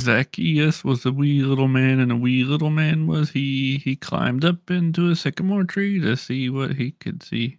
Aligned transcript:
Zacchaeus 0.00 0.82
was 0.82 1.04
a 1.04 1.12
wee 1.12 1.42
little 1.42 1.68
man, 1.68 2.00
and 2.00 2.10
a 2.10 2.16
wee 2.16 2.42
little 2.42 2.70
man 2.70 3.06
was 3.06 3.30
he. 3.30 3.78
He 3.78 3.96
climbed 3.96 4.44
up 4.44 4.70
into 4.70 5.10
a 5.10 5.16
sycamore 5.16 5.64
tree 5.64 6.00
to 6.00 6.16
see 6.16 6.48
what 6.48 6.72
he 6.72 6.92
could 6.92 7.22
see. 7.22 7.58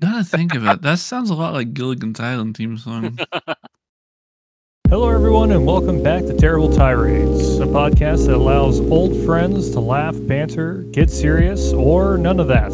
Now 0.00 0.18
to 0.18 0.24
think 0.24 0.54
of 0.54 0.64
it, 0.66 0.82
that 0.82 1.00
sounds 1.00 1.30
a 1.30 1.34
lot 1.34 1.54
like 1.54 1.74
Gilligan's 1.74 2.20
Island 2.20 2.56
theme 2.56 2.78
song. 2.78 3.18
Hello, 4.88 5.10
everyone, 5.10 5.50
and 5.50 5.66
welcome 5.66 6.00
back 6.00 6.22
to 6.26 6.36
Terrible 6.36 6.68
Tirades, 6.68 7.58
a 7.58 7.66
podcast 7.66 8.26
that 8.26 8.36
allows 8.36 8.80
old 8.82 9.24
friends 9.26 9.70
to 9.70 9.80
laugh, 9.80 10.14
banter, 10.20 10.84
get 10.92 11.10
serious, 11.10 11.72
or 11.72 12.16
none 12.16 12.38
of 12.38 12.46
that. 12.46 12.72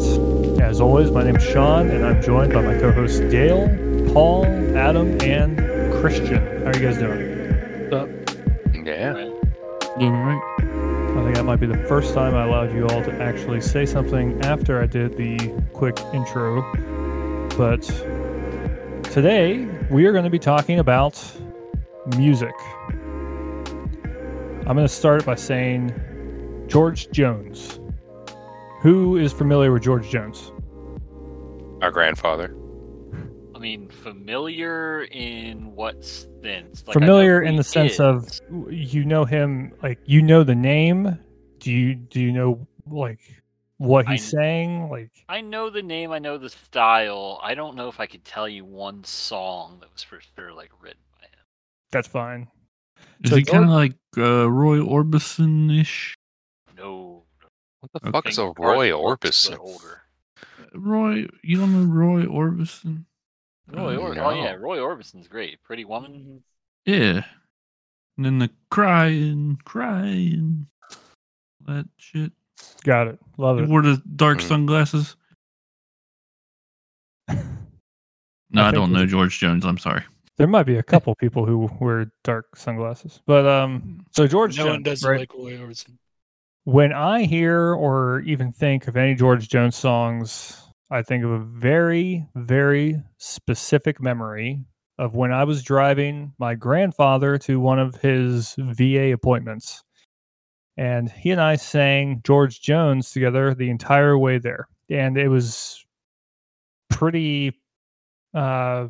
As 0.61 0.79
always, 0.79 1.09
my 1.09 1.23
name 1.23 1.37
is 1.37 1.43
Sean, 1.43 1.89
and 1.89 2.05
I'm 2.05 2.21
joined 2.21 2.53
by 2.53 2.61
my 2.61 2.77
co 2.77 2.91
hosts 2.91 3.19
Dale, 3.19 3.67
Paul, 4.13 4.45
Adam, 4.77 5.19
and 5.21 5.57
Christian. 5.99 6.61
How 6.63 6.69
are 6.69 6.77
you 6.77 6.87
guys 6.87 6.99
doing? 6.99 7.32
Yeah. 9.97 9.99
Doing 9.99 10.15
all 10.15 10.23
right. 10.23 11.17
I 11.17 11.23
think 11.23 11.35
that 11.35 11.43
might 11.43 11.59
be 11.59 11.67
the 11.67 11.77
first 11.87 12.15
time 12.15 12.33
I 12.33 12.45
allowed 12.45 12.73
you 12.73 12.87
all 12.87 13.03
to 13.03 13.21
actually 13.21 13.61
say 13.61 13.85
something 13.85 14.41
after 14.43 14.81
I 14.81 14.87
did 14.87 15.15
the 15.15 15.37
quick 15.73 15.99
intro. 16.13 16.63
But 17.55 17.83
today 19.11 19.65
we 19.91 20.05
are 20.05 20.11
going 20.11 20.23
to 20.23 20.31
be 20.31 20.39
talking 20.39 20.79
about 20.79 21.23
music. 22.17 22.55
I'm 24.65 24.75
going 24.75 24.77
to 24.77 24.87
start 24.87 25.25
by 25.25 25.35
saying 25.35 25.93
George 26.67 27.11
Jones. 27.11 27.79
Who 28.81 29.17
is 29.17 29.31
familiar 29.31 29.71
with 29.71 29.83
George 29.83 30.09
Jones? 30.09 30.51
Our 31.83 31.91
grandfather. 31.91 32.55
I 33.63 33.65
mean, 33.65 33.87
familiar 33.87 35.03
in 35.05 35.73
what 35.73 36.03
sense? 36.03 36.83
Like, 36.85 36.91
familiar 36.95 37.43
in 37.43 37.55
the 37.55 37.63
sense 37.63 37.93
is. 37.93 37.99
of 38.01 38.27
you 38.69 39.05
know 39.05 39.23
him 39.23 39.73
like 39.81 39.99
you 40.05 40.21
know 40.21 40.43
the 40.43 40.53
name 40.53 41.17
do 41.59 41.71
you 41.71 41.95
do 41.95 42.19
you 42.19 42.33
know 42.33 42.67
like 42.85 43.21
what 43.77 44.05
I- 44.05 44.11
he's 44.15 44.25
saying 44.29 44.89
like 44.89 45.11
I 45.29 45.39
know 45.39 45.69
the 45.69 45.81
name, 45.81 46.11
I 46.11 46.19
know 46.19 46.37
the 46.37 46.49
style. 46.49 47.39
I 47.41 47.55
don't 47.55 47.77
know 47.77 47.87
if 47.87 48.01
I 48.01 48.05
could 48.05 48.25
tell 48.25 48.49
you 48.49 48.65
one 48.65 49.01
song 49.05 49.77
that 49.79 49.93
was 49.93 50.03
for 50.03 50.19
sure 50.35 50.51
like 50.51 50.71
written 50.81 50.99
by 51.21 51.27
him. 51.27 51.45
that's 51.89 52.09
fine 52.09 52.49
Is 53.23 53.29
So 53.29 53.37
he 53.37 53.45
kind 53.45 53.63
of 53.63 53.69
like 53.69 53.93
uh, 54.17 54.51
Roy 54.51 54.79
Orbison 54.79 55.79
ish? 55.79 56.15
No, 56.77 57.23
What 57.79 57.93
the 57.93 57.99
Okay. 58.09 58.11
fuck 58.11 58.27
is 58.27 58.37
a 58.39 58.51
Roy 58.57 58.91
Garth 58.91 59.21
Brooks, 59.21 59.47
but 59.49 59.57
Orbison? 59.57 59.59
older. 59.61 60.01
Roy, 60.75 61.27
you 61.41 61.57
don't 61.57 61.71
know 61.71 61.85
Roy 61.93 62.23
Orbison? 62.25 63.05
Roy 63.67 63.95
Uh, 63.95 63.99
Or- 63.99 64.19
Oh 64.19 64.33
yeah. 64.33 64.53
Roy 64.53 64.79
Orbison's 64.79 65.27
great. 65.27 65.61
Pretty 65.63 65.85
Woman. 65.85 66.43
Yeah. 66.85 67.23
And 68.17 68.25
then 68.25 68.37
the 68.39 68.49
crying, 68.69 69.57
crying, 69.65 70.67
that 71.65 71.87
shit. 71.97 72.31
got 72.83 73.07
it 73.07 73.19
love 73.37 73.57
He 73.57 73.63
it 73.63 73.69
wore 73.69 73.81
the 73.81 74.01
dark 74.15 74.37
Mhm. 74.39 74.47
sunglasses. 74.47 75.15
No, 78.51 78.61
I 78.61 78.67
I, 78.67 78.71
don't 78.71 78.91
know 78.91 79.05
George 79.07 79.39
Jones. 79.39 79.65
I'm 79.65 79.79
sorry. 79.79 80.03
there 80.37 80.45
might 80.47 80.63
be 80.67 80.77
a 80.77 80.83
couple 80.83 81.15
people 81.15 81.45
who 81.45 81.69
wear 81.79 82.11
dark 82.23 82.55
sunglasses 82.55 83.21
but 83.27 83.45
um 83.47 84.03
so 84.11 84.25
george 84.27 84.57
no 84.57 84.63
jones 84.65 84.73
one 84.73 84.83
does 84.83 85.03
right? 85.03 85.19
like 85.21 85.33
Roy 85.33 85.57
Orbison. 85.57 85.97
when 86.63 86.91
i 86.91 87.23
hear 87.23 87.73
or 87.73 88.19
even 88.21 88.51
think 88.51 88.87
of 88.87 88.97
any 88.97 89.13
george 89.15 89.47
jones 89.47 89.75
songs 89.75 90.62
i 90.91 91.01
think 91.01 91.23
of 91.23 91.31
a 91.31 91.39
very 91.39 92.25
very 92.35 93.01
specific 93.17 94.01
memory 94.01 94.63
of 94.99 95.15
when 95.15 95.31
i 95.31 95.43
was 95.43 95.63
driving 95.63 96.33
my 96.37 96.55
grandfather 96.55 97.37
to 97.37 97.59
one 97.59 97.79
of 97.79 97.95
his 97.95 98.55
va 98.57 99.11
appointments. 99.13 99.83
And 100.75 101.11
he 101.11 101.29
and 101.29 101.39
I 101.39 101.55
sang 101.55 102.21
George 102.23 102.61
Jones 102.61 103.11
together 103.11 103.53
the 103.53 103.69
entire 103.69 104.17
way 104.17 104.39
there, 104.39 104.67
and 104.89 105.17
it 105.17 105.27
was 105.27 105.85
pretty 106.89 107.59
uh, 108.33 108.87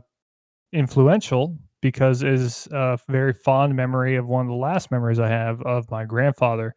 influential 0.71 1.57
because 1.81 2.23
it 2.23 2.31
is 2.31 2.67
a 2.71 2.97
very 3.09 3.33
fond 3.33 3.75
memory 3.75 4.15
of 4.15 4.27
one 4.27 4.45
of 4.45 4.49
the 4.49 4.55
last 4.55 4.91
memories 4.91 5.19
I 5.19 5.27
have 5.27 5.61
of 5.63 5.91
my 5.91 6.05
grandfather, 6.05 6.73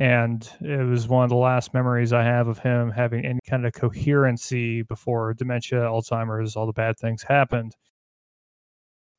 and 0.00 0.50
it 0.62 0.82
was 0.88 1.06
one 1.08 1.24
of 1.24 1.28
the 1.28 1.36
last 1.36 1.74
memories 1.74 2.14
I 2.14 2.24
have 2.24 2.48
of 2.48 2.58
him 2.58 2.90
having 2.90 3.22
any 3.24 3.40
kind 3.46 3.66
of 3.66 3.74
coherency 3.74 4.80
before 4.80 5.34
dementia, 5.34 5.80
Alzheimer's, 5.80 6.56
all 6.56 6.66
the 6.66 6.72
bad 6.72 6.98
things 6.98 7.22
happened, 7.22 7.76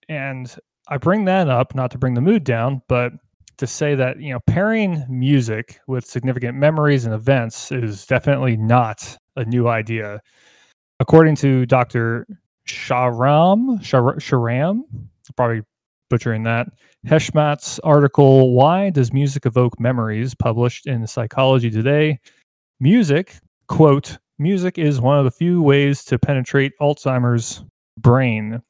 and 0.09 0.53
I 0.89 0.97
bring 0.97 1.25
that 1.25 1.47
up 1.49 1.75
not 1.75 1.91
to 1.91 1.99
bring 1.99 2.15
the 2.15 2.21
mood 2.21 2.43
down, 2.43 2.81
but 2.89 3.13
to 3.59 3.67
say 3.67 3.93
that 3.93 4.19
you 4.19 4.33
know 4.33 4.39
pairing 4.47 5.05
music 5.07 5.79
with 5.87 6.03
significant 6.03 6.57
memories 6.57 7.05
and 7.05 7.13
events 7.13 7.71
is 7.71 8.07
definitely 8.07 8.57
not 8.57 9.17
a 9.35 9.45
new 9.45 9.67
idea. 9.67 10.19
According 10.99 11.35
to 11.37 11.67
Dr. 11.67 12.25
Shahram, 12.67 13.83
Shar- 13.83 14.17
Shahram, 14.17 14.81
probably 15.37 15.61
butchering 16.09 16.43
that, 16.43 16.67
Heshmat's 17.07 17.79
article, 17.79 18.53
Why 18.53 18.91
Does 18.91 19.11
Music 19.11 19.47
Evoke 19.47 19.79
Memories, 19.79 20.35
published 20.35 20.85
in 20.85 21.07
Psychology 21.07 21.71
Today, 21.71 22.19
music, 22.79 23.37
quote, 23.67 24.19
music 24.37 24.77
is 24.77 25.01
one 25.01 25.17
of 25.17 25.25
the 25.25 25.31
few 25.31 25.63
ways 25.63 26.03
to 26.05 26.19
penetrate 26.19 26.73
Alzheimer's 26.79 27.65
brain. 27.97 28.61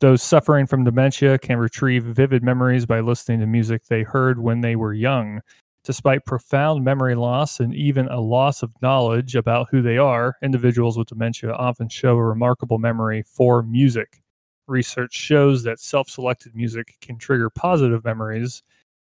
Those 0.00 0.22
suffering 0.22 0.66
from 0.66 0.84
dementia 0.84 1.38
can 1.38 1.58
retrieve 1.58 2.04
vivid 2.04 2.42
memories 2.42 2.86
by 2.86 3.00
listening 3.00 3.40
to 3.40 3.46
music 3.46 3.84
they 3.84 4.02
heard 4.02 4.38
when 4.38 4.62
they 4.62 4.76
were 4.76 4.94
young. 4.94 5.42
Despite 5.84 6.24
profound 6.24 6.84
memory 6.84 7.14
loss 7.14 7.60
and 7.60 7.74
even 7.74 8.08
a 8.08 8.20
loss 8.20 8.62
of 8.62 8.72
knowledge 8.80 9.36
about 9.36 9.68
who 9.70 9.82
they 9.82 9.98
are, 9.98 10.36
individuals 10.42 10.96
with 10.96 11.08
dementia 11.08 11.52
often 11.52 11.90
show 11.90 12.16
a 12.16 12.24
remarkable 12.24 12.78
memory 12.78 13.22
for 13.22 13.62
music. 13.62 14.22
Research 14.66 15.14
shows 15.14 15.62
that 15.64 15.78
self 15.78 16.08
selected 16.08 16.54
music 16.54 16.96
can 17.00 17.18
trigger 17.18 17.50
positive 17.50 18.04
memories 18.04 18.62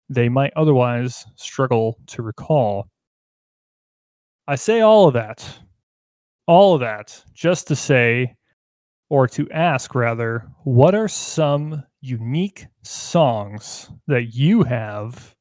they 0.09 0.29
might 0.29 0.53
otherwise 0.55 1.25
struggle 1.35 1.97
to 2.07 2.21
recall. 2.21 2.87
I 4.47 4.55
say 4.55 4.81
all 4.81 5.07
of 5.07 5.13
that, 5.13 5.59
all 6.47 6.73
of 6.73 6.81
that, 6.81 7.23
just 7.33 7.67
to 7.67 7.75
say 7.75 8.35
or 9.09 9.27
to 9.27 9.49
ask 9.51 9.95
rather, 9.95 10.47
what 10.63 10.95
are 10.95 11.07
some 11.07 11.83
unique 12.01 12.65
songs 12.81 13.89
that 14.07 14.33
you 14.33 14.63
have 14.63 15.35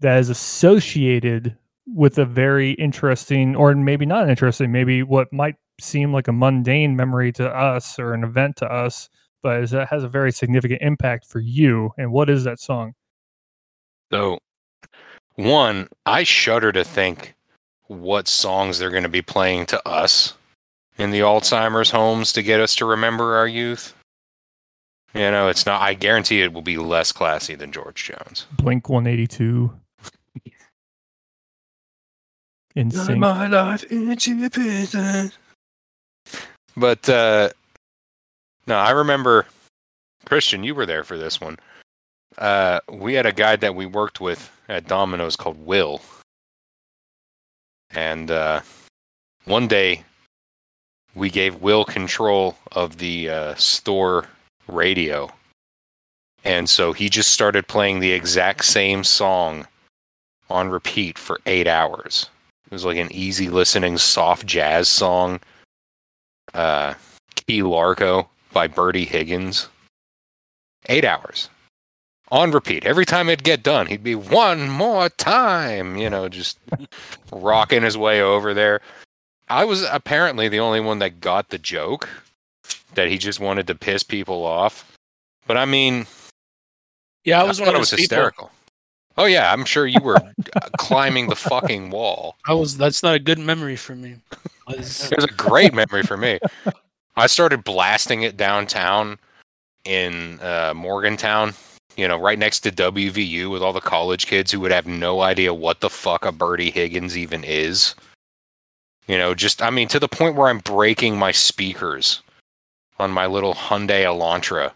that 0.00 0.18
is 0.18 0.30
associated 0.30 1.56
with 1.86 2.18
a 2.18 2.24
very 2.24 2.72
interesting, 2.72 3.54
or 3.54 3.74
maybe 3.74 4.06
not 4.06 4.28
interesting, 4.28 4.72
maybe 4.72 5.02
what 5.02 5.32
might 5.32 5.56
seem 5.80 6.12
like 6.12 6.26
a 6.26 6.32
mundane 6.32 6.96
memory 6.96 7.32
to 7.32 7.48
us 7.48 7.98
or 7.98 8.12
an 8.14 8.24
event 8.24 8.56
to 8.56 8.66
us, 8.66 9.08
but 9.46 9.62
is, 9.62 9.70
that 9.70 9.88
has 9.90 10.02
a 10.02 10.08
very 10.08 10.32
significant 10.32 10.82
impact 10.82 11.24
for 11.24 11.38
you? 11.38 11.92
And 11.96 12.10
what 12.10 12.28
is 12.28 12.42
that 12.42 12.58
song? 12.58 12.94
So, 14.12 14.40
one, 15.36 15.86
I 16.04 16.24
shudder 16.24 16.72
to 16.72 16.82
think 16.82 17.36
what 17.86 18.26
songs 18.26 18.80
they're 18.80 18.90
going 18.90 19.04
to 19.04 19.08
be 19.08 19.22
playing 19.22 19.66
to 19.66 19.88
us 19.88 20.34
in 20.98 21.12
the 21.12 21.20
Alzheimer's 21.20 21.92
homes 21.92 22.32
to 22.32 22.42
get 22.42 22.58
us 22.58 22.74
to 22.74 22.86
remember 22.86 23.36
our 23.36 23.46
youth. 23.46 23.94
You 25.14 25.30
know, 25.30 25.46
it's 25.46 25.64
not, 25.64 25.80
I 25.80 25.94
guarantee 25.94 26.42
it 26.42 26.52
will 26.52 26.60
be 26.60 26.76
less 26.76 27.12
classy 27.12 27.54
than 27.54 27.70
George 27.70 28.02
Jones. 28.02 28.46
Blink 28.56 28.88
182. 28.88 29.72
In 32.74 32.90
my 33.20 33.46
life 33.46 33.84
into 33.84 34.50
prison. 34.50 35.30
But 36.76 37.08
uh 37.08 37.50
no, 38.66 38.76
I 38.76 38.90
remember 38.90 39.46
Christian, 40.24 40.64
you 40.64 40.74
were 40.74 40.86
there 40.86 41.04
for 41.04 41.18
this 41.18 41.40
one. 41.40 41.58
Uh 42.38 42.80
we 42.90 43.14
had 43.14 43.26
a 43.26 43.32
guy 43.32 43.56
that 43.56 43.74
we 43.74 43.86
worked 43.86 44.20
with 44.20 44.50
at 44.68 44.88
Domino's 44.88 45.36
called 45.36 45.64
Will. 45.64 46.00
And 47.90 48.30
uh 48.30 48.60
one 49.44 49.68
day 49.68 50.04
we 51.14 51.30
gave 51.30 51.62
Will 51.62 51.84
control 51.84 52.56
of 52.72 52.98
the 52.98 53.30
uh 53.30 53.54
store 53.54 54.26
radio. 54.68 55.30
And 56.44 56.68
so 56.68 56.92
he 56.92 57.08
just 57.08 57.30
started 57.30 57.66
playing 57.66 58.00
the 58.00 58.12
exact 58.12 58.64
same 58.64 59.02
song 59.02 59.66
on 60.48 60.68
repeat 60.68 61.18
for 61.18 61.40
8 61.44 61.66
hours. 61.66 62.30
It 62.66 62.72
was 62.72 62.84
like 62.84 62.98
an 62.98 63.12
easy 63.12 63.48
listening 63.48 63.98
soft 63.98 64.46
jazz 64.46 64.88
song. 64.88 65.40
Uh, 66.54 66.94
Key 67.34 67.62
Largo 67.62 68.28
by 68.56 68.66
Bertie 68.66 69.04
Higgins. 69.04 69.68
Eight 70.88 71.04
hours 71.04 71.50
on 72.30 72.52
repeat. 72.52 72.86
Every 72.86 73.04
time 73.04 73.28
it'd 73.28 73.44
get 73.44 73.62
done, 73.62 73.86
he'd 73.86 74.02
be 74.02 74.14
one 74.14 74.70
more 74.70 75.10
time, 75.10 75.98
you 75.98 76.08
know, 76.08 76.30
just 76.30 76.58
rocking 77.32 77.82
his 77.82 77.98
way 77.98 78.22
over 78.22 78.54
there. 78.54 78.80
I 79.50 79.64
was 79.66 79.82
apparently 79.82 80.48
the 80.48 80.60
only 80.60 80.80
one 80.80 81.00
that 81.00 81.20
got 81.20 81.50
the 81.50 81.58
joke 81.58 82.08
that 82.94 83.08
he 83.08 83.18
just 83.18 83.40
wanted 83.40 83.66
to 83.66 83.74
piss 83.74 84.02
people 84.02 84.42
off. 84.46 84.90
But 85.46 85.58
I 85.58 85.66
mean, 85.66 86.06
Yeah, 87.26 87.40
I 87.40 87.44
I 87.44 87.48
was 87.48 87.58
thought 87.58 87.66
one 87.66 87.74
it 87.74 87.76
of 87.76 87.80
was 87.80 87.90
those 87.90 88.00
people. 88.00 88.16
hysterical. 88.16 88.50
Oh 89.18 89.26
yeah, 89.26 89.52
I'm 89.52 89.66
sure 89.66 89.86
you 89.86 90.00
were 90.00 90.16
uh, 90.16 90.68
climbing 90.78 91.28
the 91.28 91.36
fucking 91.36 91.90
wall. 91.90 92.36
I 92.48 92.54
was. 92.54 92.78
That's 92.78 93.02
not 93.02 93.16
a 93.16 93.18
good 93.18 93.38
memory 93.38 93.76
for 93.76 93.94
me. 93.94 94.16
Was- 94.66 95.10
It 95.12 95.16
was 95.16 95.26
a 95.26 95.34
great 95.34 95.74
memory 95.74 96.02
for 96.04 96.16
me. 96.16 96.38
I 97.16 97.26
started 97.26 97.64
blasting 97.64 98.22
it 98.22 98.36
downtown 98.36 99.18
in 99.84 100.38
uh, 100.40 100.74
Morgantown, 100.76 101.54
you 101.96 102.06
know, 102.06 102.18
right 102.18 102.38
next 102.38 102.60
to 102.60 102.70
WVU 102.70 103.50
with 103.50 103.62
all 103.62 103.72
the 103.72 103.80
college 103.80 104.26
kids 104.26 104.52
who 104.52 104.60
would 104.60 104.72
have 104.72 104.86
no 104.86 105.22
idea 105.22 105.54
what 105.54 105.80
the 105.80 105.90
fuck 105.90 106.24
a 106.24 106.32
Bertie 106.32 106.70
Higgins 106.70 107.16
even 107.16 107.42
is. 107.44 107.94
You 109.06 109.16
know, 109.16 109.34
just, 109.34 109.62
I 109.62 109.70
mean, 109.70 109.88
to 109.88 110.00
the 110.00 110.08
point 110.08 110.34
where 110.34 110.48
I'm 110.48 110.58
breaking 110.58 111.16
my 111.16 111.32
speakers 111.32 112.22
on 112.98 113.10
my 113.10 113.26
little 113.26 113.54
Hyundai 113.54 114.04
Elantra. 114.04 114.72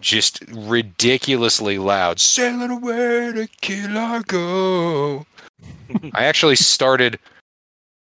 Just 0.00 0.42
ridiculously 0.52 1.78
loud. 1.78 2.20
Sailing 2.20 2.70
away 2.70 3.32
to 3.32 3.48
kill 3.62 3.96
our 3.96 4.22
go. 4.22 5.24
I 6.12 6.24
actually 6.24 6.56
started 6.56 7.18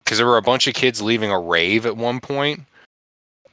because 0.03 0.17
there 0.19 0.27
were 0.27 0.37
a 0.37 0.43
bunch 0.43 0.67
of 0.67 0.75
kids 0.75 1.01
leaving 1.01 1.31
a 1.31 1.39
rave 1.39 1.85
at 1.85 1.97
one 1.97 2.19
point, 2.19 2.61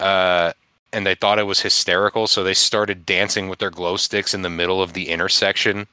uh, 0.00 0.52
and 0.92 1.06
they 1.06 1.14
thought 1.14 1.38
it 1.38 1.44
was 1.44 1.60
hysterical, 1.60 2.26
so 2.26 2.42
they 2.42 2.54
started 2.54 3.06
dancing 3.06 3.48
with 3.48 3.58
their 3.58 3.70
glow 3.70 3.96
sticks 3.96 4.34
in 4.34 4.42
the 4.42 4.50
middle 4.50 4.82
of 4.82 4.92
the 4.92 5.08
intersection 5.08 5.86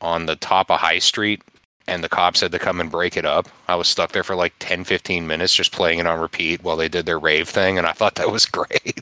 on 0.00 0.26
the 0.26 0.36
top 0.36 0.70
of 0.70 0.80
High 0.80 0.98
Street, 0.98 1.42
and 1.86 2.02
the 2.02 2.08
cops 2.08 2.40
had 2.40 2.52
to 2.52 2.58
come 2.58 2.80
and 2.80 2.90
break 2.90 3.16
it 3.16 3.24
up. 3.24 3.48
I 3.68 3.76
was 3.76 3.88
stuck 3.88 4.12
there 4.12 4.24
for 4.24 4.34
like 4.34 4.54
10, 4.58 4.84
15 4.84 5.26
minutes 5.26 5.54
just 5.54 5.72
playing 5.72 5.98
it 5.98 6.06
on 6.06 6.20
repeat 6.20 6.62
while 6.62 6.76
they 6.76 6.88
did 6.88 7.06
their 7.06 7.18
rave 7.18 7.48
thing, 7.48 7.78
and 7.78 7.86
I 7.86 7.92
thought 7.92 8.16
that 8.16 8.32
was 8.32 8.46
great. 8.46 9.00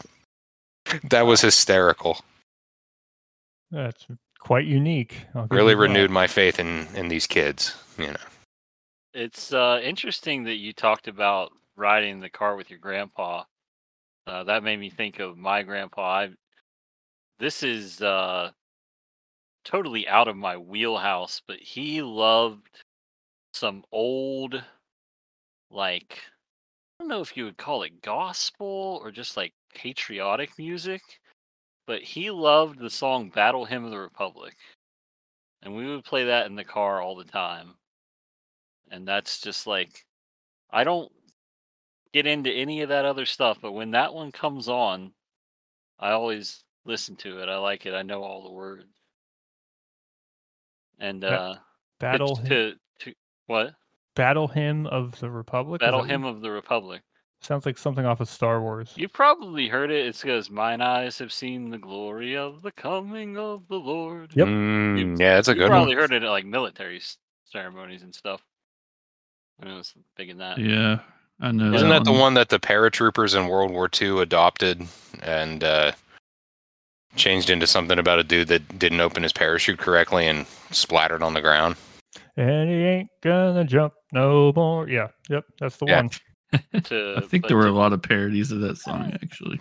that 1.11 1.27
was 1.27 1.41
hysterical. 1.41 2.19
That's 3.71 4.07
quite 4.39 4.67
unique. 4.67 5.17
Really 5.51 5.71
you 5.73 5.77
that. 5.77 5.83
renewed 5.83 6.11
my 6.11 6.27
faith 6.27 6.59
in 6.59 6.87
in 6.95 7.09
these 7.09 7.27
kids. 7.27 7.75
You 7.99 8.09
know. 8.09 8.17
It's 9.15 9.53
uh, 9.53 9.81
interesting 9.83 10.45
that 10.45 10.57
you 10.57 10.73
talked 10.73 11.09
about 11.09 11.53
riding 11.77 12.21
the 12.21 12.31
car 12.31 12.57
with 12.57 12.71
your 12.71 12.79
grandpa. 12.79 13.45
Uh, 14.27 14.45
that 14.45 14.63
made 14.63 14.79
me 14.79 14.91
think 14.91 15.19
of 15.19 15.37
my 15.37 15.63
grandpa. 15.63 16.03
I, 16.03 16.29
this 17.39 17.63
is 17.63 18.01
uh, 18.03 18.51
totally 19.65 20.07
out 20.09 20.29
of 20.29 20.37
my 20.37 20.57
wheelhouse, 20.57 21.43
but 21.47 21.59
he 21.59 22.03
loved 22.03 22.85
some 23.53 23.85
old, 23.93 24.63
like, 25.71 26.21
I 26.99 27.05
don't 27.05 27.09
know 27.09 27.21
if 27.21 27.37
you 27.37 27.45
would 27.45 27.59
call 27.59 27.83
it 27.83 28.03
gospel 28.03 29.01
or 29.03 29.11
just 29.11 29.37
like 29.37 29.53
patriotic 29.75 30.51
music, 30.59 31.03
but 31.87 32.03
he 32.03 32.31
loved 32.31 32.79
the 32.79 32.91
song 32.91 33.31
Battle 33.31 33.65
Hymn 33.65 33.85
of 33.85 33.91
the 33.91 33.99
Republic. 33.99 34.57
And 35.63 35.75
we 35.75 35.87
would 35.87 36.05
play 36.05 36.25
that 36.25 36.47
in 36.47 36.57
the 36.57 36.65
car 36.65 37.01
all 37.01 37.17
the 37.17 37.25
time 37.25 37.75
and 38.93 39.09
that's 39.09 39.41
just 39.41 39.67
like 39.67 40.05
I 40.71 40.85
don't 40.85 41.11
get 42.13 42.27
into 42.27 42.51
any 42.51 42.83
of 42.83 42.89
that 42.91 43.05
other 43.05 43.25
stuff, 43.27 43.59
but 43.61 43.73
when 43.73 43.93
that 43.93 44.13
one 44.15 44.33
comes 44.33 44.69
on, 44.69 45.13
I 45.99 46.11
always 46.13 46.65
listen 46.85 47.17
to 47.17 47.41
it. 47.43 47.49
I 47.49 47.57
like 47.59 47.87
it. 47.87 47.95
I 47.95 48.03
know 48.03 48.23
all 48.23 48.43
the 48.45 48.53
words. 48.53 48.85
And 50.99 51.21
Ba- 51.21 51.41
uh 51.41 51.57
Battle 51.99 52.37
to, 52.37 52.43
hymn, 52.43 52.49
to, 52.51 52.75
to 53.11 53.15
what? 53.47 53.75
Battle 54.15 54.49
hymn 54.49 54.87
of 54.87 55.19
the 55.21 55.31
Republic. 55.31 55.81
Battle 55.81 56.03
that- 56.03 56.09
Hymn 56.11 56.25
of 56.25 56.41
the 56.41 56.51
Republic. 56.51 57.03
sounds 57.41 57.65
like 57.65 57.79
something 57.79 58.05
off 58.05 58.21
of 58.21 58.29
Star 58.29 58.61
Wars. 58.61 58.93
You 58.97 59.09
probably 59.09 59.69
heard 59.69 59.91
it. 59.91 60.07
It's 60.07 60.21
because 60.21 60.51
mine 60.51 60.81
eyes 60.81 61.19
have 61.19 61.33
seen 61.33 61.71
the 61.71 61.79
glory 61.79 62.37
of 62.37 62.63
the 62.63 62.73
coming 62.73 63.39
of 63.39 63.67
the 63.69 63.77
Lord. 63.79 64.33
Yep. 64.35 64.47
Mm, 64.49 65.19
yeah, 65.19 65.39
it's 65.39 65.49
a 65.49 65.55
good 65.55 65.69
probably 65.69 65.95
one. 65.95 65.97
Probably 65.97 66.17
heard 66.17 66.23
it 66.23 66.27
at 66.27 66.31
like 66.31 66.45
military 66.45 67.01
ceremonies 67.47 68.03
and 68.03 68.15
stuff. 68.15 68.43
I 69.61 69.67
know 69.67 69.79
it's 69.79 69.95
big 70.17 70.31
in 70.31 70.39
that. 70.39 70.59
Yeah, 70.59 71.01
I 71.43 71.51
know. 71.53 71.75
Isn't 71.75 71.89
that 71.91 72.05
the 72.05 72.13
one. 72.13 72.21
one 72.21 72.35
that 72.35 72.49
the 72.49 72.59
paratroopers 72.61 73.39
in 73.39 73.49
World 73.49 73.71
War 73.73 73.91
II 74.01 74.21
adopted 74.23 74.87
and 75.23 75.63
uh, 75.65 75.93
changed 77.17 77.51
into 77.51 77.67
something 77.67 77.99
about 77.99 78.19
a 78.21 78.25
dude 78.25 78.49
that 78.49 78.79
didn't 78.79 79.01
open 79.01 79.23
his 79.25 79.33
parachute 79.33 79.79
correctly 79.79 80.27
and 80.27 80.47
splattered 80.71 81.23
on 81.23 81.35
the 81.35 81.41
ground? 81.41 81.77
And 82.37 82.71
he 82.71 82.77
ain't 82.77 83.09
gonna 83.23 83.65
jump 83.65 83.93
no 84.13 84.53
more. 84.55 84.89
Yeah, 84.89 85.09
yep, 85.29 85.45
that's 85.59 85.77
the 85.77 85.87
Yeah. 85.87 85.97
one. 86.03 86.11
To, 86.85 87.15
I 87.17 87.21
think 87.23 87.49
there 87.49 87.57
were 87.57 87.63
to- 87.65 87.71
a 87.71 87.73
lot 87.73 87.93
of 87.95 88.03
parodies 88.03 88.53
of 88.53 88.61
that 88.61 88.77
song 88.79 89.11
actually. 89.23 89.59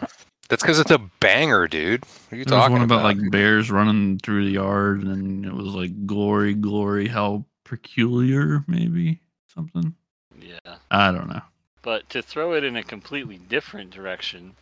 That's 0.49 0.61
because 0.61 0.77
it's 0.77 0.91
a 0.91 0.99
banger, 1.21 1.65
dude. 1.69 2.01
What 2.03 2.33
are 2.33 2.35
you 2.35 2.43
There 2.45 2.57
was 2.59 2.69
one 2.69 2.81
about, 2.81 2.99
about? 2.99 3.17
like 3.23 3.31
bears 3.31 3.71
running 3.71 4.19
through 4.19 4.43
the 4.43 4.51
yard, 4.51 5.03
and 5.03 5.45
it 5.45 5.53
was 5.53 5.67
like 5.67 6.05
glory, 6.05 6.53
glory, 6.53 7.07
how 7.07 7.45
peculiar, 7.63 8.65
maybe 8.67 9.21
something. 9.53 9.95
Yeah. 10.37 10.75
I 10.91 11.11
don't 11.13 11.29
know. 11.29 11.41
But 11.83 12.07
to 12.09 12.21
throw 12.21 12.53
it 12.53 12.63
in 12.63 12.75
a 12.75 12.83
completely 12.83 13.37
different 13.37 13.89
direction, 13.91 14.55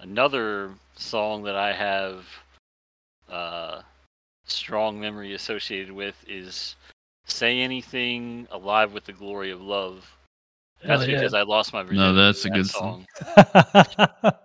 another 0.00 0.70
song 0.96 1.42
that 1.42 1.56
I 1.56 1.72
have 1.72 2.24
uh, 3.30 3.82
strong 4.46 4.98
memory 4.98 5.34
associated 5.34 5.92
with 5.92 6.14
is 6.26 6.76
"Say 7.26 7.60
Anything 7.60 8.48
Alive 8.50 8.92
with 8.92 9.04
the 9.04 9.12
Glory 9.12 9.50
of 9.50 9.60
Love." 9.60 10.10
That's 10.82 11.02
Hell 11.02 11.10
yeah. 11.10 11.16
because 11.16 11.34
I 11.34 11.42
lost 11.42 11.72
my 11.72 11.82
virginity. 11.82 12.12
No, 12.12 12.14
that's 12.14 12.44
a 12.44 12.48
that 12.48 12.54
good 12.54 12.66
song. 12.68 13.06
yeah, 13.36 14.30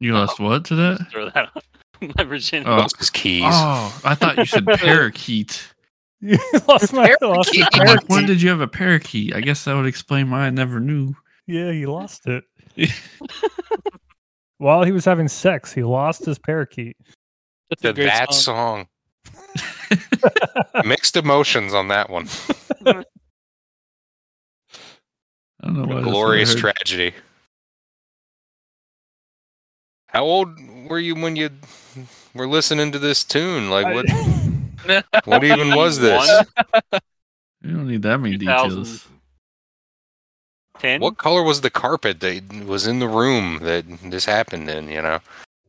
You 0.00 0.14
lost 0.14 0.40
what 0.40 0.64
to 0.66 0.74
that? 0.76 1.06
Throw 1.10 1.30
that 1.30 1.50
on 1.54 2.12
my 2.16 2.24
virginity. 2.24 2.68
Oh. 2.70 2.76
Lost 2.76 2.98
his 2.98 3.10
keys. 3.10 3.44
Oh, 3.46 4.00
I 4.04 4.14
thought 4.14 4.36
you 4.38 4.44
said 4.44 4.66
parakeet. 4.74 5.72
you 6.20 6.38
lost 6.68 6.92
my 6.92 7.14
lost 7.20 7.52
the 7.52 7.68
Parakeet. 7.72 7.86
Like, 7.86 8.08
when 8.08 8.26
did 8.26 8.42
you 8.42 8.50
have 8.50 8.60
a 8.60 8.68
parakeet? 8.68 9.34
I 9.34 9.40
guess 9.40 9.64
that 9.64 9.74
would 9.74 9.86
explain 9.86 10.30
why 10.30 10.40
I 10.40 10.50
never 10.50 10.80
knew. 10.80 11.14
Yeah, 11.46 11.72
he 11.72 11.86
lost 11.86 12.26
it. 12.26 12.44
While 14.58 14.84
he 14.84 14.92
was 14.92 15.04
having 15.04 15.28
sex, 15.28 15.72
he 15.72 15.82
lost 15.82 16.24
his 16.24 16.38
parakeet. 16.38 16.96
That's 17.70 17.84
a 17.84 17.92
that 18.04 18.32
song. 18.32 18.86
song. 19.26 20.00
Mixed 20.84 21.16
emotions 21.16 21.74
on 21.74 21.88
that 21.88 22.08
one. 22.08 22.28
I 22.86 23.04
don't 25.62 25.76
know 25.76 25.86
what 25.86 25.98
I 25.98 26.02
Glorious 26.02 26.52
heard. 26.52 26.60
tragedy. 26.60 27.14
How 30.08 30.24
old 30.24 30.58
were 30.88 30.98
you 30.98 31.14
when 31.16 31.36
you 31.36 31.50
were 32.34 32.46
listening 32.46 32.92
to 32.92 32.98
this 32.98 33.24
tune? 33.24 33.70
Like 33.70 33.86
what? 33.92 34.06
What 35.24 35.42
even 35.42 35.74
was 35.74 35.98
this? 35.98 36.44
You 37.62 37.70
don't 37.70 37.88
need 37.88 38.02
that 38.02 38.18
many 38.18 38.36
2000. 38.38 38.82
details. 38.82 39.08
Ten. 40.78 41.00
What 41.00 41.16
color 41.18 41.42
was 41.42 41.60
the 41.60 41.70
carpet 41.70 42.20
that 42.20 42.42
was 42.66 42.86
in 42.86 42.98
the 42.98 43.08
room 43.08 43.58
that 43.62 43.84
this 44.02 44.24
happened 44.24 44.68
in? 44.68 44.88
You 44.88 45.02
know, 45.02 45.20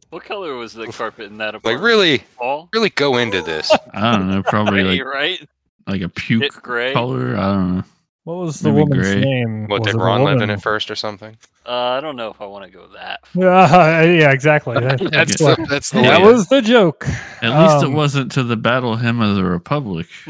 What 0.09 0.23
color 0.23 0.55
was 0.55 0.73
the 0.73 0.87
carpet 0.87 1.27
in 1.27 1.37
that 1.37 1.63
like 1.63 1.79
really, 1.79 2.23
Paul? 2.37 2.69
really 2.73 2.89
go 2.89 3.17
into 3.17 3.41
this. 3.41 3.71
I 3.93 4.15
don't 4.15 4.29
know. 4.29 4.43
Probably 4.43 4.83
like 4.83 5.03
right? 5.05 5.47
like 5.87 6.01
a 6.01 6.09
puke 6.09 6.61
gray. 6.61 6.93
color. 6.93 7.37
I 7.37 7.53
don't 7.53 7.75
know. 7.77 7.83
What 8.25 8.37
was 8.37 8.59
the 8.59 8.69
Maybe 8.71 8.81
woman's 8.81 9.07
gray. 9.07 9.21
name? 9.21 9.67
What 9.67 9.81
Was 9.81 9.93
did 9.93 9.99
it 10.01 10.03
Ron 10.03 10.23
live 10.23 10.33
in 10.37 10.39
woman? 10.41 10.59
first 10.59 10.89
or 10.89 10.95
something? 10.95 11.37
Uh, 11.63 11.69
I 11.69 12.01
don't 12.01 12.15
know 12.15 12.31
if 12.31 12.41
I 12.41 12.45
want 12.47 12.65
to 12.65 12.71
go 12.71 12.87
that. 12.95 13.19
Yeah, 13.35 14.01
yeah, 14.01 14.31
exactly. 14.31 14.73
That, 14.81 14.99
Okay. 14.99 15.09
That's 15.11 15.39
what- 15.39 15.57
the, 15.59 15.65
that's 15.69 15.91
the 15.91 16.01
that 16.01 16.21
way. 16.21 16.25
was 16.31 16.47
the 16.47 16.61
joke. 16.61 17.07
At 17.43 17.51
least 17.61 17.83
it 17.83 17.87
Um, 17.89 17.93
wasn't 17.93 18.31
to 18.33 18.43
the 18.43 18.55
Battle 18.57 18.95
Hymn 18.95 19.21
of 19.21 19.35
the 19.35 19.43
Republic. 19.43 20.07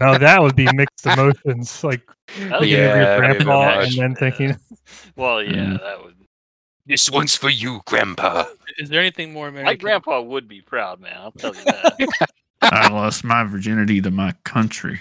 Now 0.00 0.16
that 0.18 0.38
would 0.42 0.56
be 0.56 0.66
mixed 0.72 1.04
emotions, 1.06 1.84
like 1.84 2.00
That 2.06 2.60
thinking 2.60 2.68
Yeah, 2.70 2.78
of 2.94 2.96
your 2.96 3.18
grandpa 3.18 3.80
and 3.80 3.92
then 3.92 4.14
thinking, 4.14 4.56
Well, 5.14 5.42
yeah, 5.42 5.52
Yeah. 5.72 5.76
that 5.82 6.04
would. 6.04 6.14
This 6.86 7.10
one's 7.10 7.34
for 7.36 7.50
you, 7.50 7.80
Grandpa. 7.86 8.44
Is 8.78 8.88
there 8.88 9.00
anything 9.00 9.32
more 9.32 9.48
American? 9.48 9.66
My 9.66 9.74
grandpa 9.74 10.20
would 10.22 10.48
be 10.48 10.60
proud, 10.62 11.00
man. 11.00 11.16
I'll 11.18 11.32
tell 11.32 11.54
you 11.54 11.64
that. 11.64 12.28
I 12.62 12.88
lost 12.88 13.24
my 13.24 13.44
virginity 13.44 14.00
to 14.02 14.10
my 14.10 14.32
country. 14.44 15.00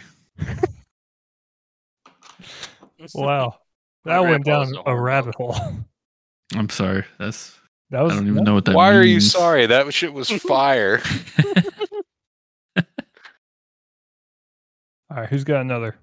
"Wow, 3.15 3.59
that 4.05 4.19
went 4.19 4.45
down 4.45 4.73
a 4.85 4.91
a 4.91 4.99
rabbit 4.99 5.35
hole." 5.35 5.55
I'm 6.55 6.69
sorry. 6.69 7.03
That's 7.17 7.57
That 7.89 8.01
was 8.01 8.13
I 8.13 8.15
don't 8.17 8.27
even 8.27 8.43
know 8.43 8.53
what 8.55 8.65
that 8.65 8.75
Why 8.75 8.93
are 8.93 9.03
you 9.03 9.19
sorry? 9.19 9.65
That 9.65 9.91
shit 9.93 10.13
was 10.13 10.29
fire. 10.47 11.01
All 15.09 15.19
right, 15.19 15.29
who's 15.29 15.43
got 15.43 15.61
another? 15.61 15.95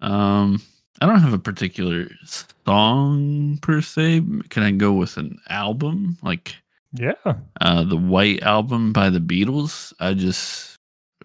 Um, 0.00 0.62
I 1.00 1.06
don't 1.06 1.20
have 1.20 1.34
a 1.34 1.38
particular 1.38 2.08
song 2.24 3.58
per 3.60 3.82
se. 3.82 4.22
Can 4.48 4.62
I 4.62 4.70
go 4.70 4.92
with 4.92 5.16
an 5.16 5.38
album 5.48 6.16
like 6.22 6.56
Yeah, 6.92 7.12
uh, 7.60 7.84
the 7.84 7.96
White 7.96 8.42
Album 8.42 8.92
by 8.92 9.10
the 9.10 9.20
Beatles? 9.20 9.92
I 10.00 10.14
just 10.14 10.77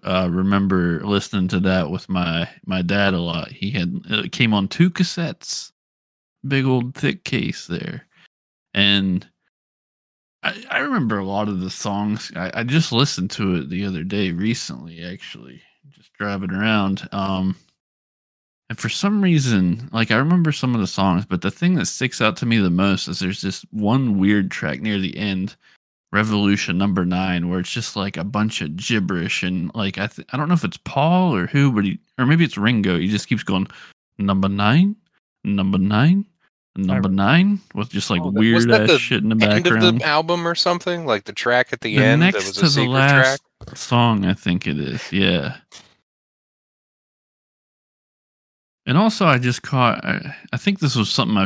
uh, 0.04 0.28
remember 0.30 1.00
listening 1.00 1.48
to 1.48 1.60
that 1.60 1.90
with 1.90 2.08
my 2.08 2.48
my 2.66 2.82
dad 2.82 3.14
a 3.14 3.20
lot. 3.20 3.50
He 3.50 3.70
had 3.70 4.00
it 4.10 4.32
came 4.32 4.54
on 4.54 4.68
two 4.68 4.90
cassettes, 4.90 5.72
big 6.46 6.64
old 6.64 6.94
thick 6.94 7.24
case 7.24 7.66
there, 7.66 8.06
and 8.74 9.26
I, 10.44 10.62
I 10.70 10.78
remember 10.80 11.18
a 11.18 11.24
lot 11.24 11.48
of 11.48 11.60
the 11.60 11.70
songs. 11.70 12.30
I, 12.36 12.50
I 12.54 12.64
just 12.64 12.92
listened 12.92 13.30
to 13.32 13.56
it 13.56 13.70
the 13.70 13.86
other 13.86 14.04
day, 14.04 14.30
recently, 14.30 15.02
actually, 15.02 15.62
just 15.90 16.12
driving 16.12 16.50
around. 16.50 17.08
Um, 17.12 17.56
and 18.68 18.78
for 18.78 18.90
some 18.90 19.22
reason, 19.22 19.88
like 19.92 20.10
I 20.10 20.16
remember 20.16 20.52
some 20.52 20.74
of 20.74 20.80
the 20.82 20.86
songs, 20.86 21.24
but 21.24 21.40
the 21.40 21.50
thing 21.50 21.74
that 21.76 21.86
sticks 21.86 22.20
out 22.20 22.36
to 22.38 22.46
me 22.46 22.58
the 22.58 22.70
most 22.70 23.08
is 23.08 23.18
there's 23.18 23.40
this 23.40 23.64
one 23.70 24.18
weird 24.18 24.50
track 24.50 24.80
near 24.80 24.98
the 24.98 25.16
end, 25.16 25.56
Revolution 26.14 26.78
Number 26.78 27.04
Nine, 27.04 27.50
where 27.50 27.58
it's 27.60 27.70
just 27.72 27.96
like 27.96 28.16
a 28.16 28.22
bunch 28.24 28.60
of 28.62 28.76
gibberish 28.76 29.42
and 29.42 29.70
like 29.74 29.98
I 29.98 30.06
th- 30.06 30.26
I 30.32 30.36
don't 30.36 30.48
know 30.48 30.54
if 30.54 30.64
it's 30.64 30.76
Paul 30.78 31.34
or 31.34 31.46
who, 31.48 31.72
but 31.72 31.84
he 31.84 31.98
or 32.18 32.24
maybe 32.24 32.44
it's 32.44 32.56
Ringo. 32.56 32.98
He 32.98 33.08
just 33.08 33.26
keeps 33.28 33.42
going 33.42 33.66
number 34.16 34.48
nine, 34.48 34.94
number 35.42 35.76
nine, 35.76 36.24
number 36.76 37.08
nine 37.08 37.60
with 37.74 37.88
just 37.90 38.10
like 38.10 38.22
Oh, 38.22 38.30
weird 38.30 38.70
ass 38.70 38.88
the 38.88 38.98
shit 38.98 39.22
in 39.24 39.28
the 39.28 39.34
background. 39.34 39.66
End 39.66 39.84
of 39.96 39.98
the 39.98 40.06
album 40.06 40.46
or 40.46 40.54
something 40.54 41.04
like 41.04 41.24
the 41.24 41.32
track 41.32 41.72
at 41.72 41.80
the, 41.80 41.96
The 41.96 42.04
end. 42.04 42.20
next 42.20 42.52
that 42.54 42.62
was 42.62 42.74
to 42.74 42.80
a 42.80 42.84
the 42.84 42.90
last 42.90 43.40
track. 43.66 43.76
song, 43.76 44.24
I 44.24 44.34
think 44.34 44.66
it 44.68 44.78
is. 44.78 45.12
Yeah. 45.12 45.56
And 48.86 48.98
also, 48.98 49.26
I 49.26 49.38
just 49.38 49.62
caught. 49.62 50.04
I, 50.04 50.36
I 50.52 50.56
think 50.58 50.78
this 50.78 50.94
was 50.94 51.08
something 51.08 51.36
I. 51.36 51.44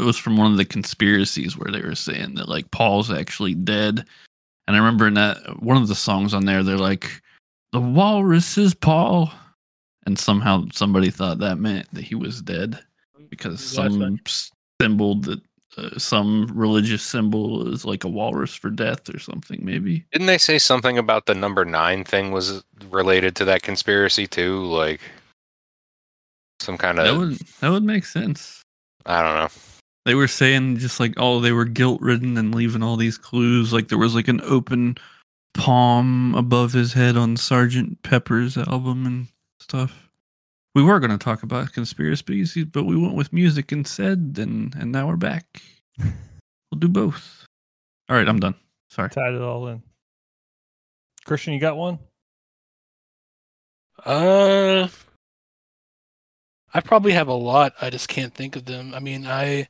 It 0.00 0.04
was 0.04 0.18
from 0.18 0.36
one 0.36 0.50
of 0.50 0.58
the 0.58 0.64
conspiracies 0.64 1.56
where 1.56 1.70
they 1.70 1.82
were 1.82 1.94
saying 1.94 2.34
that 2.34 2.48
like 2.48 2.70
Paul's 2.72 3.10
actually 3.12 3.54
dead. 3.54 4.04
And 4.66 4.76
I 4.76 4.78
remember 4.78 5.06
in 5.06 5.14
that 5.14 5.62
one 5.62 5.76
of 5.76 5.88
the 5.88 5.94
songs 5.94 6.34
on 6.34 6.46
there, 6.46 6.62
they're 6.62 6.76
like, 6.76 7.22
"The 7.72 7.80
walrus 7.80 8.58
is 8.58 8.74
Paul," 8.74 9.32
and 10.06 10.18
somehow 10.18 10.64
somebody 10.72 11.10
thought 11.10 11.38
that 11.38 11.58
meant 11.58 11.86
that 11.92 12.04
he 12.04 12.16
was 12.16 12.42
dead 12.42 12.78
because 13.30 13.74
Gotcha. 13.74 13.92
some 13.92 14.18
symbol 14.80 15.14
that 15.20 15.40
uh, 15.76 15.96
some 15.96 16.50
religious 16.52 17.02
symbol 17.02 17.72
is 17.72 17.84
like 17.84 18.02
a 18.02 18.08
walrus 18.08 18.54
for 18.54 18.70
death 18.70 19.12
or 19.14 19.20
something. 19.20 19.60
Maybe. 19.62 20.04
Didn't 20.10 20.26
they 20.26 20.38
say 20.38 20.58
something 20.58 20.98
about 20.98 21.26
the 21.26 21.34
number 21.34 21.64
nine 21.64 22.02
thing 22.02 22.32
was 22.32 22.64
related 22.90 23.36
to 23.36 23.44
that 23.44 23.62
conspiracy 23.62 24.26
too? 24.26 24.64
Like 24.64 25.00
some 26.60 26.78
kind 26.78 26.98
of 26.98 27.04
That 27.06 27.16
would 27.16 27.38
that 27.60 27.70
would 27.70 27.84
make 27.84 28.04
sense. 28.04 28.62
I 29.06 29.22
don't 29.22 29.34
know. 29.34 29.48
They 30.06 30.14
were 30.14 30.28
saying 30.28 30.78
just 30.78 31.00
like 31.00 31.14
oh 31.16 31.40
they 31.40 31.52
were 31.52 31.64
guilt 31.64 32.00
ridden 32.00 32.36
and 32.36 32.54
leaving 32.54 32.82
all 32.82 32.96
these 32.96 33.18
clues. 33.18 33.72
Like 33.72 33.88
there 33.88 33.98
was 33.98 34.14
like 34.14 34.28
an 34.28 34.40
open 34.42 34.96
palm 35.54 36.34
above 36.34 36.72
his 36.72 36.92
head 36.92 37.16
on 37.16 37.36
Sergeant 37.36 38.02
Pepper's 38.02 38.56
album 38.56 39.06
and 39.06 39.28
stuff. 39.60 40.08
We 40.74 40.84
were 40.84 41.00
going 41.00 41.10
to 41.10 41.18
talk 41.18 41.42
about 41.42 41.72
conspiracies, 41.72 42.64
but 42.64 42.84
we 42.84 42.96
went 42.96 43.14
with 43.14 43.32
music 43.32 43.72
instead, 43.72 44.36
and 44.38 44.74
and 44.76 44.92
now 44.92 45.08
we're 45.08 45.16
back. 45.16 45.44
We'll 46.70 46.78
do 46.78 46.88
both. 46.88 47.46
All 48.08 48.16
right, 48.16 48.28
I'm 48.28 48.38
done. 48.38 48.54
Sorry. 48.90 49.10
Tied 49.10 49.34
it 49.34 49.42
all 49.42 49.66
in. 49.66 49.82
Christian, 51.24 51.52
you 51.52 51.58
got 51.60 51.76
one? 51.76 51.98
Uh, 54.04 54.86
I 56.72 56.80
probably 56.80 57.12
have 57.12 57.28
a 57.28 57.34
lot. 57.34 57.74
I 57.80 57.90
just 57.90 58.08
can't 58.08 58.34
think 58.34 58.56
of 58.56 58.64
them. 58.64 58.94
I 58.94 59.00
mean, 59.00 59.26
I 59.26 59.68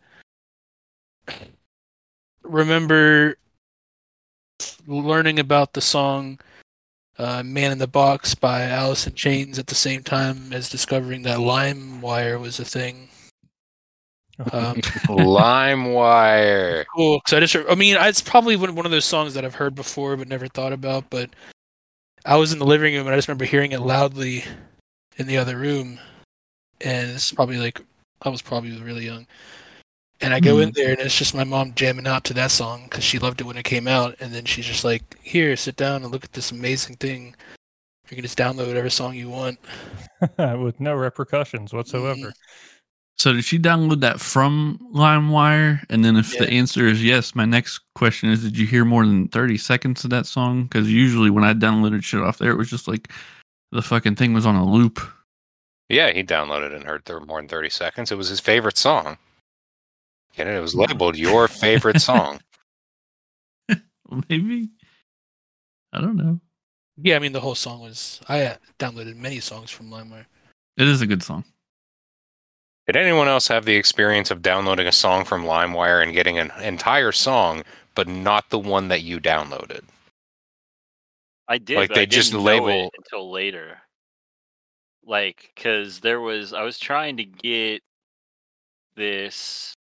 remember 2.43 3.37
learning 4.87 5.39
about 5.39 5.73
the 5.73 5.81
song 5.81 6.39
uh, 7.19 7.43
"Man 7.43 7.73
in 7.73 7.79
the 7.79 7.87
Box" 7.87 8.35
by 8.35 8.63
Alice 8.65 9.07
in 9.07 9.15
Chains 9.15 9.59
at 9.59 9.67
the 9.67 9.75
same 9.75 10.03
time 10.03 10.53
as 10.53 10.69
discovering 10.69 11.23
that 11.23 11.39
LimeWire 11.39 12.41
was 12.41 12.59
a 12.61 12.65
thing. 12.65 13.09
Um, 14.53 14.77
LimeWire. 15.09 16.85
cool. 16.95 17.19
Because 17.19 17.35
I 17.35 17.41
just, 17.41 17.71
I 17.71 17.75
mean, 17.75 17.97
it's 18.01 18.23
probably 18.23 18.57
one 18.57 18.87
of 18.87 18.91
those 18.91 19.05
songs 19.05 19.35
that 19.35 19.45
I've 19.45 19.55
heard 19.55 19.75
before 19.75 20.17
but 20.17 20.29
never 20.29 20.49
thought 20.49 20.73
about. 20.73 21.11
But 21.11 21.31
I 22.25 22.37
was 22.37 22.53
in 22.53 22.59
the 22.59 22.67
living 22.67 22.95
room 22.95 23.07
and 23.07 23.15
I 23.15 23.19
just 23.19 23.29
remember 23.29 23.45
hearing 23.45 23.73
it 23.73 23.81
loudly 23.81 24.45
in 25.17 25.27
the 25.27 25.39
other 25.39 25.57
room, 25.57 25.99
and 26.81 27.11
it's 27.11 27.33
probably 27.33 27.59
like 27.59 27.81
I 28.23 28.29
was 28.29 28.43
probably 28.43 28.81
really 28.81 29.07
young. 29.07 29.27
And 30.23 30.35
I 30.35 30.41
go 30.41 30.59
in 30.59 30.73
there 30.73 30.91
and 30.91 31.01
it's 31.01 31.17
just 31.17 31.35
my 31.35 31.45
mom 31.45 31.73
jamming 31.75 32.07
out 32.07 32.25
to 32.25 32.35
that 32.35 32.51
song 32.51 32.85
because 32.85 33.03
she 33.03 33.19
loved 33.19 33.41
it 33.41 33.45
when 33.45 33.57
it 33.57 33.63
came 33.65 33.89
out, 33.89 34.17
and 34.21 34.35
then 34.35 34.45
she's 34.45 34.67
just 34.67 34.85
like, 34.85 35.19
"Here, 35.23 35.57
sit 35.57 35.77
down 35.77 36.03
and 36.03 36.13
look 36.13 36.25
at 36.25 36.33
this 36.33 36.51
amazing 36.51 36.97
thing. 36.97 37.35
You 38.11 38.17
can 38.17 38.23
just 38.23 38.37
download 38.37 38.67
whatever 38.67 38.91
song 38.91 39.15
you 39.15 39.31
want." 39.31 39.59
With 40.39 40.79
no 40.79 40.95
repercussions 40.95 41.73
whatsoever. 41.73 42.29
Mhm. 42.29 42.33
So 43.17 43.33
did 43.35 43.45
she 43.45 43.59
download 43.59 44.01
that 44.01 44.19
from 44.19 44.79
LimeWire? 44.95 45.85
And 45.91 46.05
then 46.05 46.17
if 46.17 46.37
the 46.37 46.49
answer 46.51 46.87
is 46.87 47.05
yes, 47.05 47.35
my 47.35 47.45
next 47.47 47.81
question 47.95 48.31
is: 48.31 48.43
Did 48.43 48.59
you 48.59 48.67
hear 48.67 48.85
more 48.85 49.07
than 49.07 49.29
thirty 49.29 49.57
seconds 49.57 50.05
of 50.05 50.11
that 50.11 50.27
song? 50.27 50.65
Because 50.65 50.91
usually 50.91 51.31
when 51.31 51.45
I 51.45 51.55
downloaded 51.55 52.03
shit 52.03 52.21
off 52.21 52.39
there, 52.39 52.51
it 52.51 52.57
was 52.59 52.71
just 52.71 52.89
like 52.89 53.11
the 53.73 53.83
fucking 53.83 54.17
thing 54.17 54.35
was 54.35 54.47
on 54.47 54.57
a 54.57 54.65
loop. 54.65 55.01
Yeah, 55.91 56.13
he 56.13 56.23
downloaded 56.23 56.75
and 56.75 56.85
heard 56.85 57.05
there 57.05 57.21
more 57.21 57.41
than 57.41 57.49
thirty 57.49 57.69
seconds. 57.69 58.11
It 58.13 58.17
was 58.17 58.29
his 58.29 58.41
favorite 58.41 58.79
song. 58.79 59.19
And 60.39 60.49
it? 60.49 60.55
It 60.55 60.61
was 60.61 60.75
labeled 60.75 61.17
your 61.17 61.49
favorite 61.49 62.01
song. 62.11 62.41
Maybe 64.29 64.71
I 65.93 66.01
don't 66.01 66.17
know. 66.17 66.41
Yeah, 66.97 67.17
I 67.17 67.19
mean 67.19 67.33
the 67.33 67.41
whole 67.41 67.55
song 67.55 67.81
was. 67.81 68.21
I 68.29 68.43
uh, 68.45 68.57
downloaded 68.79 69.17
many 69.17 69.41
songs 69.41 69.71
from 69.71 69.91
LimeWire. 69.91 70.27
It 70.77 70.89
is 70.89 71.01
a 71.01 71.07
good 71.07 71.23
song. 71.23 71.45
Did 72.87 72.97
anyone 72.97 73.29
else 73.29 73.49
have 73.49 73.65
the 73.65 73.77
experience 73.77 74.31
of 74.31 74.43
downloading 74.43 74.87
a 74.87 74.93
song 74.93 75.25
from 75.25 75.45
LimeWire 75.45 76.03
and 76.03 76.13
getting 76.13 76.39
an 76.39 76.51
entire 76.61 77.13
song, 77.13 77.63
but 77.95 78.09
not 78.09 78.51
the 78.51 78.59
one 78.59 78.89
that 78.89 79.03
you 79.03 79.21
downloaded? 79.21 79.83
I 81.49 81.59
did. 81.59 81.77
Like, 81.77 81.89
but 81.91 81.95
they 81.97 82.03
I 82.03 82.07
just 82.07 82.33
didn't 82.33 82.45
know 82.45 82.51
it 82.51 82.61
label- 82.63 82.91
until 82.99 83.31
later. 83.31 83.79
Like, 85.05 85.53
because 85.55 86.01
there 86.01 86.21
was, 86.21 86.53
I 86.53 86.63
was 86.63 86.79
trying 86.79 87.17
to 87.17 87.25
get 87.25 87.83
this 88.97 89.75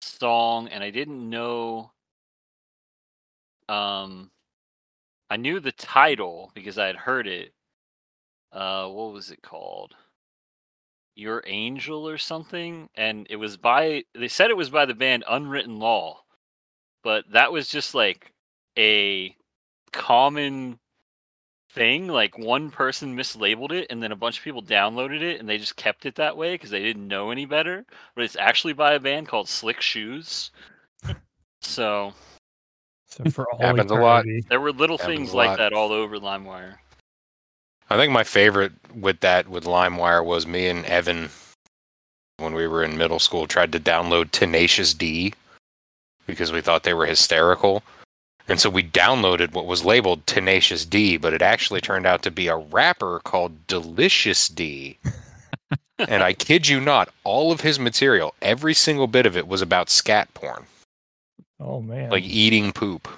song, 0.00 0.68
and 0.68 0.82
I 0.84 0.90
didn't 0.90 1.28
know. 1.28 1.92
Um, 3.68 4.30
I 5.30 5.36
knew 5.36 5.60
the 5.60 5.72
title 5.72 6.52
because 6.54 6.78
I 6.78 6.86
had 6.86 6.96
heard 6.96 7.26
it. 7.26 7.52
Uh, 8.52 8.88
what 8.88 9.12
was 9.12 9.30
it 9.30 9.42
called? 9.42 9.94
Your 11.16 11.42
Angel 11.46 12.08
or 12.08 12.18
something, 12.18 12.88
and 12.94 13.26
it 13.30 13.36
was 13.36 13.56
by. 13.56 14.04
They 14.14 14.28
said 14.28 14.50
it 14.50 14.56
was 14.56 14.70
by 14.70 14.84
the 14.84 14.94
band 14.94 15.24
Unwritten 15.28 15.78
Law, 15.78 16.22
but 17.02 17.24
that 17.32 17.52
was 17.52 17.68
just 17.68 17.94
like 17.94 18.32
a 18.78 19.36
common 19.92 20.78
thing 21.74 22.06
like 22.06 22.38
one 22.38 22.70
person 22.70 23.16
mislabeled 23.16 23.72
it 23.72 23.88
and 23.90 24.02
then 24.02 24.12
a 24.12 24.16
bunch 24.16 24.38
of 24.38 24.44
people 24.44 24.62
downloaded 24.62 25.20
it 25.20 25.40
and 25.40 25.48
they 25.48 25.58
just 25.58 25.76
kept 25.76 26.06
it 26.06 26.14
that 26.14 26.36
way 26.36 26.54
because 26.54 26.70
they 26.70 26.82
didn't 26.82 27.08
know 27.08 27.30
any 27.30 27.44
better. 27.44 27.84
But 28.14 28.24
it's 28.24 28.36
actually 28.36 28.72
by 28.72 28.94
a 28.94 29.00
band 29.00 29.28
called 29.28 29.48
slick 29.48 29.80
shoes. 29.80 30.50
So 31.60 32.12
So 33.06 33.24
for 33.30 33.46
all 33.52 33.58
Happens 33.58 33.90
a 33.90 33.94
lot. 33.94 34.24
there 34.48 34.60
were 34.60 34.72
little 34.72 34.98
Happens 34.98 35.18
things 35.18 35.34
like 35.34 35.58
that 35.58 35.72
all 35.72 35.92
over 35.92 36.18
limewire. 36.18 36.76
I 37.90 37.96
think 37.96 38.12
my 38.12 38.24
favorite 38.24 38.72
with 38.94 39.20
that 39.20 39.48
with 39.48 39.64
LimeWire 39.64 40.24
was 40.24 40.46
me 40.46 40.68
and 40.68 40.86
Evan 40.86 41.28
when 42.38 42.54
we 42.54 42.66
were 42.66 42.82
in 42.82 42.96
middle 42.96 43.18
school 43.18 43.46
tried 43.46 43.72
to 43.72 43.80
download 43.80 44.30
Tenacious 44.30 44.94
D 44.94 45.34
because 46.26 46.50
we 46.50 46.60
thought 46.60 46.82
they 46.82 46.94
were 46.94 47.06
hysterical. 47.06 47.82
And 48.46 48.60
so 48.60 48.68
we 48.68 48.82
downloaded 48.82 49.52
what 49.52 49.66
was 49.66 49.84
labeled 49.84 50.26
Tenacious 50.26 50.84
D, 50.84 51.16
but 51.16 51.32
it 51.32 51.40
actually 51.40 51.80
turned 51.80 52.06
out 52.06 52.22
to 52.22 52.30
be 52.30 52.48
a 52.48 52.56
rapper 52.56 53.20
called 53.24 53.66
Delicious 53.66 54.48
D. 54.48 54.98
and 55.98 56.22
I 56.22 56.34
kid 56.34 56.68
you 56.68 56.80
not, 56.80 57.08
all 57.24 57.52
of 57.52 57.62
his 57.62 57.78
material, 57.78 58.34
every 58.42 58.74
single 58.74 59.06
bit 59.06 59.24
of 59.24 59.36
it 59.36 59.48
was 59.48 59.62
about 59.62 59.88
scat 59.88 60.32
porn, 60.34 60.66
Oh 61.58 61.80
man. 61.80 62.10
like 62.10 62.24
eating 62.24 62.72
poop. 62.72 63.08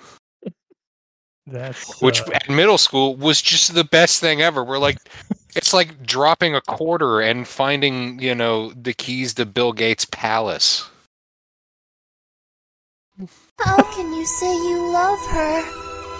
that's 1.47 2.00
which 2.00 2.21
uh, 2.23 2.30
at 2.35 2.49
middle 2.49 2.78
school 2.78 3.16
was 3.16 3.42
just 3.42 3.75
the 3.75 3.85
best 3.85 4.21
thing 4.21 4.42
ever. 4.42 4.62
We're 4.62 4.78
like, 4.78 4.99
it's 5.56 5.73
like 5.73 6.06
dropping 6.06 6.54
a 6.54 6.61
quarter 6.61 7.21
and 7.21 7.49
finding, 7.49 8.21
you 8.21 8.35
know, 8.35 8.73
the 8.73 8.92
keys 8.92 9.35
to 9.35 9.47
Bill 9.47 9.73
Gates' 9.73 10.04
palace. 10.04 10.88
How 13.58 13.82
can 13.94 14.12
you 14.12 14.25
say 14.25 14.54
you 14.54 14.90
love 14.90 15.18
her 15.26 15.60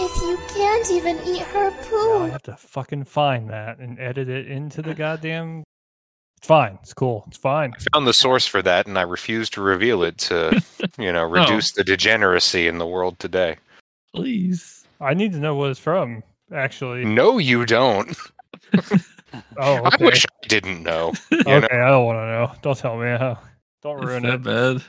if 0.01 0.17
you 0.23 0.39
can't 0.55 0.91
even 0.91 1.19
eat 1.27 1.43
her 1.43 1.71
poo? 1.71 2.25
I 2.25 2.29
have 2.29 2.43
to 2.45 2.57
fucking 2.57 3.05
find 3.05 3.51
that 3.51 3.79
and 3.79 3.99
edit 4.01 4.29
it 4.29 4.49
into 4.49 4.83
the 4.83 4.95
goddamn. 4.95 5.65
It's 6.39 6.47
fine. 6.47 6.79
It's 6.83 6.95
cool. 6.95 7.25
It's 7.29 7.37
fine. 7.37 7.75
I 7.75 7.85
found 7.93 8.07
the 8.07 8.13
source 8.13 8.47
for 8.47 8.63
that, 8.63 8.87
and 8.87 8.99
I 8.99 9.03
refuse 9.03 9.51
to 9.51 9.61
reveal 9.61 10.03
it 10.03 10.19
to, 10.19 10.63
you 10.99 11.13
know, 11.13 11.25
oh. 11.25 11.29
reduce 11.29 11.73
the 11.73 11.85
degeneracy 11.85 12.69
in 12.69 12.79
the 12.79 12.87
world 12.87 13.19
today. 13.19 13.57
Please. 14.15 14.85
I 15.01 15.15
need 15.15 15.33
to 15.33 15.39
know 15.39 15.55
what 15.55 15.71
it's 15.71 15.81
from. 15.81 16.23
Actually. 16.53 17.05
No, 17.05 17.39
you 17.39 17.67
don't. 17.67 18.17
Oh, 19.59 19.83
I 19.85 19.97
wish 20.01 20.25
I 20.25 20.47
didn't 20.47 20.83
know. 20.83 21.13
You 21.31 21.39
okay, 21.47 21.61
know? 21.61 21.85
I 21.85 21.91
don't 21.91 22.07
want 22.07 22.17
to 22.17 22.27
know. 22.27 22.53
Don't 22.63 22.79
tell 22.79 22.97
me. 22.97 23.09
Huh? 23.09 23.37
Don't 23.83 24.03
Is 24.03 24.07
ruin 24.09 24.23
that 24.23 24.35
it. 24.35 24.43
bad? 24.43 24.83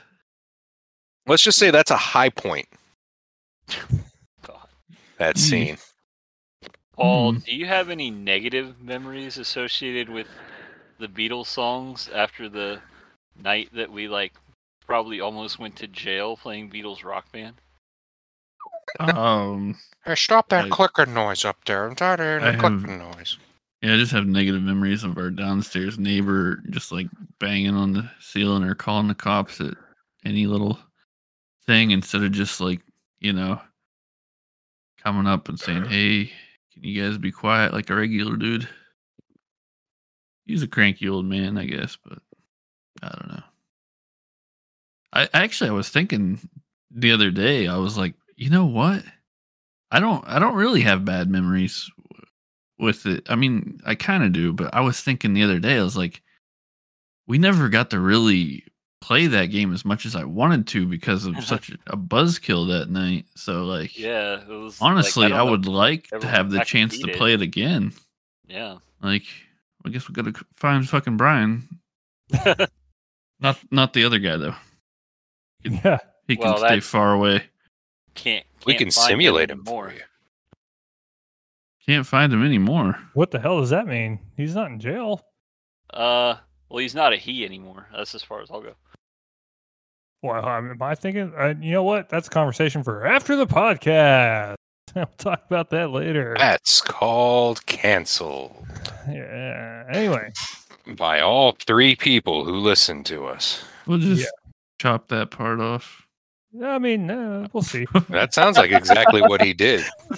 Let's 1.28 1.42
just 1.42 1.58
say 1.58 1.70
that's 1.70 1.90
a 1.90 1.96
high 1.96 2.30
point. 2.30 2.66
God. 4.42 4.68
That 5.18 5.36
Mm. 5.36 5.38
scene. 5.38 5.78
Paul, 6.94 7.32
Hmm. 7.34 7.38
do 7.40 7.54
you 7.54 7.66
have 7.66 7.90
any 7.90 8.10
negative 8.10 8.80
memories 8.80 9.36
associated 9.38 10.08
with 10.08 10.26
the 10.98 11.06
Beatles 11.06 11.46
songs 11.46 12.08
after 12.08 12.48
the 12.48 12.80
night 13.36 13.68
that 13.74 13.92
we 13.92 14.08
like 14.08 14.32
probably 14.84 15.20
almost 15.20 15.58
went 15.58 15.76
to 15.76 15.86
jail 15.86 16.36
playing 16.36 16.70
Beatles 16.70 17.04
rock 17.04 17.30
band? 17.30 17.60
Um, 18.98 19.78
Hey, 20.04 20.14
stop 20.14 20.48
that 20.48 20.64
I- 20.64 20.68
clicking 20.70 21.12
noise 21.12 21.44
up 21.44 21.62
there. 21.66 21.86
I'm 21.86 21.94
tired 21.94 22.20
of 22.20 22.26
hearing 22.26 22.44
I 22.44 22.50
the 22.56 22.62
have- 22.62 22.80
clicking 22.82 22.98
noise. 22.98 23.38
yeah, 23.82 23.92
I 23.94 23.96
just 23.98 24.12
have 24.12 24.26
negative 24.26 24.62
memories 24.62 25.04
of 25.04 25.18
our 25.18 25.30
downstairs 25.30 25.98
neighbor 25.98 26.62
just 26.70 26.90
like 26.90 27.08
banging 27.38 27.74
on 27.76 27.92
the 27.92 28.10
ceiling 28.18 28.64
or 28.64 28.74
calling 28.74 29.08
the 29.08 29.14
cops 29.14 29.60
at 29.60 29.74
any 30.24 30.46
little 30.46 30.80
thing 31.68 31.90
instead 31.92 32.24
of 32.24 32.32
just 32.32 32.60
like, 32.60 32.80
you 33.20 33.32
know, 33.32 33.60
coming 35.04 35.28
up 35.28 35.48
and 35.48 35.60
saying, 35.60 35.84
Hey, 35.88 36.32
can 36.72 36.82
you 36.82 37.00
guys 37.00 37.18
be 37.18 37.30
quiet 37.30 37.72
like 37.72 37.90
a 37.90 37.94
regular 37.94 38.36
dude? 38.36 38.68
He's 40.46 40.62
a 40.62 40.66
cranky 40.66 41.08
old 41.08 41.26
man, 41.26 41.58
I 41.58 41.66
guess, 41.66 41.96
but 42.02 42.18
I 43.02 43.08
don't 43.08 43.28
know. 43.28 43.42
I 45.12 45.28
actually 45.34 45.70
I 45.70 45.74
was 45.74 45.90
thinking 45.90 46.40
the 46.90 47.12
other 47.12 47.30
day, 47.30 47.68
I 47.68 47.76
was 47.76 47.98
like, 47.98 48.14
you 48.36 48.48
know 48.48 48.64
what? 48.64 49.04
I 49.90 50.00
don't 50.00 50.24
I 50.26 50.38
don't 50.38 50.54
really 50.54 50.80
have 50.80 51.04
bad 51.04 51.28
memories 51.28 51.90
with 52.78 53.04
it. 53.04 53.26
I 53.28 53.36
mean, 53.36 53.80
I 53.84 53.94
kind 53.94 54.24
of 54.24 54.32
do, 54.32 54.54
but 54.54 54.72
I 54.72 54.80
was 54.80 55.00
thinking 55.00 55.34
the 55.34 55.44
other 55.44 55.58
day, 55.58 55.78
I 55.78 55.82
was 55.82 55.96
like, 55.96 56.22
we 57.26 57.36
never 57.36 57.68
got 57.68 57.90
to 57.90 58.00
really 58.00 58.64
play 59.00 59.26
that 59.28 59.46
game 59.46 59.72
as 59.72 59.84
much 59.84 60.04
as 60.06 60.16
I 60.16 60.24
wanted 60.24 60.66
to 60.68 60.86
because 60.86 61.24
of 61.26 61.42
such 61.44 61.70
a 61.86 61.96
buzzkill 61.96 62.68
that 62.68 62.90
night. 62.90 63.26
So, 63.36 63.64
like, 63.64 63.98
Yeah, 63.98 64.40
it 64.42 64.48
was. 64.48 64.80
like, 64.80 64.90
honestly, 64.90 65.32
I, 65.32 65.42
would 65.42 65.66
like 65.66 66.08
to 66.08 66.26
have 66.26 66.50
the 66.50 66.60
chance 66.64 66.98
to 66.98 67.06
beat 67.06 67.14
it. 67.14 67.18
play 67.18 67.34
it 67.34 67.42
again. 67.42 67.92
Yeah. 68.46 68.78
Like, 69.02 69.24
I 69.84 69.90
guess 69.90 70.08
we 70.08 70.14
got 70.14 70.24
to 70.32 70.44
find 70.54 70.88
fucking 70.88 71.16
Brian. 71.16 71.68
not 73.40 73.58
not 73.70 73.92
the 73.94 74.04
other 74.04 74.18
guy 74.18 74.36
though. 74.36 74.54
Yeah. 75.64 75.98
He 76.26 76.36
can 76.36 76.44
Well, 76.44 76.58
stay 76.58 76.80
far 76.80 77.14
away. 77.14 77.44
Can't. 78.14 78.44
We 78.66 78.72
can't 78.74 78.78
can 78.80 78.90
simulate 78.90 79.50
him 79.50 79.60
anymore. 79.60 79.88
for 79.90 79.94
you. 79.94 80.00
Can't 81.86 82.06
find 82.06 82.32
him 82.32 82.44
anymore. 82.44 82.98
What 83.14 83.30
the 83.30 83.38
hell 83.40 83.60
does 83.60 83.70
that 83.70 83.86
mean? 83.86 84.18
He's 84.36 84.54
not 84.54 84.70
in 84.70 84.78
jail. 84.78 85.24
Uh, 85.90 86.34
well, 86.68 86.78
he's 86.78 86.94
not 86.94 87.12
a 87.12 87.16
he 87.16 87.44
anymore. 87.44 87.86
That's 87.94 88.14
as 88.14 88.22
far 88.22 88.40
as 88.42 88.50
I'll 88.50 88.60
go. 88.62 88.74
Well, 90.22 90.44
am 90.48 90.76
I 90.82 90.94
thinking? 90.94 91.32
Uh, 91.36 91.54
you 91.60 91.72
know 91.72 91.84
what? 91.84 92.08
That's 92.08 92.26
a 92.26 92.30
conversation 92.30 92.82
for 92.82 93.06
after 93.06 93.36
the 93.36 93.46
podcast. 93.46 94.54
We'll 94.96 95.04
talk 95.18 95.44
about 95.46 95.68
that 95.70 95.90
later. 95.90 96.34
That's 96.38 96.80
called 96.80 97.64
cancel 97.66 98.66
Yeah. 99.08 99.84
Anyway, 99.92 100.32
by 100.96 101.20
all 101.20 101.56
three 101.66 101.94
people 101.94 102.46
who 102.46 102.56
listen 102.56 103.04
to 103.04 103.26
us. 103.26 103.62
We'll 103.86 103.98
just 103.98 104.22
Yeah. 104.22 104.50
chop 104.80 105.08
that 105.08 105.30
part 105.30 105.60
off. 105.60 106.07
I 106.64 106.78
mean, 106.78 107.10
uh, 107.10 107.48
we'll 107.52 107.62
see. 107.62 107.86
That 108.08 108.32
sounds 108.32 108.56
like 108.56 108.70
exactly 108.70 109.20
what 109.20 109.42
he 109.42 109.52
did. 109.52 109.84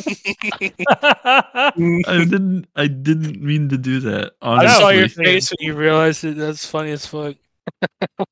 I 0.88 1.72
didn't. 1.76 2.66
I 2.76 2.86
didn't 2.86 3.42
mean 3.42 3.68
to 3.70 3.76
do 3.78 4.00
that. 4.00 4.32
I 4.40 4.66
saw 4.78 4.90
your 4.90 5.08
face 5.08 5.50
when 5.50 5.66
you 5.66 5.74
realized 5.74 6.24
it. 6.24 6.36
That's 6.36 6.64
funny 6.64 6.92
as 6.92 7.04
fuck. 7.06 7.36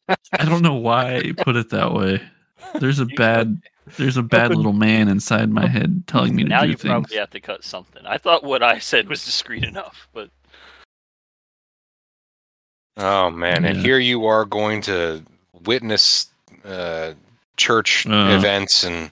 I 0.08 0.44
don't 0.44 0.62
know 0.62 0.74
why 0.74 1.16
I 1.16 1.32
put 1.32 1.56
it 1.56 1.70
that 1.70 1.92
way. 1.92 2.22
There's 2.80 3.00
a 3.00 3.06
bad. 3.06 3.60
There's 3.96 4.16
a 4.18 4.22
bad 4.22 4.54
little 4.54 4.74
man 4.74 5.08
inside 5.08 5.50
my 5.50 5.66
head 5.66 6.04
telling 6.06 6.36
me 6.36 6.42
to 6.44 6.48
Now 6.50 6.62
do 6.62 6.68
you 6.68 6.76
things. 6.76 6.90
probably 6.90 7.16
have 7.16 7.30
to 7.30 7.40
cut 7.40 7.64
something. 7.64 8.04
I 8.06 8.18
thought 8.18 8.44
what 8.44 8.62
I 8.62 8.78
said 8.80 9.08
was 9.08 9.24
discreet 9.24 9.64
enough, 9.64 10.08
but 10.12 10.30
Oh 12.98 13.30
man, 13.30 13.64
and 13.64 13.78
here 13.78 13.98
you 13.98 14.26
are 14.26 14.44
going 14.44 14.82
to 14.82 15.24
witness 15.64 16.26
uh, 16.64 17.14
church 17.58 18.06
Uh. 18.06 18.36
events, 18.38 18.84
and 18.84 19.10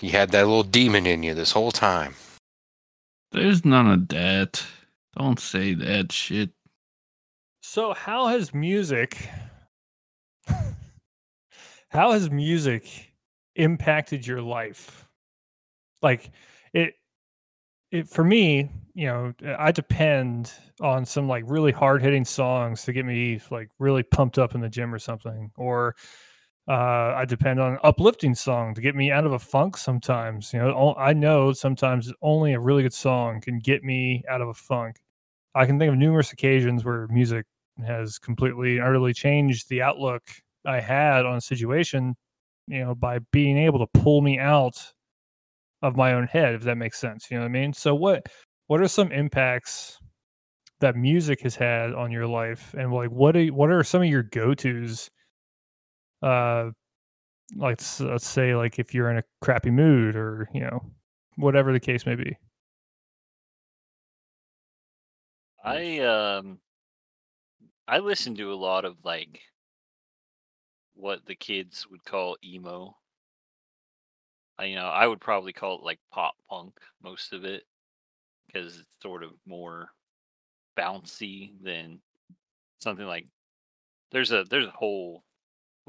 you 0.00 0.10
had 0.10 0.30
that 0.32 0.46
little 0.46 0.62
demon 0.62 1.06
in 1.06 1.22
you 1.22 1.32
this 1.34 1.52
whole 1.52 1.72
time. 1.72 2.14
There's 3.32 3.64
none 3.64 3.90
of 3.90 4.08
that. 4.08 4.62
Don't 5.16 5.40
say 5.40 5.74
that 5.74 6.12
shit. 6.12 6.50
so, 7.62 7.92
how 7.94 8.26
has 8.28 8.52
music? 8.54 9.28
how 11.90 12.12
has 12.12 12.30
music 12.30 13.12
impacted 13.56 14.26
your 14.26 14.40
life? 14.42 15.06
Like 16.02 16.30
it, 16.72 16.94
it 17.90 18.08
for 18.08 18.22
me, 18.24 18.70
you 18.94 19.06
know, 19.06 19.34
I 19.58 19.72
depend 19.72 20.52
on 20.80 21.04
some 21.04 21.28
like 21.28 21.44
really 21.46 21.72
hard 21.72 22.02
hitting 22.02 22.24
songs 22.24 22.84
to 22.84 22.92
get 22.92 23.04
me 23.04 23.40
like 23.50 23.68
really 23.78 24.02
pumped 24.02 24.38
up 24.38 24.54
in 24.54 24.60
the 24.60 24.68
gym 24.68 24.94
or 24.94 24.98
something, 24.98 25.50
or 25.56 25.96
uh, 26.68 27.14
I 27.16 27.24
depend 27.24 27.60
on 27.60 27.72
an 27.74 27.78
uplifting 27.82 28.34
song 28.34 28.74
to 28.74 28.80
get 28.82 28.94
me 28.94 29.10
out 29.10 29.24
of 29.24 29.32
a 29.32 29.38
funk. 29.38 29.76
Sometimes, 29.76 30.52
you 30.52 30.58
know, 30.58 30.94
I 30.98 31.14
know 31.14 31.52
sometimes 31.52 32.12
only 32.22 32.52
a 32.52 32.60
really 32.60 32.82
good 32.82 32.92
song 32.92 33.40
can 33.40 33.58
get 33.58 33.82
me 33.84 34.22
out 34.28 34.42
of 34.42 34.48
a 34.48 34.54
funk. 34.54 34.96
I 35.54 35.66
can 35.66 35.78
think 35.78 35.90
of 35.92 35.98
numerous 35.98 36.32
occasions 36.32 36.84
where 36.84 37.08
music 37.08 37.46
has 37.86 38.18
completely 38.18 38.80
utterly 38.80 39.14
changed 39.14 39.68
the 39.68 39.82
outlook 39.82 40.22
I 40.66 40.80
had 40.80 41.26
on 41.26 41.36
a 41.38 41.40
situation, 41.40 42.16
you 42.68 42.84
know, 42.84 42.94
by 42.94 43.20
being 43.32 43.58
able 43.58 43.78
to 43.80 44.00
pull 44.00 44.20
me 44.22 44.38
out 44.38 44.92
of 45.82 45.96
my 45.96 46.12
own 46.14 46.26
head, 46.26 46.54
if 46.54 46.62
that 46.62 46.76
makes 46.76 46.98
sense. 46.98 47.30
You 47.30 47.36
know 47.38 47.44
what 47.44 47.50
I 47.50 47.52
mean? 47.52 47.72
So 47.72 47.94
what 47.94 48.26
what 48.66 48.80
are 48.80 48.88
some 48.88 49.12
impacts 49.12 49.98
that 50.80 50.96
music 50.96 51.42
has 51.42 51.56
had 51.56 51.94
on 51.94 52.12
your 52.12 52.26
life? 52.26 52.74
And 52.78 52.92
like 52.92 53.10
what 53.10 53.36
are 53.36 53.46
what 53.48 53.70
are 53.70 53.84
some 53.84 54.02
of 54.02 54.08
your 54.08 54.24
go-tos? 54.24 55.10
Uh 56.22 56.70
like 57.56 57.80
s- 57.80 58.00
let's 58.00 58.26
say 58.28 58.54
like 58.56 58.78
if 58.78 58.94
you're 58.94 59.10
in 59.10 59.18
a 59.18 59.24
crappy 59.42 59.70
mood 59.70 60.16
or, 60.16 60.48
you 60.54 60.60
know, 60.60 60.80
whatever 61.36 61.72
the 61.72 61.80
case 61.80 62.06
may 62.06 62.16
be. 62.16 62.36
I 65.62 65.98
um 66.00 66.60
I 67.88 67.98
listen 67.98 68.36
to 68.36 68.52
a 68.52 68.54
lot 68.54 68.84
of 68.84 69.04
like 69.04 69.42
what 70.92 71.24
the 71.24 71.34
kids 71.34 71.86
would 71.88 72.04
call 72.04 72.36
emo. 72.44 72.98
I, 74.58 74.64
you 74.66 74.74
know, 74.76 74.86
I 74.88 75.06
would 75.06 75.20
probably 75.20 75.52
call 75.52 75.78
it 75.78 75.84
like 75.84 76.00
pop 76.10 76.34
punk 76.48 76.80
most 77.00 77.32
of 77.32 77.44
it 77.44 77.64
because 78.46 78.78
it's 78.78 79.02
sort 79.02 79.22
of 79.24 79.32
more 79.46 79.90
bouncy 80.78 81.60
than 81.62 82.02
something 82.80 83.06
like 83.06 83.28
there's 84.12 84.32
a 84.32 84.44
there's 84.44 84.66
a 84.66 84.72
whole 84.72 85.24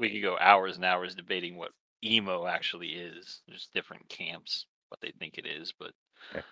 we 0.00 0.10
could 0.10 0.22
go 0.22 0.36
hours 0.38 0.76
and 0.76 0.84
hours 0.84 1.14
debating 1.14 1.56
what 1.56 1.70
emo 2.02 2.46
actually 2.46 2.88
is. 2.88 3.42
There's 3.46 3.68
different 3.74 4.08
camps 4.08 4.66
what 4.90 5.00
they 5.00 5.12
think 5.18 5.38
it 5.38 5.46
is, 5.46 5.72
but 5.78 5.92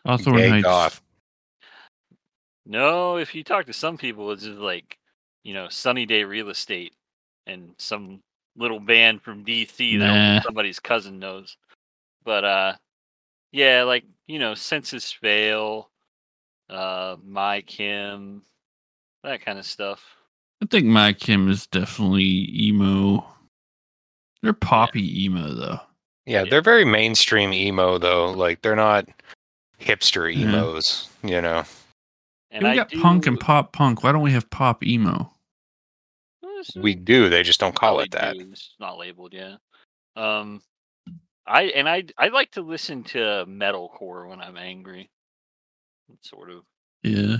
also 0.04 0.32
Gay 0.32 0.61
Heights. 0.61 1.00
No, 2.64 3.16
if 3.16 3.34
you 3.34 3.42
talk 3.42 3.66
to 3.66 3.72
some 3.72 3.96
people, 3.96 4.30
it's 4.30 4.44
just 4.44 4.58
like, 4.58 4.98
you 5.42 5.54
know, 5.54 5.68
Sunny 5.68 6.06
Day 6.06 6.24
Real 6.24 6.50
Estate 6.50 6.94
and 7.46 7.74
some 7.78 8.20
little 8.56 8.80
band 8.80 9.22
from 9.22 9.44
DC 9.44 9.98
that 9.98 10.44
somebody's 10.44 10.78
cousin 10.78 11.18
knows. 11.18 11.56
But 12.24 12.44
uh 12.44 12.72
yeah, 13.50 13.84
like, 13.84 14.04
you 14.26 14.38
know, 14.38 14.54
Senses 14.54 15.11
Fail, 15.11 15.90
uh 16.68 17.16
My 17.24 17.62
Chem, 17.62 18.42
that 19.24 19.44
kind 19.44 19.58
of 19.58 19.64
stuff. 19.66 20.04
I 20.62 20.66
think 20.66 20.87
My 20.87 21.12
Chem 21.12 21.48
is 21.48 21.66
definitely 21.66 22.50
emo. 22.52 23.24
They're 24.42 24.53
poppy 24.53 25.24
emo 25.24 25.53
though. 25.55 25.81
Yeah, 26.27 26.44
Yeah. 26.44 26.51
they're 26.51 26.62
very 26.62 26.85
mainstream 26.85 27.53
emo 27.53 27.98
though. 27.98 28.31
Like 28.33 28.62
they're 28.62 28.77
not 28.77 29.07
hipster 29.81 30.33
Yeah. 30.35 30.46
emos, 30.48 31.09
you 31.22 31.40
know. 31.40 31.64
And 32.51 32.64
we 32.64 32.70
I 32.70 32.74
got 32.77 32.90
punk 32.92 33.27
and 33.27 33.38
pop 33.38 33.72
punk. 33.72 34.03
Why 34.03 34.12
don't 34.12 34.22
we 34.22 34.33
have 34.33 34.48
pop 34.51 34.83
emo? 34.85 35.33
We 36.74 36.94
do, 36.94 37.29
they 37.29 37.42
just 37.44 37.61
don't 37.61 37.74
call 37.74 37.90
probably 37.90 38.05
it 38.07 38.11
that. 38.12 38.35
do, 38.37 38.48
It's 38.51 38.74
not 38.81 38.98
labeled, 38.98 39.33
yeah. 39.33 39.57
Um 40.16 40.61
I 41.46 41.64
and 41.64 41.88
I 41.88 42.05
I 42.18 42.29
like 42.29 42.51
to 42.53 42.62
listen 42.62 43.05
to 43.05 43.18
metalcore 43.48 44.29
when 44.29 44.40
I'm 44.40 44.57
angry. 44.57 45.09
It's 46.12 46.29
sort 46.31 46.51
of 46.51 46.64
Mm-hmm. 47.05 47.31
Yeah. 47.31 47.37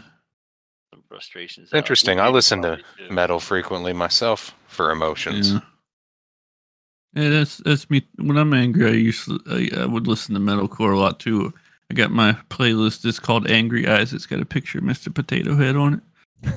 some 0.95 1.03
frustrations. 1.09 1.73
Interesting. 1.73 2.21
I 2.21 2.29
listen 2.29 2.63
to 2.63 2.77
too. 2.97 3.11
Metal 3.11 3.41
frequently 3.41 3.93
myself 3.93 4.55
for 4.69 4.91
emotions. 4.93 5.53
Yeah. 5.53 5.61
Yeah, 7.15 7.31
that's 7.31 7.59
that's 7.59 7.89
me. 7.91 8.07
When 8.17 8.37
I'm 8.37 8.55
angry, 8.55 8.87
I 8.87 8.95
usually 8.95 9.41
I, 9.75 9.83
I 9.83 9.87
would 9.87 10.07
listen 10.07 10.35
to 10.35 10.41
metalcore 10.41 10.95
a 10.95 10.99
lot 10.99 11.21
too. 11.21 11.53
I 11.91 11.95
got 11.95 12.11
my 12.11 12.33
playlist. 12.51 13.05
It's 13.05 13.19
called 13.19 13.51
Angry 13.51 13.89
Eyes. 13.89 14.13
It's 14.13 14.27
got 14.27 14.41
a 14.41 14.47
picture 14.47 14.79
of 14.79 14.85
Mr. 14.85 15.15
Potato 15.15 15.57
Head 15.57 15.75
on 15.75 16.03
it. 16.45 16.55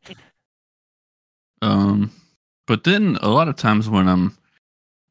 um, 1.62 2.12
but 2.66 2.84
then 2.84 3.18
a 3.20 3.28
lot 3.28 3.48
of 3.48 3.56
times 3.56 3.88
when 3.88 4.08
I'm 4.08 4.36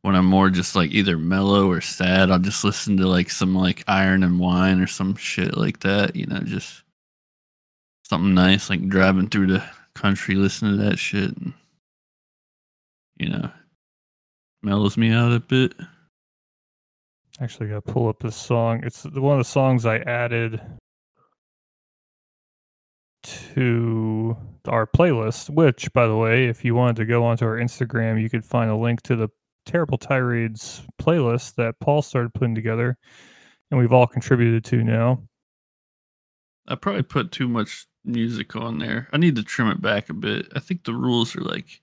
when 0.02 0.16
I'm 0.16 0.26
more 0.26 0.50
just 0.50 0.76
like 0.76 0.92
either 0.92 1.18
mellow 1.18 1.70
or 1.70 1.82
sad, 1.82 2.32
I'll 2.32 2.40
just 2.40 2.64
listen 2.64 2.98
to 2.98 3.08
like 3.08 3.30
some 3.30 3.56
like 3.56 3.84
Iron 3.88 4.24
and 4.24 4.40
Wine 4.40 4.80
or 4.80 4.88
some 4.88 5.16
shit 5.16 5.58
like 5.58 5.82
that. 5.82 6.16
You 6.16 6.26
know, 6.28 6.40
just 6.40 6.84
something 8.04 8.34
nice, 8.34 8.70
like 8.70 8.88
driving 8.88 9.30
through 9.30 9.48
the 9.48 9.64
country, 9.96 10.36
listening 10.36 10.78
to 10.78 10.84
that 10.84 11.00
shit. 11.00 11.36
And, 11.36 11.54
you 13.18 13.30
know, 13.30 13.50
mellows 14.64 14.98
me 14.98 15.12
out 15.12 15.32
a 15.32 15.40
bit. 15.40 15.74
Actually, 17.40 17.70
got 17.70 17.86
to 17.86 17.92
pull 17.92 18.08
up 18.08 18.20
this 18.20 18.36
song. 18.36 18.84
It's 18.84 19.04
the- 19.04 19.22
one 19.22 19.40
of 19.40 19.46
the 19.46 19.50
songs 19.50 19.86
I 19.86 19.98
added 19.98 20.62
to 23.24 24.38
our 24.68 24.86
playlist. 24.86 25.50
Which, 25.50 25.92
by 25.94 26.08
the 26.08 26.16
way, 26.16 26.46
if 26.46 26.64
you 26.64 26.76
wanted 26.76 26.98
to 26.98 27.06
go 27.06 27.26
onto 27.26 27.46
our 27.46 27.58
Instagram, 27.58 28.22
you 28.22 28.30
could 28.30 28.46
find 28.46 28.70
a 28.70 28.76
link 28.76 29.02
to 29.04 29.16
the 29.16 29.30
Terrible 29.66 29.98
Tirades 29.98 30.86
playlist 31.02 31.56
that 31.56 31.80
Paul 31.80 32.02
started 32.02 32.34
putting 32.34 32.56
together, 32.56 32.98
and 33.72 33.80
we've 33.80 33.94
all 33.94 34.08
contributed 34.08 34.66
to 34.66 34.84
now. 34.84 35.24
I 36.68 36.76
probably 36.76 37.04
put 37.04 37.32
too 37.32 37.48
much 37.48 37.88
music 38.06 38.56
on 38.56 38.80
there. 38.80 39.08
I 39.12 39.18
need 39.18 39.36
to 39.38 39.44
trim 39.44 39.70
it 39.70 39.82
back 39.82 40.10
a 40.10 40.14
bit. 40.14 40.48
I 40.56 40.60
think 40.60 40.84
the 40.84 40.94
rules 40.94 41.36
are 41.36 41.42
like 41.42 41.82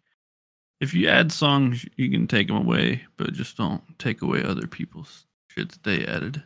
if 0.81 0.95
you 0.95 1.09
add 1.09 1.31
songs, 1.31 1.85
you 1.97 2.11
can 2.11 2.27
take 2.27 2.49
them 2.49 2.57
away, 2.57 3.03
but 3.17 3.33
just 3.33 3.57
don't 3.57 3.83
take 3.99 4.23
away 4.23 4.43
other 4.43 4.67
people's 4.67 5.27
shit 5.49 5.71
that 5.71 5.83
they 5.83 6.07
added. 6.07 6.43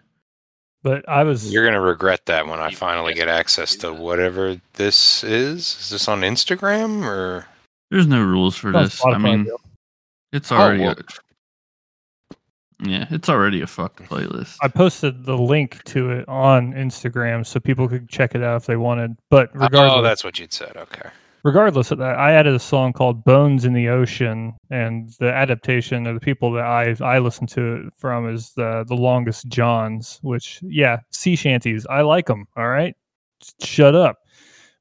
But 0.83 1.09
I 1.09 1.25
was 1.25 1.51
You're 1.51 1.65
gonna 1.65 1.81
regret 1.81 2.27
that 2.27 2.47
when 2.47 2.61
I 2.61 2.71
finally 2.71 3.15
get 3.15 3.29
access 3.29 3.75
to 3.77 3.93
whatever 3.93 4.61
this 4.75 5.25
is. 5.25 5.79
Is 5.81 5.91
this 5.91 6.09
on 6.09 6.21
Instagram 6.21 7.03
or? 7.05 7.47
There's 7.91 8.07
no 8.07 8.23
rules 8.23 8.57
for 8.57 8.71
it's 8.71 8.97
this. 8.97 9.07
I 9.07 9.17
mean, 9.17 9.45
Dale. 9.45 9.61
it's 10.33 10.53
Oh, 10.53 10.57
already 10.57 10.83
well, 10.83 10.97
a, 10.99 12.35
yeah, 12.87 13.07
it's 13.11 13.29
already 13.29 13.63
a 13.63 13.67
fucked 13.67 14.03
playlist. 14.03 14.57
I 14.61 14.69
posted 14.69 15.25
the 15.25 15.39
link 15.39 15.83
to 15.85 16.11
it 16.11 16.29
on 16.29 16.75
Instagram 16.75 17.47
so 17.47 17.61
people 17.61 17.89
could 17.89 18.09
check 18.09 18.35
it 18.35 18.43
out 18.43 18.57
if 18.57 18.67
they 18.67 18.77
wanted. 18.77 19.17
But 19.31 19.51
oh, 19.55 19.61
regardless, 19.61 19.99
oh, 19.99 20.03
that's 20.03 20.25
what 20.25 20.39
you'd 20.39 20.53
said. 20.53 20.77
Okay. 20.77 21.09
Regardless 21.45 21.91
of 21.93 21.99
that, 21.99 22.19
I 22.19 22.33
added 22.33 22.55
a 22.55 22.59
song 22.59 22.93
called 22.93 23.23
"Bones 23.25 23.65
in 23.65 23.73
the 23.75 23.89
Ocean," 23.89 24.55
and 24.71 25.11
the 25.21 25.33
adaptation 25.33 26.07
of 26.07 26.15
the 26.15 26.21
people 26.21 26.51
that 26.53 26.65
I 26.65 26.97
I 27.05 27.19
listen 27.21 27.47
to 27.49 27.75
it 27.87 27.93
from 27.97 28.29
is 28.29 28.53
the 28.55 28.85
the 28.89 28.97
Longest 28.97 29.47
Johns, 29.49 30.19
which 30.23 30.59
yeah, 30.63 30.99
sea 31.11 31.37
shanties. 31.37 31.87
I 31.89 32.01
like 32.03 32.27
them. 32.27 32.47
All 32.57 32.69
right, 32.69 32.97
Just 33.41 33.65
shut 33.65 33.95
up. 33.95 34.17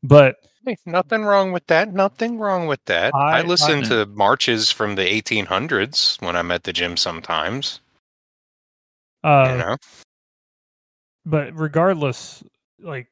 But 0.02 0.38
Hey, 0.65 0.78
nothing 0.86 1.23
wrong 1.23 1.52
with 1.52 1.67
that. 1.67 1.91
Nothing 1.93 2.39
wrong 2.39 2.67
with 2.67 2.80
that. 2.86 3.13
I, 3.13 3.39
I- 3.39 3.41
listen 3.41 3.80
I- 3.80 3.88
to 3.89 4.06
marches 4.06 4.71
from 4.71 4.95
the 4.95 5.02
1800s 5.04 6.21
when 6.21 6.38
I'm 6.38 6.52
at 6.52 6.63
the 6.63 6.71
gym 6.71 6.95
sometimes. 6.95 7.82
uh, 9.26 9.47
you 9.52 9.58
know, 9.58 9.78
but 11.26 11.54
regardless, 11.58 12.43
like 12.82 13.08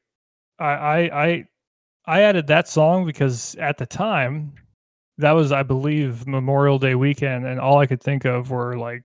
I, 0.58 0.64
I 0.72 1.24
I 1.24 1.44
I 2.06 2.22
added 2.22 2.46
that 2.48 2.68
song 2.68 3.06
because 3.06 3.54
at 3.56 3.78
the 3.78 3.86
time 3.86 4.52
that 5.18 5.32
was 5.32 5.52
I 5.52 5.62
believe 5.62 6.26
Memorial 6.26 6.78
Day 6.78 6.94
weekend 6.94 7.46
and 7.46 7.60
all 7.60 7.78
I 7.78 7.86
could 7.86 8.02
think 8.02 8.24
of 8.24 8.50
were 8.50 8.76
like 8.76 9.02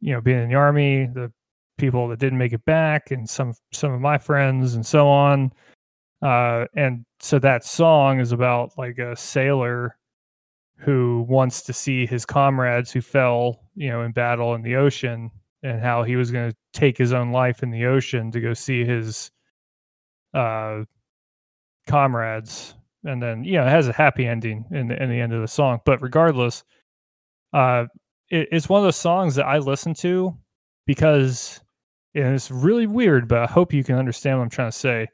you 0.00 0.12
know 0.12 0.20
being 0.20 0.42
in 0.42 0.48
the 0.48 0.54
army, 0.56 1.06
the 1.06 1.32
people 1.78 2.08
that 2.08 2.18
didn't 2.18 2.38
make 2.38 2.52
it 2.52 2.64
back 2.64 3.10
and 3.10 3.28
some 3.28 3.54
some 3.72 3.92
of 3.92 4.00
my 4.00 4.18
friends 4.18 4.74
and 4.74 4.84
so 4.84 5.08
on. 5.08 5.52
Uh 6.22 6.66
and 6.74 7.04
so 7.20 7.38
that 7.38 7.64
song 7.64 8.20
is 8.20 8.32
about 8.32 8.72
like 8.78 8.98
a 8.98 9.16
sailor 9.16 9.96
who 10.78 11.24
wants 11.28 11.62
to 11.62 11.72
see 11.72 12.06
his 12.06 12.26
comrades 12.26 12.90
who 12.90 13.00
fell, 13.00 13.60
you 13.76 13.88
know, 13.88 14.02
in 14.02 14.12
battle 14.12 14.54
in 14.54 14.62
the 14.62 14.74
ocean 14.76 15.30
and 15.62 15.80
how 15.80 16.02
he 16.02 16.16
was 16.16 16.32
going 16.32 16.50
to 16.50 16.56
take 16.72 16.98
his 16.98 17.12
own 17.12 17.30
life 17.30 17.62
in 17.62 17.70
the 17.70 17.86
ocean 17.86 18.30
to 18.32 18.40
go 18.40 18.52
see 18.54 18.84
his 18.84 19.30
uh 20.34 20.82
comrades 21.86 22.74
and 23.04 23.22
then 23.22 23.42
you 23.44 23.54
know 23.54 23.66
it 23.66 23.70
has 23.70 23.88
a 23.88 23.92
happy 23.92 24.26
ending 24.26 24.64
in 24.70 24.88
the 24.88 25.02
in 25.02 25.10
the 25.10 25.20
end 25.20 25.32
of 25.32 25.40
the 25.40 25.48
song 25.48 25.80
but 25.84 26.00
regardless 26.00 26.64
uh 27.52 27.84
it, 28.30 28.48
it's 28.52 28.68
one 28.68 28.78
of 28.80 28.84
those 28.84 28.96
songs 28.96 29.34
that 29.34 29.46
i 29.46 29.58
listen 29.58 29.94
to 29.94 30.36
because 30.86 31.60
and 32.14 32.34
it's 32.34 32.50
really 32.50 32.86
weird 32.86 33.28
but 33.28 33.38
i 33.38 33.46
hope 33.46 33.72
you 33.72 33.84
can 33.84 33.96
understand 33.96 34.38
what 34.38 34.44
i'm 34.44 34.50
trying 34.50 34.70
to 34.70 34.76
say. 34.76 35.06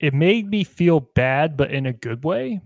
It 0.00 0.14
made 0.14 0.48
me 0.48 0.64
feel 0.64 0.98
bad 1.14 1.56
but 1.56 1.70
in 1.70 1.86
a 1.86 1.92
good 1.92 2.24
way. 2.24 2.60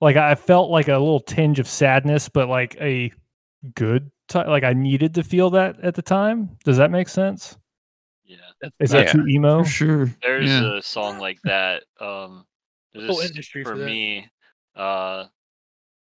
Like 0.00 0.16
i 0.16 0.34
felt 0.34 0.70
like 0.70 0.88
a 0.88 0.92
little 0.92 1.20
tinge 1.20 1.58
of 1.58 1.68
sadness 1.68 2.28
but 2.28 2.48
like 2.48 2.76
a 2.80 3.10
good 3.74 4.10
ti 4.28 4.40
like 4.40 4.62
i 4.64 4.72
needed 4.74 5.14
to 5.14 5.22
feel 5.22 5.50
that 5.50 5.80
at 5.80 5.94
the 5.94 6.02
time. 6.02 6.56
Does 6.64 6.76
that 6.76 6.90
make 6.90 7.08
sense 7.08 7.56
Yeah. 8.26 8.68
is 8.80 8.90
that 8.90 9.06
Yeah. 9.06 9.12
too 9.12 9.26
emo 9.28 9.62
For 9.62 9.68
sure. 9.70 10.06
There's 10.22 10.48
yeah. 10.50 10.78
a 10.78 10.82
song 10.82 11.18
like 11.18 11.40
that. 11.42 11.84
Um, 12.00 12.46
there's 12.92 13.06
Whole 13.08 13.20
industry 13.20 13.62
for 13.62 13.70
for 13.70 13.76
me. 13.76 14.28
Uh, 14.74 15.26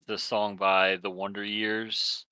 the 0.05 0.17
song 0.17 0.55
by 0.55 0.97
the 0.97 1.09
Wonder 1.09 1.43
Years. 1.43 2.25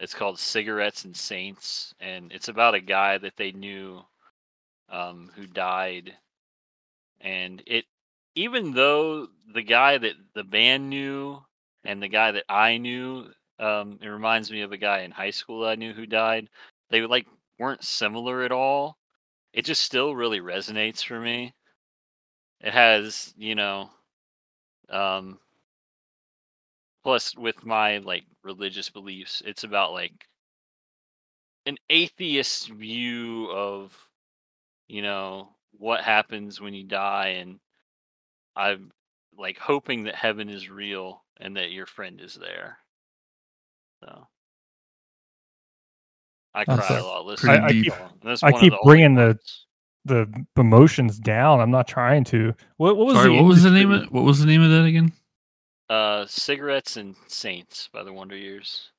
It's 0.00 0.14
called 0.14 0.38
"Cigarettes 0.38 1.04
and 1.04 1.16
Saints," 1.16 1.94
and 2.00 2.32
it's 2.32 2.48
about 2.48 2.74
a 2.74 2.80
guy 2.80 3.18
that 3.18 3.36
they 3.36 3.52
knew, 3.52 4.02
um, 4.88 5.30
who 5.36 5.46
died. 5.46 6.16
And 7.20 7.62
it, 7.66 7.84
even 8.34 8.72
though 8.72 9.28
the 9.54 9.62
guy 9.62 9.98
that 9.98 10.14
the 10.34 10.42
band 10.44 10.90
knew 10.90 11.40
and 11.84 12.02
the 12.02 12.08
guy 12.08 12.32
that 12.32 12.44
I 12.48 12.78
knew, 12.78 13.30
um, 13.60 13.98
it 14.02 14.08
reminds 14.08 14.50
me 14.50 14.62
of 14.62 14.72
a 14.72 14.76
guy 14.76 15.00
in 15.00 15.10
high 15.12 15.30
school 15.30 15.64
I 15.64 15.76
knew 15.76 15.92
who 15.92 16.06
died. 16.06 16.48
They 16.90 17.02
like 17.02 17.28
weren't 17.58 17.84
similar 17.84 18.42
at 18.42 18.52
all 18.52 18.98
it 19.52 19.64
just 19.64 19.82
still 19.82 20.14
really 20.14 20.40
resonates 20.40 21.04
for 21.04 21.20
me. 21.20 21.54
It 22.60 22.72
has, 22.72 23.34
you 23.36 23.54
know, 23.54 23.90
um 24.88 25.38
plus 27.02 27.36
with 27.36 27.64
my 27.64 27.98
like 27.98 28.24
religious 28.42 28.90
beliefs, 28.90 29.42
it's 29.44 29.64
about 29.64 29.92
like 29.92 30.28
an 31.66 31.76
atheist 31.90 32.68
view 32.70 33.50
of 33.50 34.08
you 34.88 35.02
know 35.02 35.48
what 35.72 36.02
happens 36.02 36.60
when 36.60 36.74
you 36.74 36.84
die 36.84 37.28
and 37.28 37.60
I'm 38.56 38.92
like 39.36 39.58
hoping 39.58 40.04
that 40.04 40.14
heaven 40.14 40.48
is 40.48 40.68
real 40.68 41.24
and 41.38 41.56
that 41.56 41.72
your 41.72 41.86
friend 41.86 42.20
is 42.20 42.34
there. 42.34 42.78
So 44.00 44.28
I 46.54 46.64
cry 46.64 46.86
a 46.90 47.00
a 47.00 47.02
lot 47.02 47.26
listening 47.26 47.60
pretty 47.60 47.68
to 47.68 47.82
deep- 47.82 47.92
this 47.92 47.98
song. 47.98 48.18
That's 48.24 48.42
I 48.42 48.46
one 48.46 48.54
of 48.54 48.60
keep 48.60 48.72
the 48.72 48.78
bringing 48.84 49.14
the- 49.14 49.38
the 50.04 50.26
emotions 50.56 51.18
down. 51.20 51.60
I'm 51.60 51.70
not 51.70 51.86
trying 51.86 52.24
to. 52.24 52.52
What, 52.76 52.96
what 52.96 53.06
was 53.06 53.16
Sorry, 53.16 53.28
the 53.28 53.34
what 53.42 53.44
was 53.48 53.62
the 53.62 53.70
name 53.70 53.90
of 53.92 54.10
what 54.10 54.24
was 54.24 54.40
the 54.40 54.46
name 54.46 54.60
of 54.62 54.70
that 54.70 54.84
again? 54.84 55.12
Uh, 55.88 56.26
Cigarettes 56.26 56.96
and 56.96 57.14
Saints 57.28 57.88
by 57.92 58.02
the 58.02 58.12
Wonder 58.12 58.36
Years. 58.36 58.90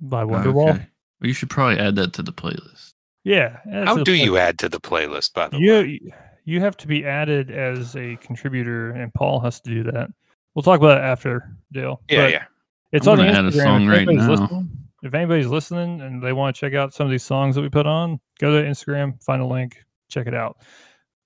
by 0.00 0.22
Oh, 0.22 0.28
Wonderwall? 0.28 0.70
okay. 0.70 0.86
Well, 1.20 1.28
you 1.28 1.32
should 1.34 1.50
probably 1.50 1.78
add 1.78 1.96
that 1.96 2.12
to 2.14 2.22
the 2.22 2.32
playlist. 2.32 2.92
Yeah. 3.24 3.58
how 3.84 3.94
to 3.94 3.98
the 4.00 4.04
do 4.04 4.14
you 4.14 4.36
add 4.38 4.58
to 4.60 4.68
the 4.68 4.80
playlist? 4.80 5.34
By 5.34 5.48
the 5.48 5.58
way, 5.58 5.62
You 5.64 6.12
you 6.44 6.60
have 6.60 6.76
to 6.78 6.86
be 6.86 7.04
added 7.04 7.50
as 7.50 7.96
a 7.96 8.16
contributor, 8.16 8.92
and 8.92 9.12
Paul 9.12 9.40
has 9.40 9.60
to 9.62 9.70
do 9.70 9.82
that. 9.90 10.08
We'll 10.54 10.62
talk 10.62 10.78
about 10.78 10.98
it 10.98 11.02
after 11.04 11.50
Dale. 11.72 12.00
yeah, 12.08 12.22
But 12.22 12.30
yeah. 12.32 12.44
It's 12.92 13.06
I'm 13.08 13.18
on 13.20 13.26
the 13.26 13.32
add 13.32 13.44
a 13.44 13.48
Instagram. 13.50 13.62
song 13.62 13.86
right 13.88 14.06
now. 14.08 14.30
Listening, 14.30 14.70
if 15.06 15.14
anybody's 15.14 15.46
listening 15.46 16.00
and 16.00 16.22
they 16.22 16.32
want 16.32 16.54
to 16.54 16.60
check 16.60 16.74
out 16.74 16.92
some 16.92 17.06
of 17.06 17.10
these 17.10 17.22
songs 17.22 17.54
that 17.54 17.62
we 17.62 17.68
put 17.68 17.86
on, 17.86 18.20
go 18.38 18.50
to 18.50 18.68
Instagram, 18.68 19.22
find 19.22 19.40
a 19.40 19.46
link, 19.46 19.84
check 20.08 20.26
it 20.26 20.34
out. 20.34 20.58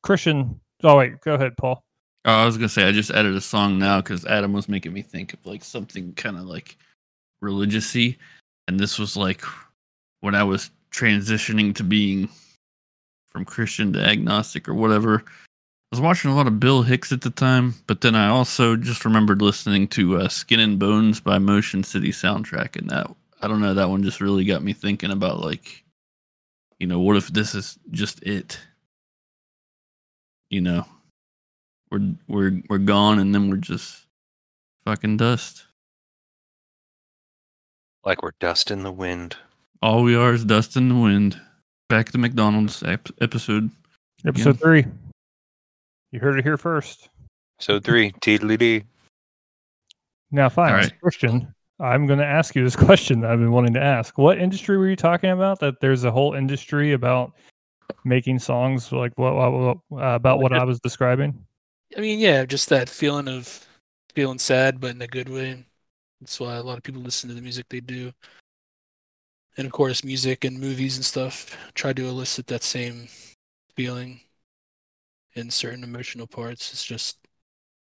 Christian. 0.03 0.61
Oh 0.83 0.97
wait, 0.97 1.21
go 1.21 1.35
ahead, 1.35 1.57
Paul. 1.57 1.85
Oh, 2.25 2.33
I 2.33 2.45
was 2.45 2.57
gonna 2.57 2.69
say 2.69 2.85
I 2.85 2.93
just 2.93 3.11
added 3.11 3.35
a 3.35 3.41
song 3.41 3.79
now 3.79 4.01
because 4.01 4.25
Adam 4.27 4.53
was 4.53 4.69
making 4.69 4.93
me 4.93 5.03
think 5.03 5.33
of 5.33 5.45
like 5.47 5.65
something 5.65 6.13
kind 6.15 6.37
of 6.37 6.45
like 6.45 6.77
religiousy, 7.43 8.17
and 8.69 8.79
this 8.79 8.99
was 8.99 9.17
like 9.17 9.43
when 10.21 10.35
I 10.35 10.45
was 10.45 10.71
transitioning 10.91 11.75
to 11.77 11.85
being 11.85 12.29
from 13.31 13.45
Christian 13.45 13.93
to 13.95 14.01
agnostic 14.01 14.69
or 14.69 14.75
whatever. 14.75 15.25
I 15.93 15.97
was 15.97 16.01
watching 16.01 16.31
a 16.31 16.37
lot 16.37 16.47
of 16.47 16.61
Bill 16.61 16.83
Hicks 16.83 17.11
at 17.11 17.23
the 17.23 17.31
time, 17.31 17.75
but 17.87 18.01
then 18.01 18.15
I 18.15 18.29
also 18.29 18.77
just 18.77 19.05
remembered 19.05 19.43
listening 19.43 19.89
to 19.89 20.19
uh, 20.19 20.29
"Skin 20.29 20.61
and 20.61 20.79
Bones" 20.79 21.21
by 21.21 21.39
Motion 21.39 21.83
City 21.83 22.11
Soundtrack, 22.11 22.77
and 22.77 22.89
that 22.91 23.11
I 23.41 23.49
don't 23.49 23.61
know 23.61 23.75
that 23.75 23.89
one 23.89 24.03
just 24.03 24.21
really 24.21 24.45
got 24.45 24.63
me 24.63 24.73
thinking 24.73 25.11
about 25.11 25.41
like, 25.41 25.85
you 26.79 26.87
know, 26.87 27.01
what 27.01 27.17
if 27.17 27.29
this 27.29 27.55
is 27.55 27.79
just 27.91 28.23
it? 28.23 28.59
You 30.51 30.61
know, 30.61 30.87
we're 31.91 32.15
we're 32.29 32.63
we're 32.69 32.79
gone 32.79 33.19
and 33.19 33.35
then 33.35 33.51
we're 33.51 33.57
just 33.57 34.07
fucking 34.85 35.17
dust. 35.17 35.65
Like 38.05 38.23
we're 38.23 38.33
dust 38.41 38.71
in 38.71 38.83
the 38.83 38.93
wind. 38.93 39.37
All 39.83 40.03
we 40.03 40.15
are 40.15 40.35
is 40.35 40.45
dust 40.45 40.77
in 40.77 40.89
the 40.89 40.95
wind. 40.95 41.41
Back 41.89 42.13
to 42.13 42.19
McDonald's 42.19 42.83
ep- 42.83 43.09
episode. 43.21 43.71
Episode 44.27 44.61
three. 44.61 44.85
You 46.13 46.21
heard 46.21 46.39
it 46.39 46.45
here 46.45 46.59
first. 46.59 47.09
So 47.59 47.81
three, 47.81 48.13
teedly 48.21 48.59
dee. 48.59 48.85
Now, 50.31 50.49
fine, 50.49 50.73
All 50.73 50.79
right. 50.79 51.01
Christian. 51.01 51.55
I'm 51.81 52.07
going 52.07 52.19
to 52.19 52.27
ask 52.27 52.55
you 52.55 52.63
this 52.63 52.77
question 52.87 53.21
that 53.21 53.31
I've 53.31 53.39
been 53.39 53.53
wanting 53.53 53.75
to 53.75 53.83
ask. 53.83 54.19
What 54.19 54.39
industry 54.39 54.77
were 54.77 54.89
you 54.89 54.97
talking 54.97 55.31
about? 55.31 55.61
That 55.61 55.81
there's 55.81 56.05
a 56.05 56.11
whole 56.11 56.35
industry 56.35 56.93
about 56.93 57.33
making 58.05 58.39
songs 58.39 58.93
like 58.93 59.13
what, 59.17 59.35
what, 59.35 59.53
what 59.53 60.03
uh, 60.03 60.15
about 60.15 60.41
what 60.41 60.53
I 60.53 60.65
was 60.65 60.81
describing? 60.81 61.45
I 61.97 62.01
mean, 62.01 62.21
yeah, 62.21 62.45
just 62.45 62.69
that 62.69 62.89
feeling 62.89 63.29
of 63.29 63.67
feeling 64.15 64.39
sad, 64.39 64.81
but 64.81 64.91
in 64.91 65.03
a 65.03 65.07
good 65.07 65.29
way. 65.29 65.65
That's 66.21 66.39
why 66.39 66.57
a 66.57 66.63
lot 66.63 66.77
of 66.77 66.83
people 66.83 67.03
listen 67.03 67.29
to 67.29 67.35
the 67.35 67.41
music 67.41 67.67
they 67.69 67.81
do. 67.81 68.13
And 69.57 69.67
of 69.67 69.73
course, 69.73 70.05
music 70.05 70.45
and 70.45 70.61
movies 70.61 70.97
and 70.97 71.05
stuff 71.05 71.57
try 71.75 71.93
to 71.93 72.07
elicit 72.07 72.47
that 72.49 72.63
same 72.63 73.09
feeling 73.75 74.21
in 75.35 75.51
certain 75.51 75.83
emotional 75.83 76.27
parts. 76.27 76.73
It's 76.73 76.85
just, 76.85 77.19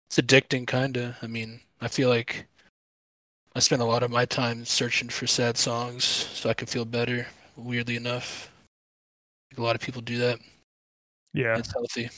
it's 0.08 0.20
addicting, 0.20 0.66
kind 0.66 0.98
of. 0.98 1.16
I 1.22 1.28
mean, 1.28 1.60
I 1.82 1.88
feel 1.88 2.10
like 2.10 2.48
I 3.56 3.60
spend 3.60 3.82
a 3.82 3.86
lot 3.86 4.04
of 4.04 4.12
my 4.12 4.26
time 4.26 4.66
searching 4.66 5.10
for 5.10 5.28
sad 5.28 5.58
songs 5.58 6.04
so 6.04 6.50
I 6.50 6.54
can 6.54 6.68
feel 6.68 6.86
better, 6.86 7.28
weirdly 7.56 7.96
enough. 7.96 8.50
a 9.56 9.62
lot 9.62 9.76
of 9.76 9.82
people 9.82 10.02
do 10.02 10.18
that. 10.18 10.40
Yeah. 11.34 11.58
It's 11.58 11.72
healthy. 11.72 12.10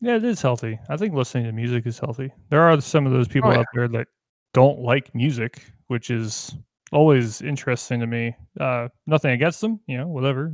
Yeah, 0.00 0.16
it 0.16 0.24
is 0.24 0.40
healthy. 0.40 0.78
I 0.88 0.96
think 0.96 1.14
listening 1.14 1.44
to 1.44 1.52
music 1.52 1.86
is 1.86 1.98
healthy. 1.98 2.30
There 2.48 2.62
are 2.62 2.80
some 2.80 3.06
of 3.06 3.12
those 3.12 3.28
people 3.28 3.50
Oh, 3.50 3.52
yeah. 3.52 3.58
out 3.60 3.66
there 3.74 3.88
that 3.88 4.08
don't 4.54 4.78
like 4.80 5.14
music, 5.14 5.62
which 5.88 6.10
is 6.10 6.54
always 6.92 7.42
interesting 7.42 8.00
to 8.00 8.06
me. 8.06 8.34
Uh, 8.58 8.88
nothing 9.06 9.32
against 9.32 9.60
them, 9.60 9.80
you 9.86 9.98
know, 9.98 10.06
whatever. 10.08 10.50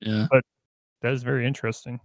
Yeah, 0.00 0.26
but 0.30 0.42
That 1.02 1.12
is 1.12 1.22
very 1.22 1.46
interesting. 1.46 2.00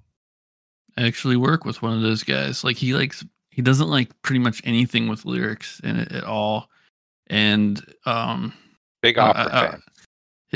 I 0.98 1.08
actually 1.08 1.38
work 1.38 1.64
with 1.64 1.82
one 1.82 1.94
of 1.94 2.02
those 2.02 2.24
guys. 2.24 2.64
Like 2.66 2.76
he 2.76 2.94
likes 2.94 3.24
he 3.52 3.62
doesn't 3.62 3.88
like 3.90 4.10
pretty 4.22 4.40
much 4.40 4.62
anything 4.66 5.08
with 5.08 5.24
lyrics 5.26 5.80
in 5.84 5.96
it 5.98 6.12
at 6.12 6.24
all. 6.26 6.70
And 7.30 7.84
um 8.06 8.54
Big 9.02 9.18
opera 9.18 9.42
uh, 9.44 9.72
fan. 9.72 9.82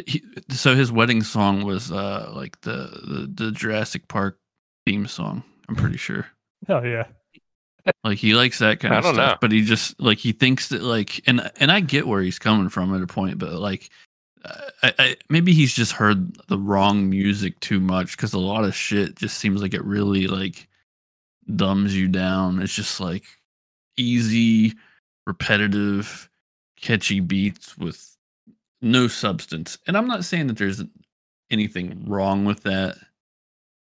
he, 0.05 0.23
so 0.49 0.75
his 0.75 0.91
wedding 0.91 1.23
song 1.23 1.63
was 1.63 1.91
uh 1.91 2.31
like 2.35 2.59
the, 2.61 2.71
the 3.03 3.45
the 3.45 3.51
Jurassic 3.51 4.07
Park 4.07 4.37
theme 4.85 5.07
song, 5.07 5.43
I'm 5.69 5.75
pretty 5.75 5.97
sure. 5.97 6.27
Hell 6.67 6.85
yeah. 6.85 7.05
Like 8.03 8.17
he 8.17 8.33
likes 8.33 8.59
that 8.59 8.79
kind 8.79 8.93
I 8.93 8.97
of 8.97 9.03
don't 9.03 9.13
stuff, 9.15 9.31
know. 9.33 9.37
but 9.41 9.51
he 9.51 9.61
just 9.61 9.99
like 9.99 10.17
he 10.17 10.31
thinks 10.31 10.69
that 10.69 10.81
like 10.81 11.21
and 11.27 11.51
and 11.59 11.71
I 11.71 11.81
get 11.81 12.07
where 12.07 12.21
he's 12.21 12.39
coming 12.39 12.69
from 12.69 12.95
at 12.95 13.01
a 13.01 13.07
point, 13.07 13.37
but 13.37 13.51
like 13.53 13.89
uh, 14.45 14.69
I, 14.83 14.93
I, 14.99 15.15
maybe 15.29 15.53
he's 15.53 15.73
just 15.73 15.91
heard 15.93 16.35
the 16.47 16.57
wrong 16.57 17.09
music 17.09 17.59
too 17.59 17.79
much 17.79 18.15
because 18.17 18.33
a 18.33 18.39
lot 18.39 18.63
of 18.65 18.75
shit 18.75 19.15
just 19.15 19.37
seems 19.37 19.61
like 19.61 19.73
it 19.73 19.83
really 19.83 20.27
like 20.27 20.67
dumbs 21.55 21.95
you 21.95 22.07
down. 22.07 22.61
It's 22.61 22.75
just 22.75 22.99
like 22.99 23.23
easy, 23.97 24.73
repetitive, 25.27 26.29
catchy 26.83 27.21
beats 27.21 27.77
with 27.77 28.17
no 28.81 29.07
substance. 29.07 29.77
And 29.87 29.95
I'm 29.97 30.07
not 30.07 30.25
saying 30.25 30.47
that 30.47 30.57
there's 30.57 30.83
anything 31.49 32.03
wrong 32.05 32.43
with 32.43 32.63
that. 32.63 32.97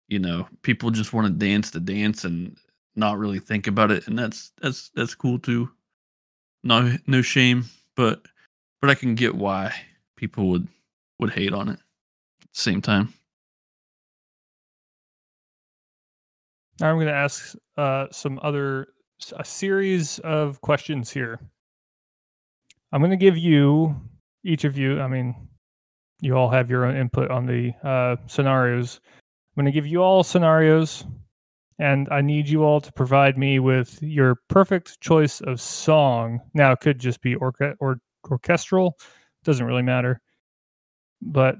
You 0.08 0.18
know, 0.18 0.48
people 0.62 0.90
just 0.90 1.12
want 1.12 1.28
to 1.28 1.32
dance 1.32 1.70
to 1.70 1.80
dance 1.80 2.24
and 2.24 2.56
not 2.96 3.16
really 3.16 3.38
think 3.38 3.68
about 3.68 3.92
it, 3.92 4.08
and 4.08 4.18
that's 4.18 4.50
that's 4.60 4.90
that's 4.96 5.14
cool 5.14 5.38
too. 5.38 5.70
No 6.64 6.96
no 7.06 7.22
shame, 7.22 7.64
but 7.94 8.26
but 8.80 8.90
I 8.90 8.96
can 8.96 9.14
get 9.14 9.36
why 9.36 9.72
people 10.16 10.48
would 10.48 10.66
would 11.20 11.30
hate 11.30 11.52
on 11.52 11.68
it 11.68 11.78
at 11.78 12.52
the 12.52 12.60
same 12.60 12.82
time. 12.82 13.14
Now 16.80 16.90
I'm 16.90 16.96
going 16.96 17.06
to 17.06 17.12
ask 17.12 17.54
uh, 17.76 18.06
some 18.10 18.40
other 18.42 18.88
a 19.36 19.44
series 19.44 20.18
of 20.20 20.60
questions 20.60 21.12
here. 21.12 21.38
I'm 22.92 23.00
going 23.00 23.10
to 23.10 23.16
give 23.16 23.38
you 23.38 23.94
each 24.44 24.64
of 24.64 24.76
you. 24.76 25.00
I 25.00 25.06
mean, 25.06 25.48
you 26.20 26.36
all 26.36 26.50
have 26.50 26.70
your 26.70 26.84
own 26.84 26.96
input 26.96 27.30
on 27.30 27.46
the 27.46 27.72
uh, 27.86 28.16
scenarios. 28.26 29.00
I'm 29.04 29.62
going 29.62 29.72
to 29.72 29.76
give 29.76 29.86
you 29.86 30.02
all 30.02 30.22
scenarios, 30.22 31.04
and 31.78 32.08
I 32.10 32.20
need 32.20 32.48
you 32.48 32.62
all 32.64 32.80
to 32.80 32.92
provide 32.92 33.38
me 33.38 33.58
with 33.58 34.02
your 34.02 34.36
perfect 34.48 35.00
choice 35.00 35.40
of 35.42 35.60
song. 35.60 36.40
Now, 36.54 36.72
it 36.72 36.80
could 36.80 36.98
just 36.98 37.20
be 37.20 37.34
orca- 37.36 37.76
or 37.80 38.00
orchestral, 38.30 38.98
doesn't 39.44 39.64
really 39.64 39.82
matter, 39.82 40.20
but 41.22 41.56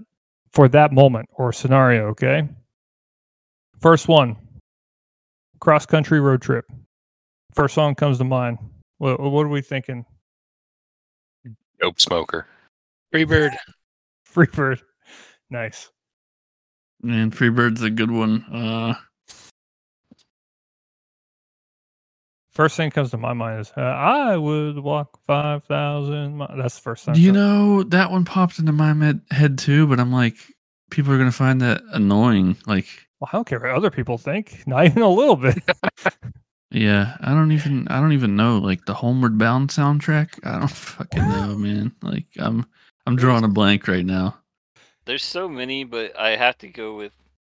for 0.53 0.69
that 0.69 0.93
moment 0.93 1.29
or 1.33 1.53
scenario, 1.53 2.09
okay. 2.09 2.49
First 3.81 4.09
one, 4.09 4.37
cross 5.61 5.87
country 5.87 6.21
road 6.21 6.43
trip. 6.43 6.67
First 7.55 7.75
song 7.75 7.95
comes 7.95 8.19
to 8.19 8.25
mind. 8.25 8.59
What, 8.99 9.19
what 9.21 9.47
are 9.47 9.49
we 9.49 9.63
thinking? 9.63 10.05
Dope 11.81 12.01
smoker. 12.01 12.47
Free 13.13 13.25
bird. 13.25 13.53
Freebird. 14.35 14.81
Nice. 15.51 15.91
And 17.03 17.33
Freebird's 17.33 17.83
a 17.83 17.91
good 17.91 18.11
one. 18.11 18.45
Uh, 18.53 18.95
First 22.53 22.77
thing 22.77 22.91
comes 22.91 23.11
to 23.13 23.17
my 23.17 23.33
mind 23.33 23.61
is 23.61 23.73
uh, 23.77 23.81
I 23.81 24.37
would 24.37 24.79
walk 24.79 25.19
5,000 25.27 26.37
miles. 26.37 26.51
That's 26.57 26.75
the 26.75 26.81
first 26.83 27.05
thing. 27.05 27.15
you 27.15 27.33
know 27.33 27.85
that 27.85 28.11
one 28.11 28.25
popped 28.25 28.59
into 28.59 28.73
my 28.73 28.93
med- 28.93 29.23
head 29.31 29.57
too? 29.57 29.87
But 29.87 29.99
I'm 30.01 30.13
like, 30.13 30.35
people 30.91 31.13
are 31.13 31.19
gonna 31.19 31.33
find 31.33 31.61
that 31.63 31.81
annoying. 31.93 32.57
Like, 32.67 32.87
Well, 33.21 33.31
I 33.33 33.37
don't 33.37 33.47
care 33.47 33.61
what 33.61 33.71
other 33.71 33.91
people 33.91 34.19
think. 34.19 34.63
Not 34.67 34.85
even 34.85 35.03
a 35.03 35.09
little 35.09 35.37
bit. 35.37 35.59
yeah, 36.71 37.17
I 37.21 37.31
don't 37.35 37.53
even 37.53 37.89
I 37.89 38.01
don't 38.01 38.13
even 38.13 38.37
know 38.37 38.59
like 38.59 38.85
the 38.87 38.95
Homeward 38.95 39.39
Bound 39.39 39.71
soundtrack. 39.71 40.39
I 40.45 40.59
don't 40.59 40.69
fucking 40.71 41.23
know, 41.23 41.55
man. 41.57 41.93
Like, 42.03 42.27
I'm 42.39 42.67
I'm 43.07 43.17
drawing 43.17 43.45
a 43.45 43.49
blank 43.49 43.89
right 43.89 44.05
now. 44.05 44.37
There's 45.05 45.25
so 45.25 45.49
many, 45.49 45.85
but 45.85 46.17
I 46.19 46.37
have 46.37 46.59
to 46.59 46.69
go 46.69 46.97
with 46.97 47.13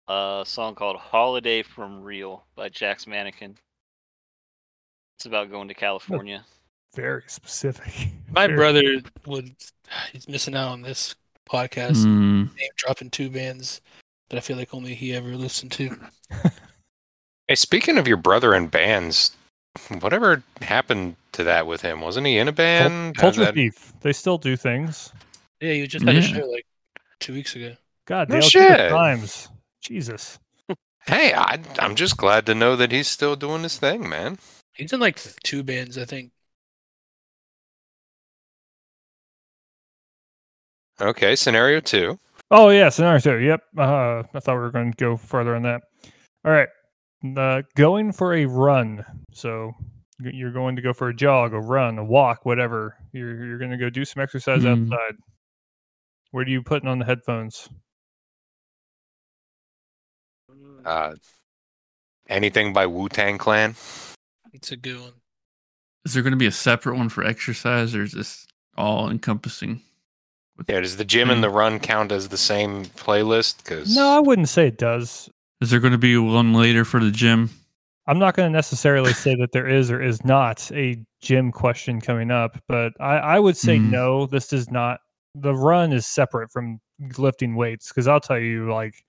a 0.07 0.43
song 0.45 0.75
called 0.75 0.97
"Holiday 0.97 1.61
from 1.63 2.01
Real" 2.01 2.45
by 2.55 2.69
Jack's 2.69 3.05
Mannequin. 3.05 3.57
It's 5.17 5.25
about 5.25 5.51
going 5.51 5.67
to 5.67 5.73
California. 5.73 6.43
Very 6.95 7.23
specific. 7.27 8.11
My 8.31 8.47
Very- 8.47 8.57
brother 8.57 8.81
would. 9.25 9.53
He's 10.11 10.27
missing 10.27 10.55
out 10.55 10.69
on 10.71 10.81
this 10.81 11.15
podcast. 11.49 12.03
Mm, 12.03 12.55
Name 12.55 12.69
dropping 12.77 13.09
two 13.11 13.29
bands 13.29 13.81
that 14.29 14.37
I 14.37 14.39
feel 14.39 14.57
like 14.57 14.73
only 14.73 14.95
he 14.95 15.13
ever 15.13 15.35
listened 15.35 15.71
to. 15.73 15.95
Hey, 17.53 17.57
speaking 17.57 17.99
of 17.99 18.07
your 18.07 18.17
brother 18.17 18.55
and 18.55 18.71
bands, 18.71 19.37
whatever 19.99 20.41
happened 20.63 21.17
to 21.33 21.43
that 21.43 21.67
with 21.67 21.83
him? 21.83 22.01
Wasn't 22.01 22.25
he 22.25 22.39
in 22.39 22.47
a 22.47 22.51
band? 22.51 23.15
How's 23.15 23.35
Culture 23.35 23.45
that- 23.45 23.53
Thief. 23.53 23.93
They 24.01 24.11
still 24.11 24.39
do 24.39 24.55
things. 24.55 25.13
Yeah, 25.61 25.73
you 25.73 25.85
just 25.85 26.03
had 26.03 26.15
a 26.15 26.21
show 26.23 26.47
like 26.47 26.65
two 27.19 27.31
weeks 27.33 27.55
ago. 27.55 27.75
God, 28.07 28.29
No 28.29 28.39
Dale, 28.39 28.49
shit. 28.49 28.89
times. 28.89 29.49
Jesus. 29.81 30.39
Hey, 31.05 31.35
I, 31.35 31.59
I'm 31.77 31.93
just 31.93 32.17
glad 32.17 32.47
to 32.47 32.55
know 32.55 32.75
that 32.75 32.91
he's 32.91 33.07
still 33.07 33.35
doing 33.35 33.61
his 33.61 33.77
thing, 33.77 34.09
man. 34.09 34.39
He's 34.73 34.91
in 34.91 34.99
like 34.99 35.21
two 35.43 35.61
bands, 35.61 35.95
I 35.95 36.05
think. 36.05 36.31
Okay, 40.99 41.35
scenario 41.35 41.81
two. 41.81 42.17
Oh 42.49 42.69
yeah, 42.69 42.89
scenario 42.89 43.19
two. 43.19 43.37
Yep. 43.37 43.61
Uh, 43.77 44.23
I 44.33 44.39
thought 44.39 44.55
we 44.55 44.61
were 44.61 44.71
going 44.71 44.91
to 44.91 44.97
go 44.97 45.17
further 45.17 45.55
on 45.55 45.61
that. 45.61 45.83
All 46.43 46.51
right. 46.51 46.69
Uh, 47.23 47.61
going 47.75 48.11
for 48.11 48.33
a 48.33 48.45
run. 48.45 49.05
So 49.31 49.71
you're 50.19 50.51
going 50.51 50.75
to 50.75 50.81
go 50.81 50.93
for 50.93 51.09
a 51.09 51.15
jog, 51.15 51.53
a 51.53 51.59
run, 51.59 51.97
a 51.97 52.03
walk, 52.03 52.45
whatever. 52.45 52.97
You're 53.13 53.45
you're 53.45 53.57
going 53.57 53.71
to 53.71 53.77
go 53.77 53.89
do 53.89 54.03
some 54.05 54.21
exercise 54.21 54.63
Mhm. 54.63 54.91
outside. 54.91 55.15
Where 56.31 56.43
do 56.45 56.51
you 56.51 56.61
putting 56.63 56.89
on 56.89 56.99
the 56.99 57.05
headphones? 57.05 57.69
Uh, 60.85 61.13
anything 62.27 62.73
by 62.73 62.85
Wu 62.85 63.07
Tang 63.09 63.37
Clan? 63.37 63.75
It's 64.51 64.71
a 64.71 64.77
good 64.77 64.99
one. 64.99 65.13
is 66.05 66.13
there 66.13 66.21
gonna 66.21 66.35
be 66.35 66.45
a 66.47 66.51
separate 66.51 66.97
one 66.97 67.07
for 67.07 67.23
exercise, 67.23 67.95
or 67.95 68.03
is 68.03 68.11
this 68.11 68.45
all 68.77 69.09
encompassing? 69.09 69.81
Yeah, 70.67 70.81
does 70.81 70.97
the 70.97 71.05
gym 71.05 71.29
and 71.29 71.41
the 71.41 71.49
run 71.49 71.79
count 71.79 72.11
as 72.11 72.27
the 72.27 72.37
same 72.37 72.83
playlist? 72.85 73.59
Because 73.59 73.95
No, 73.95 74.09
I 74.09 74.19
wouldn't 74.19 74.49
say 74.49 74.67
it 74.67 74.77
does. 74.77 75.29
Is 75.63 75.69
there 75.69 75.79
going 75.79 75.93
to 75.93 75.97
be 75.97 76.17
one 76.17 76.53
later 76.53 76.83
for 76.83 76.99
the 76.99 77.09
gym? 77.09 77.49
I'm 78.05 78.19
not 78.19 78.35
going 78.35 78.51
to 78.51 78.53
necessarily 78.53 79.13
say 79.13 79.33
that 79.35 79.53
there 79.53 79.65
is 79.65 79.89
or 79.89 80.03
is 80.03 80.25
not 80.25 80.69
a 80.73 81.01
gym 81.21 81.53
question 81.53 82.01
coming 82.01 82.31
up, 82.31 82.61
but 82.67 82.91
I, 82.99 83.15
I 83.15 83.39
would 83.39 83.55
say 83.55 83.79
Mhm. 83.79 83.89
no. 83.89 84.25
This 84.25 84.51
is 84.51 84.69
not. 84.69 84.99
The 85.35 85.55
run 85.55 85.93
is 85.93 86.05
separate 86.05 86.51
from 86.51 86.81
lifting 87.17 87.55
weights 87.55 87.87
because 87.87 88.09
I'll 88.09 88.19
tell 88.19 88.39
you, 88.39 88.69
like, 88.73 89.05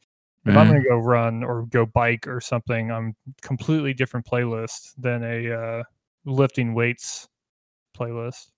if 0.46 0.56
I'm 0.56 0.68
going 0.68 0.80
to 0.80 0.88
go 0.88 0.96
run 0.96 1.42
or 1.42 1.66
go 1.66 1.86
bike 1.86 2.28
or 2.28 2.40
something, 2.40 2.92
I'm 2.92 3.16
completely 3.42 3.92
different 3.92 4.24
playlist 4.24 4.92
than 4.96 5.24
a 5.24 5.50
uh, 5.50 5.82
lifting 6.24 6.72
weights 6.72 7.26
playlist. 7.98 8.52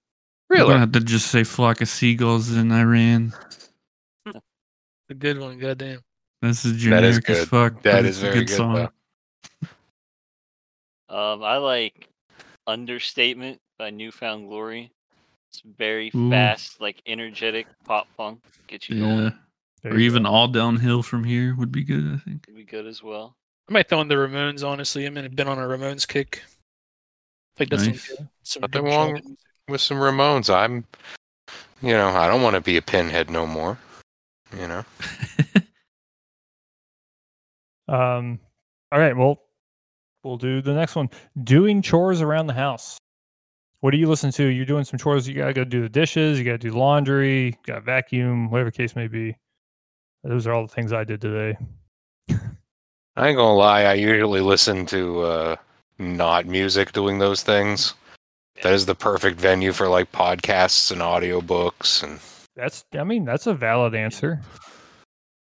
Really, 0.50 0.68
gonna 0.68 0.80
have 0.80 0.92
to 0.92 1.00
just 1.00 1.28
say 1.28 1.44
flock 1.44 1.80
of 1.80 1.88
seagulls 1.88 2.52
in 2.52 2.72
I 2.72 2.82
Ran. 2.82 3.32
A 5.08 5.14
good 5.14 5.38
one, 5.38 5.58
goddamn. 5.58 6.00
This 6.42 6.64
is 6.64 6.72
That 6.84 7.02
is 7.04 7.18
generic 7.18 7.30
as 7.30 7.38
good. 7.40 7.48
fuck. 7.48 7.82
That 7.82 8.02
but 8.02 8.10
a 8.10 8.12
very 8.12 8.44
good, 8.44 8.58
though. 8.58 8.88
Um, 11.08 11.42
I 11.42 11.56
like 11.56 12.08
"Understatement" 12.66 13.58
by 13.78 13.90
New 13.90 14.10
Found 14.12 14.48
Glory. 14.48 14.90
It's 15.50 15.62
very 15.78 16.10
Ooh. 16.14 16.30
fast, 16.30 16.80
like 16.80 17.00
energetic 17.06 17.66
pop 17.84 18.06
punk. 18.16 18.40
Get 18.66 18.88
you 18.88 19.00
going. 19.00 19.18
Yeah. 19.24 19.30
There 19.82 19.92
Or 19.94 19.98
you 19.98 20.06
even 20.06 20.24
go. 20.24 20.30
all 20.30 20.48
downhill 20.48 21.02
from 21.02 21.22
here 21.24 21.54
would 21.54 21.70
be 21.72 21.84
good, 21.84 22.04
I 22.12 22.18
think. 22.18 22.42
Could 22.46 22.56
be 22.56 22.64
good 22.64 22.86
as 22.86 23.02
well. 23.02 23.36
I 23.68 23.72
might 23.72 23.88
throw 23.88 24.00
in 24.00 24.08
the 24.08 24.14
Ramones. 24.16 24.66
Honestly, 24.66 25.06
I 25.06 25.10
mean, 25.10 25.24
I've 25.24 25.36
been 25.36 25.48
on 25.48 25.58
a 25.58 25.62
Ramones 25.62 26.06
kick. 26.06 26.42
Like 27.58 27.70
that's 27.70 27.86
Nice. 27.86 28.08
some, 28.16 28.28
some 28.42 28.60
Nothing 28.62 28.84
wrong. 28.84 29.36
With 29.68 29.80
some 29.80 29.96
Ramones, 29.98 30.52
I'm, 30.54 30.84
you 31.82 31.92
know, 31.92 32.08
I 32.10 32.28
don't 32.28 32.42
want 32.42 32.54
to 32.54 32.60
be 32.60 32.76
a 32.76 32.82
pinhead 32.82 33.30
no 33.30 33.46
more. 33.46 33.78
You 34.56 34.68
know, 34.68 34.84
Um, 37.88 38.40
all 38.92 38.98
right. 38.98 39.16
Well, 39.16 39.40
we'll 40.22 40.36
do 40.36 40.60
the 40.60 40.74
next 40.74 40.96
one. 40.96 41.10
Doing 41.42 41.82
chores 41.82 42.20
around 42.20 42.46
the 42.46 42.54
house. 42.54 42.98
What 43.80 43.90
do 43.90 43.98
you 43.98 44.08
listen 44.08 44.32
to? 44.32 44.44
You're 44.44 44.64
doing 44.64 44.84
some 44.84 44.98
chores. 44.98 45.28
You 45.28 45.34
gotta 45.34 45.52
go 45.52 45.64
do 45.64 45.82
the 45.82 45.88
dishes. 45.88 46.38
You 46.38 46.44
gotta 46.44 46.58
do 46.58 46.72
laundry. 46.72 47.46
You 47.46 47.54
gotta 47.66 47.82
vacuum. 47.82 48.50
Whatever 48.50 48.70
the 48.70 48.76
case 48.76 48.96
may 48.96 49.06
be. 49.06 49.36
Those 50.24 50.46
are 50.46 50.52
all 50.52 50.66
the 50.66 50.72
things 50.72 50.92
I 50.92 51.04
did 51.04 51.20
today. 51.20 51.56
I 53.16 53.28
ain't 53.28 53.36
gonna 53.36 53.54
lie. 53.54 53.82
I 53.82 53.94
usually 53.94 54.40
listen 54.40 54.86
to 54.86 55.20
uh, 55.20 55.56
not 55.98 56.46
music 56.46 56.92
doing 56.92 57.18
those 57.18 57.42
things. 57.42 57.94
That 58.62 58.72
is 58.72 58.86
the 58.86 58.94
perfect 58.94 59.38
venue 59.38 59.72
for 59.72 59.88
like 59.88 60.10
podcasts 60.12 60.90
and 60.90 61.00
audiobooks 61.00 62.02
and 62.02 62.18
That's. 62.56 62.84
I 62.98 63.04
mean, 63.04 63.24
that's 63.24 63.46
a 63.46 63.54
valid 63.54 63.94
answer. 63.94 64.40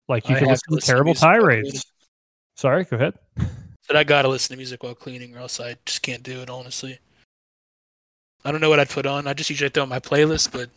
Like 0.09 0.29
you 0.29 0.37
I 0.37 0.39
can 0.39 0.49
listen 0.49 0.65
to 0.65 0.69
to 0.69 0.75
listen 0.77 0.95
terrible 0.95 1.11
music 1.11 1.21
tirades. 1.21 1.92
Cleaning. 2.63 2.85
Sorry. 2.85 2.85
Go 2.85 2.97
ahead. 2.97 3.15
But 3.89 3.97
I 3.97 4.05
gotta 4.05 4.29
listen 4.29 4.55
to 4.55 4.57
music 4.57 4.83
while 4.83 4.95
cleaning, 4.95 5.37
or 5.37 5.41
else 5.41 5.59
I 5.61 5.77
just 5.85 6.03
can't 6.03 6.23
do 6.23 6.41
it. 6.41 6.49
Honestly, 6.49 6.99
I 8.45 8.53
don't 8.53 8.61
know 8.61 8.71
what 8.71 8.81
I'd 8.81 8.89
put 8.89 9.07
on. 9.07 9.27
I 9.27 9.35
just 9.35 9.51
usually 9.51 9.71
throw 9.71 9.83
on 9.83 9.89
my 9.89 9.99
playlist, 10.01 10.53
but 10.53 10.71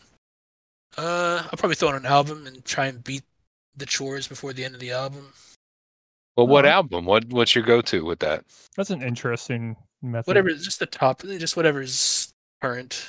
uh, 0.97 1.43
I'll 1.43 1.57
probably 1.57 1.75
throw 1.75 1.89
on 1.89 1.95
an 1.95 2.05
album 2.05 2.47
and 2.47 2.63
try 2.65 2.87
and 2.87 3.03
beat 3.03 3.23
the 3.77 3.85
chores 3.85 4.27
before 4.27 4.53
the 4.53 4.65
end 4.65 4.73
of 4.73 4.79
the 4.81 4.91
album. 4.91 5.33
well, 6.35 6.47
what 6.47 6.65
Oh. 6.65 6.69
album? 6.69 7.05
What 7.05 7.25
what's 7.29 7.53
your 7.55 7.63
go 7.63 7.81
to 7.81 8.03
with 8.03 8.19
that? 8.19 8.43
That's 8.75 8.89
an 8.89 9.01
interesting 9.01 9.75
method. 10.01 10.27
Whatever, 10.27 10.49
just 10.49 10.79
the 10.79 10.85
top, 10.87 11.21
just 11.21 11.55
whatever's 11.55 12.33
current. 12.61 13.07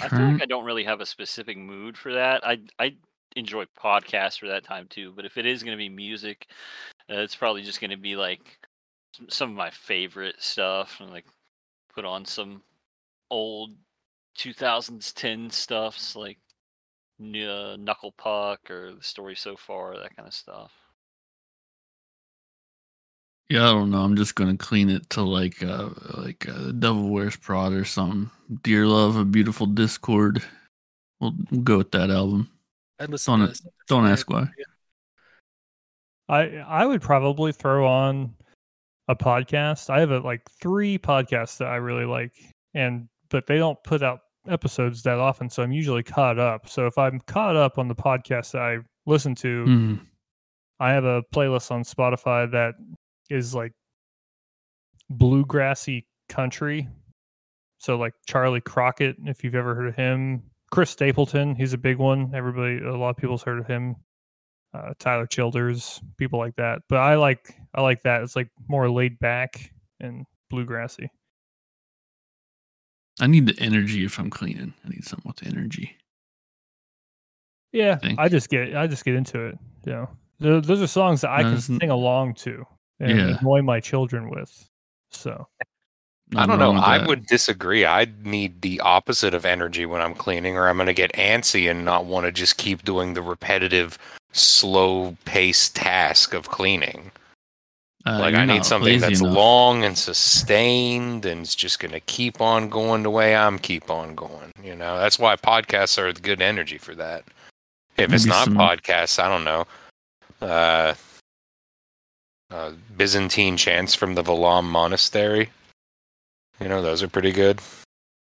I 0.00 0.08
feel 0.08 0.18
Current- 0.18 0.32
like 0.34 0.42
I 0.42 0.46
don't 0.46 0.64
really 0.64 0.84
have 0.84 1.00
a 1.00 1.06
specific 1.06 1.58
mood 1.58 1.98
for 1.98 2.12
that. 2.14 2.46
I 2.46 2.60
I 2.78 2.94
enjoy 3.36 3.64
podcasts 3.78 4.38
for 4.38 4.48
that 4.48 4.64
time 4.64 4.86
too. 4.88 5.12
But 5.14 5.24
if 5.24 5.36
it 5.36 5.46
is 5.46 5.62
going 5.62 5.76
to 5.76 5.82
be 5.82 5.88
music, 5.88 6.46
uh, 7.10 7.18
it's 7.18 7.36
probably 7.36 7.62
just 7.62 7.80
going 7.80 7.90
to 7.90 7.96
be 7.96 8.16
like 8.16 8.58
some, 9.28 9.50
of 9.50 9.56
my 9.56 9.70
favorite 9.70 10.36
stuff, 10.38 11.00
and 11.00 11.10
like 11.10 11.26
put 11.94 12.04
on 12.04 12.24
some 12.24 12.62
old 13.30 13.74
2000s 14.38 15.12
10 15.14 15.50
stuffs 15.50 16.14
like 16.14 16.38
uh, 17.20 17.76
Knuckle 17.76 18.12
Puck 18.16 18.70
or 18.70 18.94
the 18.94 19.02
story 19.02 19.34
so 19.34 19.56
far, 19.56 19.96
that 19.96 20.16
kind 20.16 20.28
of 20.28 20.34
stuff. 20.34 20.72
Yeah, 23.50 23.70
I 23.70 23.72
don't 23.72 23.90
know. 23.90 24.02
I'm 24.02 24.14
just 24.16 24.34
gonna 24.34 24.58
clean 24.58 24.90
it 24.90 25.08
to 25.10 25.22
like 25.22 25.62
uh 25.62 25.88
like 26.18 26.46
uh, 26.46 26.70
Devil 26.72 27.08
Wears 27.08 27.34
Prada 27.36 27.76
or 27.76 27.84
something. 27.84 28.30
Dear 28.62 28.86
Love, 28.86 29.16
a 29.16 29.24
Beautiful 29.24 29.66
Discord. 29.66 30.42
We'll, 31.18 31.34
we'll 31.50 31.62
go 31.62 31.78
with 31.78 31.90
that 31.92 32.10
album. 32.10 32.50
I'd 33.00 33.10
listen 33.10 33.32
Don't 33.32 33.38
to 33.40 33.44
it- 33.46 33.48
this. 33.48 33.66
Don't 33.88 34.06
ask 34.06 34.28
why. 34.30 34.48
I 36.28 36.56
I 36.58 36.84
would 36.86 37.00
probably 37.00 37.52
throw 37.52 37.86
on 37.86 38.34
a 39.08 39.16
podcast. 39.16 39.88
I 39.90 40.00
have 40.00 40.10
a, 40.10 40.18
like 40.18 40.42
three 40.60 40.98
podcasts 40.98 41.58
that 41.58 41.68
I 41.68 41.76
really 41.76 42.04
like, 42.04 42.32
and 42.74 43.08
but 43.30 43.46
they 43.46 43.56
don't 43.56 43.82
put 43.84 44.02
out 44.02 44.20
episodes 44.48 45.02
that 45.04 45.18
often, 45.18 45.48
so 45.50 45.62
I'm 45.62 45.72
usually 45.72 46.02
caught 46.02 46.38
up. 46.38 46.68
So 46.68 46.86
if 46.86 46.96
I'm 46.98 47.20
caught 47.20 47.56
up 47.56 47.78
on 47.78 47.88
the 47.88 47.94
podcast 47.94 48.52
that 48.52 48.62
I 48.62 48.78
listen 49.06 49.34
to, 49.36 49.64
Mm. 49.64 50.00
I 50.80 50.92
have 50.92 51.04
a 51.04 51.22
playlist 51.34 51.70
on 51.70 51.82
Spotify 51.82 52.50
that 52.52 52.74
is 53.30 53.54
like 53.54 53.72
bluegrassy 55.12 56.04
country. 56.28 56.88
So 57.78 57.96
like 57.96 58.14
Charley 58.26 58.60
Crockett, 58.60 59.16
if 59.24 59.44
you've 59.44 59.54
ever 59.54 59.74
heard 59.74 59.88
of 59.88 59.96
him, 59.96 60.42
Chris 60.70 60.90
Stapleton, 60.90 61.54
he's 61.54 61.72
a 61.72 61.78
big 61.78 61.96
one. 61.98 62.32
Everybody, 62.34 62.78
a 62.84 62.96
lot 62.96 63.10
of 63.10 63.16
people's 63.16 63.42
heard 63.42 63.58
of 63.58 63.66
him. 63.66 63.96
Uh, 64.74 64.92
Tyler 64.98 65.26
Childers, 65.26 66.00
people 66.18 66.38
like 66.38 66.54
that. 66.56 66.82
But 66.88 66.98
I 66.98 67.14
like 67.14 67.54
I 67.74 67.80
like 67.80 68.02
that. 68.02 68.22
It's 68.22 68.36
like 68.36 68.50
more 68.68 68.90
laid 68.90 69.18
back 69.18 69.72
and 70.00 70.26
bluegrassy. 70.52 71.08
I 73.20 73.26
need 73.26 73.46
the 73.46 73.58
energy 73.62 74.04
if 74.04 74.18
I'm 74.18 74.30
cleaning. 74.30 74.74
I 74.84 74.88
need 74.90 75.04
something 75.04 75.28
with 75.34 75.46
energy. 75.46 75.96
Yeah, 77.72 77.96
think. 77.96 78.18
I 78.18 78.28
just 78.28 78.48
get 78.50 78.76
I 78.76 78.86
just 78.86 79.04
get 79.04 79.14
into 79.14 79.46
it. 79.46 79.58
You 79.86 79.92
know, 79.92 80.10
Th- 80.40 80.64
those 80.64 80.82
are 80.82 80.86
songs 80.86 81.22
that 81.22 81.30
I 81.30 81.42
No, 81.42 81.50
can 81.52 81.60
sing 81.60 81.90
along 81.90 82.34
to 82.34 82.64
and 83.00 83.18
Yeah. 83.18 83.38
annoy 83.40 83.62
my 83.62 83.80
children 83.80 84.30
with. 84.30 84.68
So 85.10 85.46
I 86.36 86.46
don't 86.46 86.58
know. 86.58 86.72
I 86.72 86.98
that. 86.98 87.08
would 87.08 87.26
disagree. 87.26 87.86
I 87.86 88.06
need 88.22 88.60
the 88.60 88.80
opposite 88.80 89.34
of 89.34 89.44
energy 89.44 89.86
when 89.86 90.00
I'm 90.00 90.14
cleaning, 90.14 90.56
or 90.56 90.68
I'm 90.68 90.76
going 90.76 90.86
to 90.86 90.92
get 90.94 91.12
antsy 91.14 91.70
and 91.70 91.84
not 91.84 92.04
want 92.04 92.26
to 92.26 92.32
just 92.32 92.58
keep 92.58 92.84
doing 92.84 93.14
the 93.14 93.22
repetitive, 93.22 93.98
slow 94.32 95.16
paced 95.24 95.76
task 95.76 96.34
of 96.34 96.48
cleaning. 96.50 97.10
Uh, 98.06 98.18
like 98.20 98.34
I 98.34 98.44
need 98.44 98.64
something 98.64 99.00
that's 99.00 99.20
enough. 99.20 99.34
long 99.34 99.84
and 99.84 99.98
sustained 99.98 101.26
and 101.26 101.42
it's 101.42 101.54
just 101.54 101.78
going 101.78 101.92
to 101.92 102.00
keep 102.00 102.40
on 102.40 102.68
going 102.68 103.02
the 103.02 103.10
way 103.10 103.34
I'm 103.36 103.58
keep 103.58 103.90
on 103.90 104.14
going. 104.14 104.52
You 104.62 104.76
know, 104.76 104.98
that's 104.98 105.18
why 105.18 105.36
podcasts 105.36 105.98
are 105.98 106.10
good 106.12 106.40
energy 106.40 106.78
for 106.78 106.94
that. 106.94 107.24
If 107.98 108.12
it's 108.12 108.24
not 108.24 108.44
some- 108.44 108.54
podcasts, 108.54 109.18
I 109.18 109.28
don't 109.28 109.44
know. 109.44 109.66
Uh, 110.40 110.94
uh, 112.50 112.72
Byzantine 112.96 113.56
chants 113.56 113.94
from 113.94 114.14
the 114.14 114.22
Valaam 114.22 114.64
Monastery. 114.64 115.50
You 116.60 116.68
know, 116.68 116.82
those 116.82 117.02
are 117.02 117.08
pretty 117.08 117.32
good. 117.32 117.60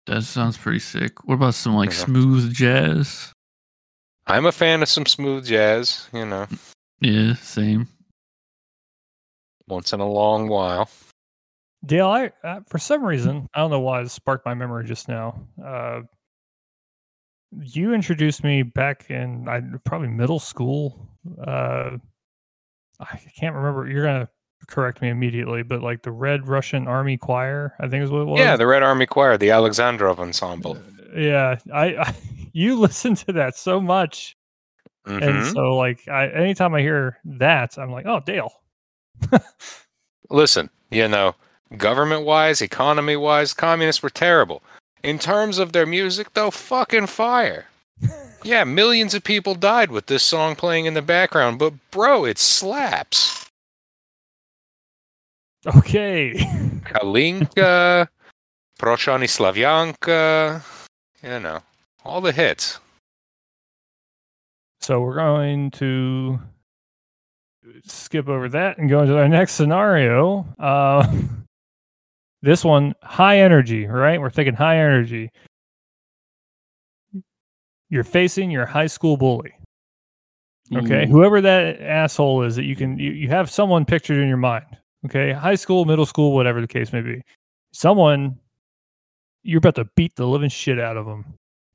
That 0.06 0.24
sounds 0.24 0.58
pretty 0.58 0.80
sick. 0.80 1.24
What 1.26 1.36
about 1.36 1.56
some 1.56 1.76
like 1.76 1.90
Yeah. 1.90 1.98
smooth 1.98 2.54
jazz? 2.54 3.34
I'm 4.26 4.46
a 4.46 4.52
fan 4.52 4.82
of 4.82 4.90
some 4.90 5.06
smooth 5.06 5.46
jazz, 5.46 6.10
you 6.14 6.26
know, 6.26 6.48
Yeah, 7.00 7.34
same. 7.36 7.88
once 9.68 9.92
in 9.94 10.00
a 10.00 10.08
long 10.08 10.48
while. 10.48 10.90
Dale, 11.86 12.08
I 12.08 12.32
uh, 12.44 12.62
for 12.68 12.78
some 12.80 13.04
reason 13.04 13.48
I 13.54 13.60
don't 13.60 13.70
know 13.72 13.80
why 13.80 14.02
it 14.02 14.10
sparked 14.10 14.46
my 14.46 14.54
memory 14.54 14.86
just 14.86 15.08
now. 15.08 15.46
Uh, 15.64 16.02
you 17.62 17.94
introduced 17.94 18.44
me 18.44 18.64
back 18.64 19.10
in 19.10 19.48
I 19.48 19.62
probably 19.86 20.10
middle 20.10 20.40
school. 20.40 21.10
Uh, 21.42 21.98
I 23.00 23.18
can't 23.38 23.56
remember. 23.56 23.88
You're 23.88 24.04
gonna 24.06 24.30
correct 24.68 25.02
me 25.02 25.10
immediately, 25.10 25.62
but 25.64 25.82
like 25.82 26.02
the 26.02 26.12
Red 26.12 26.48
Russian 26.48 26.88
Army 26.88 27.18
Choir, 27.18 27.74
I 27.80 27.88
think 27.88 28.04
is 28.04 28.10
what 28.10 28.22
it 28.22 28.26
was. 28.26 28.40
Yeah, 28.40 28.56
the 28.58 28.68
Red 28.68 28.84
Army 28.84 29.06
Choir, 29.06 29.38
the 29.38 29.50
Alexandrov 29.50 30.20
Ensemble. 30.20 30.78
yeah. 31.16 31.58
I, 31.74 31.86
I 31.98 32.16
you 32.54 32.76
listen 32.78 33.16
to 33.16 33.34
that 33.34 33.56
so 33.56 33.80
much, 33.80 34.36
and 35.06 35.22
Mhm. 35.22 35.54
so 35.54 35.76
like 35.76 36.08
I 36.08 36.28
anytime 36.30 36.74
I 36.74 36.82
hear 36.82 37.18
that, 37.26 37.78
I'm 37.78 37.92
like, 37.92 38.06
oh, 38.06 38.20
Dale. 38.26 38.52
Listen, 40.30 40.70
you 40.92 41.08
know, 41.08 41.36
government 41.78 42.26
wise, 42.26 42.62
economy 42.62 43.16
wise, 43.16 43.54
communists 43.54 44.04
were 44.04 44.10
terrible. 44.10 44.62
In 45.04 45.20
terms 45.20 45.58
of 45.58 45.72
their 45.72 45.86
music, 45.86 46.34
though, 46.34 46.52
fucking 46.52 47.08
fire. 47.08 47.66
Yeah, 48.44 48.64
millions 48.64 49.14
of 49.16 49.24
people 49.26 49.56
died 49.56 49.92
with 49.92 50.06
this 50.06 50.22
song 50.24 50.56
playing 50.56 50.86
in 50.86 50.94
the 50.94 51.02
background, 51.02 51.58
but 51.60 51.74
bro, 51.92 52.24
it 52.24 52.38
slaps. 52.38 53.37
Okay. 55.66 56.34
Kalinka, 56.84 58.08
Proshani 58.80 59.28
Slavyanka, 59.28 60.62
you 61.24 61.40
know, 61.40 61.60
all 62.06 62.22
the 62.22 62.32
hits. 62.32 62.80
So 64.82 65.02
we're 65.02 65.16
going 65.16 65.72
to 65.72 66.40
skip 67.86 68.30
over 68.30 68.48
that 68.50 68.78
and 68.78 68.90
go 68.90 69.02
into 69.02 69.18
our 69.18 69.28
next 69.28 69.54
scenario. 69.54 70.46
Uh, 70.60 71.06
this 72.42 72.64
one, 72.64 72.94
high 73.04 73.40
energy, 73.40 73.86
right? 73.86 74.22
We're 74.22 74.30
thinking 74.30 74.54
high 74.54 74.78
energy. 74.78 75.32
You're 77.90 78.04
facing 78.04 78.52
your 78.52 78.66
high 78.66 78.88
school 78.88 79.18
bully. 79.18 79.54
Okay, 80.76 81.06
Ooh. 81.06 81.08
whoever 81.08 81.40
that 81.42 81.82
asshole 81.82 82.44
is 82.44 82.58
that 82.58 82.66
you 82.66 82.76
can 82.76 83.00
you, 83.00 83.12
you 83.12 83.30
have 83.30 83.50
someone 83.50 83.86
pictured 83.86 84.18
in 84.18 84.28
your 84.28 84.38
mind. 84.38 84.66
Okay, 85.06 85.32
high 85.32 85.56
school, 85.56 85.86
middle 85.86 86.06
school, 86.06 86.34
whatever 86.34 86.60
the 86.60 86.68
case 86.68 86.92
may 86.92 87.02
be. 87.02 87.22
Someone 87.72 88.38
you're 89.44 89.60
about 89.60 89.76
to 89.76 89.86
beat 89.96 90.16
the 90.16 90.26
living 90.26 90.50
shit 90.50 90.80
out 90.80 90.98
of 90.98 91.06
them. 91.06 91.26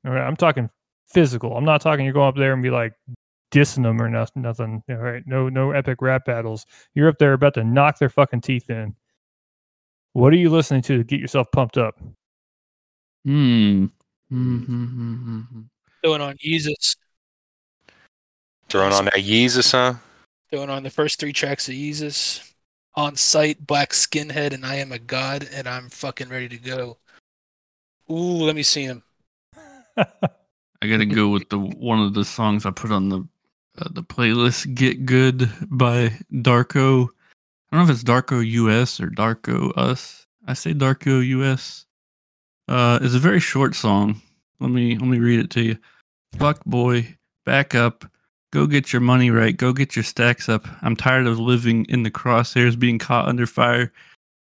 All 0.05 0.11
right, 0.11 0.25
I'm 0.25 0.35
talking 0.35 0.69
physical. 1.07 1.55
I'm 1.57 1.65
not 1.65 1.81
talking 1.81 2.05
you're 2.05 2.13
going 2.13 2.29
up 2.29 2.35
there 2.35 2.53
and 2.53 2.61
be 2.61 2.69
like 2.69 2.93
dissing 3.51 3.83
them 3.83 4.01
or 4.01 4.09
nothing. 4.09 4.41
Nothing. 4.41 4.83
All 4.89 4.97
right, 4.97 5.23
no 5.25 5.49
no 5.49 5.71
epic 5.71 6.01
rap 6.01 6.25
battles. 6.25 6.65
You're 6.93 7.09
up 7.09 7.17
there 7.17 7.33
about 7.33 7.53
to 7.55 7.63
knock 7.63 7.97
their 7.99 8.09
fucking 8.09 8.41
teeth 8.41 8.69
in. 8.69 8.95
What 10.13 10.33
are 10.33 10.37
you 10.37 10.49
listening 10.49 10.81
to 10.83 10.97
to 10.97 11.03
get 11.03 11.19
yourself 11.19 11.47
pumped 11.51 11.77
up? 11.77 11.99
Hmm. 13.25 13.85
Mm-hmm. 14.31 15.61
Throwing 16.03 16.21
on 16.21 16.35
Yeezus. 16.45 16.97
Throwing 18.69 18.93
on 18.93 19.05
that 19.05 19.15
Yeezus, 19.15 19.71
huh? 19.71 19.95
Throwing 20.49 20.69
on 20.69 20.83
the 20.83 20.89
first 20.89 21.19
three 21.19 21.33
tracks 21.33 21.69
of 21.69 21.75
Yeezus. 21.75 22.52
On 22.95 23.15
Sight, 23.15 23.65
Black 23.65 23.91
Skinhead, 23.91 24.53
and 24.53 24.65
I 24.65 24.75
Am 24.75 24.91
a 24.91 24.99
God, 24.99 25.47
and 25.51 25.67
I'm 25.67 25.89
fucking 25.89 26.29
ready 26.29 26.47
to 26.49 26.57
go. 26.57 26.97
Ooh, 28.09 28.43
let 28.43 28.55
me 28.55 28.63
see 28.63 28.83
him. 28.83 29.03
I 29.97 30.87
gotta 30.87 31.05
go 31.05 31.29
with 31.29 31.49
the 31.49 31.57
one 31.57 31.99
of 32.01 32.13
the 32.13 32.25
songs 32.25 32.65
I 32.65 32.71
put 32.71 32.91
on 32.91 33.09
the 33.09 33.27
uh, 33.79 33.89
the 33.91 34.03
playlist. 34.03 34.75
Get 34.75 35.05
Good 35.05 35.49
by 35.69 36.09
Darko. 36.31 37.07
I 37.71 37.77
don't 37.77 37.87
know 37.87 37.89
if 37.89 37.89
it's 37.89 38.03
Darko 38.03 38.45
US 38.45 38.99
or 38.99 39.09
Darko 39.09 39.75
Us. 39.77 40.27
I 40.45 40.53
say 40.53 40.73
Darko 40.73 41.25
US. 41.25 41.85
Uh, 42.67 42.99
it's 43.01 43.15
a 43.15 43.19
very 43.19 43.39
short 43.39 43.75
song. 43.75 44.21
Let 44.59 44.71
me 44.71 44.97
let 44.97 45.07
me 45.07 45.19
read 45.19 45.39
it 45.39 45.49
to 45.51 45.61
you. 45.61 45.77
Fuck 46.37 46.63
boy, 46.65 47.15
back 47.45 47.75
up. 47.75 48.05
Go 48.53 48.67
get 48.67 48.93
your 48.93 48.99
money 48.99 49.31
right. 49.31 49.57
Go 49.57 49.73
get 49.73 49.95
your 49.95 50.03
stacks 50.03 50.47
up. 50.47 50.67
I'm 50.83 50.95
tired 50.95 51.25
of 51.25 51.39
living 51.39 51.85
in 51.85 52.03
the 52.03 52.11
crosshairs, 52.11 52.77
being 52.77 52.99
caught 52.99 53.27
under 53.27 53.47
fire, 53.47 53.91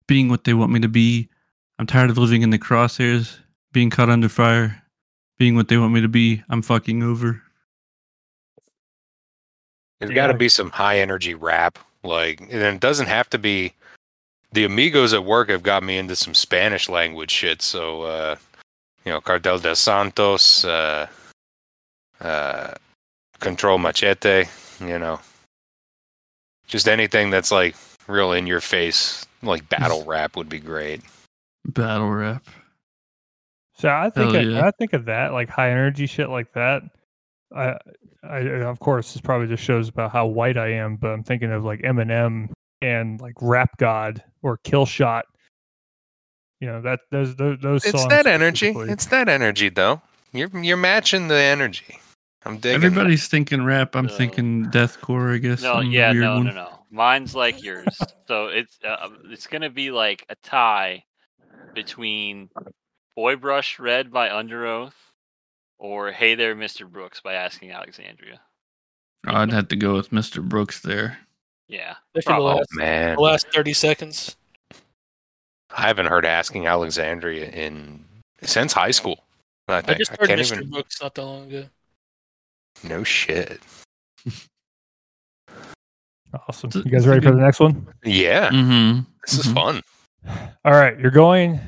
being 0.07 0.29
what 0.29 0.45
they 0.45 0.53
want 0.53 0.73
me 0.73 0.81
to 0.81 0.89
be. 0.89 1.27
I'm 1.79 1.87
tired 1.87 2.11
of 2.11 2.19
living 2.19 2.43
in 2.43 2.51
the 2.51 2.59
crosshairs, 2.59 3.39
being 3.73 3.89
caught 3.89 4.11
under 4.11 4.29
fire, 4.29 4.83
being 5.39 5.55
what 5.55 5.69
they 5.69 5.79
want 5.79 5.95
me 5.95 6.03
to 6.03 6.09
be. 6.09 6.43
I'm 6.51 6.61
fucking 6.61 7.03
over. 7.03 7.41
There's 10.01 10.11
Yeah. 10.11 10.15
got 10.17 10.27
to 10.27 10.35
be 10.35 10.51
some 10.51 10.69
high 10.69 10.99
energy 10.99 11.33
rap, 11.33 11.79
like, 12.03 12.41
and 12.41 12.53
it 12.53 12.81
doesn't 12.81 13.07
have 13.07 13.31
to 13.31 13.39
be. 13.39 13.73
The 14.53 14.65
amigos 14.65 15.15
at 15.15 15.25
work 15.25 15.49
have 15.49 15.63
got 15.63 15.83
me 15.83 15.97
into 15.97 16.15
some 16.15 16.35
Spanish 16.35 16.91
language 16.91 17.31
shit. 17.31 17.63
So, 17.63 18.03
uh, 18.03 18.37
you 19.07 19.13
know, 19.13 19.23
Cartel 19.23 19.61
de 19.61 19.75
Santos, 19.75 20.63
uh, 20.67 21.07
uh, 22.21 22.75
Control 23.45 23.77
Machete, 23.77 24.47
you 24.81 24.99
know, 24.99 25.21
just 26.67 26.89
anything 26.89 27.29
that's 27.29 27.51
like 27.51 27.77
real 28.09 28.33
in 28.33 28.47
your 28.47 28.63
face, 28.63 29.27
like 29.43 29.69
battle 29.69 30.03
rap 30.07 30.35
would 30.35 30.49
be 30.49 30.59
great. 30.59 31.03
Battle 31.67 32.11
rap. 32.11 32.43
So 33.77 33.91
I 33.91 34.09
think 34.09 34.33
Hell 34.33 34.47
of, 34.47 34.51
yeah. 34.51 34.67
I 34.67 34.71
think 34.71 34.95
of 34.95 35.05
that 35.05 35.33
like 35.35 35.51
high 35.51 35.71
energy 35.71 36.07
shit 36.07 36.31
like 36.31 36.53
that. 36.55 36.83
I, 37.55 37.77
I 38.23 38.39
of 38.39 38.81
course 38.81 39.13
this 39.13 39.21
probably 39.21 39.49
just 39.49 39.63
shows 39.63 39.91
about 39.91 40.11
how 40.11 40.27
white 40.27 40.57
I 40.57 40.73
am, 40.73 40.97
but 40.97 41.09
I'm 41.09 41.23
thinking 41.23 41.53
of 41.53 41.65
like 41.65 41.83
Eminem 41.83 42.49
and 42.81 43.21
like 43.21 43.35
Rap 43.43 43.77
God 43.77 44.23
or 44.43 44.57
Kill 44.57 44.87
Shot. 44.87 45.27
You 46.61 46.69
know 46.69 46.81
that 46.81 47.01
those 47.11 47.37
those, 47.37 47.59
those 47.61 47.85
It's 47.85 48.01
songs 48.01 48.09
that 48.09 48.27
energy. 48.27 48.73
It's 48.75 49.05
that 49.07 49.29
energy, 49.29 49.69
though. 49.69 50.01
You're 50.33 50.49
you're 50.57 50.79
matching 50.79 51.29
the 51.29 51.37
energy. 51.37 51.99
I'm 52.45 52.59
digging. 52.59 52.77
Everybody's 52.77 53.27
thinking 53.29 53.65
rap. 53.65 53.97
I'm 53.97 54.07
No. 54.07 54.17
thinking 54.17 54.67
deathcore. 54.67 55.35
I 55.35 55.39
guess. 55.39 55.63
No, 55.63 55.75
I'm 55.75 55.91
yeah, 55.91 56.11
weird 56.13 56.23
no, 56.25 56.35
one. 56.37 56.45
no, 56.47 56.53
no. 56.53 56.79
Mine's 56.91 57.35
like 57.35 57.63
yours. 57.63 57.87
so 58.29 58.47
it's 58.49 58.79
uh, 58.87 59.09
it's 59.27 59.47
gonna 59.47 59.71
be 59.71 59.91
like 59.91 60.25
a 60.29 60.35
tie 60.37 61.05
between 61.75 62.51
"Boy 63.17 63.37
Brushed 63.37 63.79
Red" 63.79 64.13
by 64.13 64.29
Underoath 64.29 64.93
or 65.79 66.13
"Hey 66.13 66.35
There, 66.35 66.55
Mr. 66.55 66.89
Brooks" 66.89 67.21
by 67.21 67.35
Asking 67.35 67.71
Alexandria. 67.73 68.41
I'd 69.27 69.53
have 69.53 69.69
to 69.69 69.77
go 69.77 69.95
with 69.95 70.11
Mr. 70.11 70.43
Brooks 70.47 70.81
there. 70.81 71.19
Yeah, 71.67 71.95
Especially 72.15 72.21
the 72.21 72.23
Probably. 72.27 72.53
Oh 72.53 72.57
last, 72.57 72.75
man, 72.75 73.15
the 73.15 73.21
last 73.23 73.47
30 73.55 73.73
seconds. 73.73 74.37
I 75.71 75.87
haven't 75.87 76.07
heard 76.07 76.27
asking 76.27 76.67
Alexandria 76.67 77.49
in 77.49 78.05
since 78.43 78.75
high 78.75 78.91
school. 78.91 79.25
I 79.67 79.79
I 79.79 79.95
just 79.95 80.11
heard 80.11 80.29
can't 80.29 80.41
Mr. 80.41 80.57
even. 80.59 80.71
Brooks 80.71 81.01
not 81.01 81.15
that 81.15 81.25
long 81.25 81.49
ago. 81.49 81.65
No 82.83 83.05
shit. 83.05 83.61
awesome. 86.49 86.71
You 86.75 86.91
guys 86.91 87.07
ready 87.07 87.25
for 87.25 87.33
the 87.33 87.41
next 87.41 87.61
one? 87.61 87.87
Yeah, 88.05 88.51
Mm-hmm. 88.51 89.01
this 89.25 89.39
is 89.39 89.47
Mhm. 89.47 89.55
fun. 89.55 89.81
All 90.65 90.73
right, 90.73 90.99
you're 90.99 91.11
going. 91.13 91.61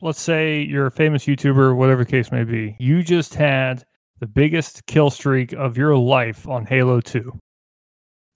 Let's 0.00 0.20
say 0.20 0.60
you're 0.62 0.86
a 0.86 0.90
famous 0.92 1.26
YouTuber, 1.26 1.74
whatever 1.76 2.04
the 2.04 2.10
case 2.10 2.30
may 2.30 2.44
be. 2.44 2.76
You 2.78 3.02
just 3.02 3.34
had 3.34 3.84
the 4.20 4.26
biggest 4.28 4.86
kill 4.86 5.10
streak 5.10 5.52
of 5.52 5.76
your 5.76 5.96
life 5.96 6.46
on 6.48 6.66
Halo 6.66 7.00
2. 7.00 7.36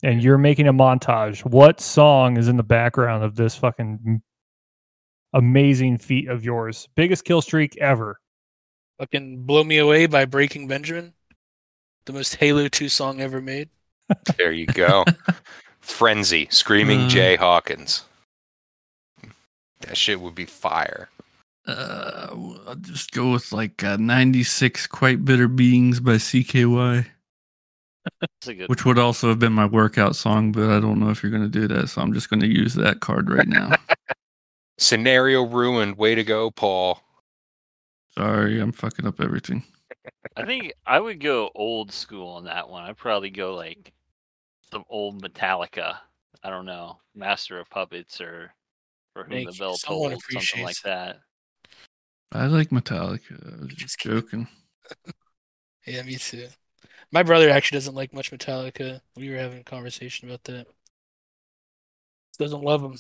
And 0.03 0.21
you're 0.21 0.39
making 0.39 0.67
a 0.67 0.73
montage. 0.73 1.45
What 1.45 1.81
song 1.81 2.37
is 2.37 2.49
in 2.49 2.57
the 2.57 2.65
background 2.65 3.23
of 3.23 3.37
this 3.37 3.55
fucking 3.55 4.21
amazing 5.33 5.99
feat 5.99 6.27
of 6.29 6.45
yours? 6.45 6.89
Biggest 6.97 7.25
kill 7.25 7.41
streak 7.43 7.77
ever. 7.79 8.19
Fucking 8.99 9.43
Blow 9.45 9.65
Me 9.65 9.79
Away 9.79 10.07
by 10.07 10.25
Breaking 10.25 10.69
Benjamin. 10.69 11.13
The 12.05 12.13
most 12.13 12.37
Halo 12.37 12.69
2 12.69 12.89
song 12.89 13.21
ever 13.21 13.41
made. 13.41 13.69
There 14.37 14.53
you 14.53 14.67
go. 14.67 15.05
Frenzy, 15.81 16.47
screaming 16.51 17.03
Uh. 17.03 17.09
Jay 17.09 17.37
Hawkins. 17.37 18.05
That 19.81 19.97
shit 19.97 20.21
would 20.21 20.35
be 20.35 20.45
fire. 20.45 21.09
Uh, 21.67 22.27
I'll 22.67 22.75
just 22.81 23.13
go 23.13 23.33
with 23.33 23.53
like 23.53 23.83
uh, 23.83 23.97
96 23.99 24.87
Quite 24.89 25.25
Bitter 25.25 25.49
Beings 25.49 25.99
by 26.01 26.15
CKY, 26.17 27.07
that's 28.21 28.49
a 28.49 28.55
good. 28.55 28.69
which 28.69 28.85
would 28.85 28.99
also 28.99 29.29
have 29.29 29.39
been 29.39 29.53
my 29.53 29.67
workout 29.67 30.15
song, 30.17 30.53
but 30.53 30.71
I 30.71 30.81
don't 30.81 30.99
know 31.01 31.11
if 31.11 31.23
you're 31.23 31.31
going 31.33 31.45
to 31.45 31.49
do 31.49 31.67
that. 31.69 31.89
So 31.89 32.03
I'm 32.03 32.13
just 32.13 32.29
going 32.29 32.41
to 32.41 32.49
use 32.49 32.75
that 32.75 33.01
card 33.01 33.31
right 33.31 33.47
now. 33.49 33.73
Scenario 34.79 35.45
ruined. 35.45 35.97
Way 35.97 36.17
to 36.17 36.25
go, 36.25 36.51
Paul. 36.51 37.01
Sorry, 38.17 38.59
I'm 38.61 38.73
fucking 38.73 39.07
up 39.07 39.21
everything. 39.21 39.65
I 40.37 40.45
think 40.45 40.73
I 40.87 41.01
would 41.01 41.21
go 41.21 41.51
old 41.55 41.91
school 41.93 42.29
on 42.29 42.45
that 42.45 42.69
one. 42.69 42.85
I'd 42.85 42.97
probably 42.99 43.31
go 43.31 43.55
like 43.55 43.93
some 44.71 44.85
old 44.89 45.23
Metallica. 45.23 46.01
I 46.43 46.51
don't 46.51 46.67
know, 46.67 47.01
Master 47.15 47.61
of 47.61 47.71
Puppets 47.71 48.21
or 48.21 48.55
for 49.15 49.25
whom 49.25 49.31
Thank 49.37 49.45
the 49.45 49.53
you. 49.55 49.55
bell 49.55 49.75
Someone 49.75 50.13
tolled, 50.13 50.23
something 50.31 50.61
like 50.61 50.79
appreciates 50.79 50.83
that. 50.83 51.21
I 52.33 52.47
like 52.47 52.71
Metallica. 52.71 53.61
I 53.61 53.65
was 53.65 53.75
just 53.77 54.01
joking. 54.01 54.49
Yeah, 55.87 56.03
me 56.03 56.17
too. 56.17 56.49
My 57.13 57.23
brother 57.25 57.51
actually 57.51 57.77
doesn't 57.77 57.95
like 57.97 58.13
much 58.15 58.33
Metallica. 58.33 59.03
We 59.17 59.31
were 59.31 59.39
having 59.39 59.61
a 59.61 59.65
conversation 59.65 60.29
about 60.29 60.45
that. 60.45 60.67
Doesn't 62.39 62.63
love 62.63 62.83
them. 62.83 62.97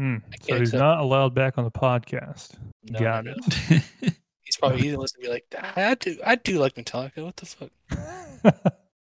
Hmm. 0.00 0.16
I 0.32 0.36
So 0.40 0.46
can't 0.46 0.58
he's 0.60 0.68
accept- 0.70 0.80
not 0.80 1.00
allowed 1.00 1.34
back 1.34 1.58
on 1.58 1.64
the 1.64 1.70
podcast. 1.70 2.54
No, 2.88 2.98
Got 2.98 3.24
no, 3.26 3.34
it. 3.36 3.84
no. 4.00 4.08
He's 4.44 4.56
probably 4.56 4.78
he's 4.80 4.92
gonna 4.92 5.02
listen 5.02 5.22
to 5.22 5.30
like, 5.30 5.44
I 5.76 5.94
do, 5.94 6.18
I 6.26 6.34
do 6.36 6.58
like 6.58 6.74
Metallica. 6.74 7.22
What 7.22 7.36
the 7.36 7.46
fuck? 7.46 8.72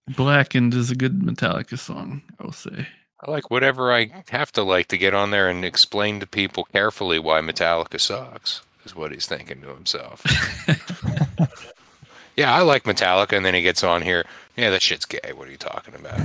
Blackened 0.16 0.72
is 0.74 0.90
a 0.90 0.96
good 0.96 1.20
Metallica 1.20 1.78
song, 1.78 2.22
I 2.40 2.44
will 2.44 2.52
say. 2.52 2.88
I 3.20 3.30
like 3.30 3.50
whatever 3.50 3.92
I 3.92 4.10
have 4.30 4.50
to 4.52 4.62
like 4.62 4.88
to 4.88 4.98
get 4.98 5.14
on 5.14 5.30
there 5.30 5.48
and 5.50 5.64
explain 5.64 6.18
to 6.18 6.26
people 6.26 6.64
carefully 6.64 7.18
why 7.20 7.40
Metallica 7.42 8.00
sucks. 8.00 8.62
Is 8.86 8.96
what 8.96 9.12
he's 9.12 9.26
thinking 9.26 9.60
to 9.60 9.68
himself. 9.68 10.22
yeah, 12.36 12.52
I 12.54 12.62
like 12.62 12.84
Metallica, 12.84 13.36
and 13.36 13.44
then 13.44 13.54
he 13.54 13.60
gets 13.62 13.84
on 13.84 14.00
here. 14.02 14.24
Yeah, 14.56 14.70
that 14.70 14.80
shit's 14.82 15.04
gay. 15.04 15.32
What 15.34 15.46
are 15.46 15.50
you 15.52 15.58
talking 15.58 15.94
about? 15.94 16.18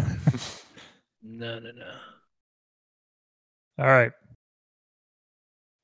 No, 1.22 1.60
no, 1.60 1.70
no. 1.72 1.92
All 3.78 3.88
right. 3.88 4.12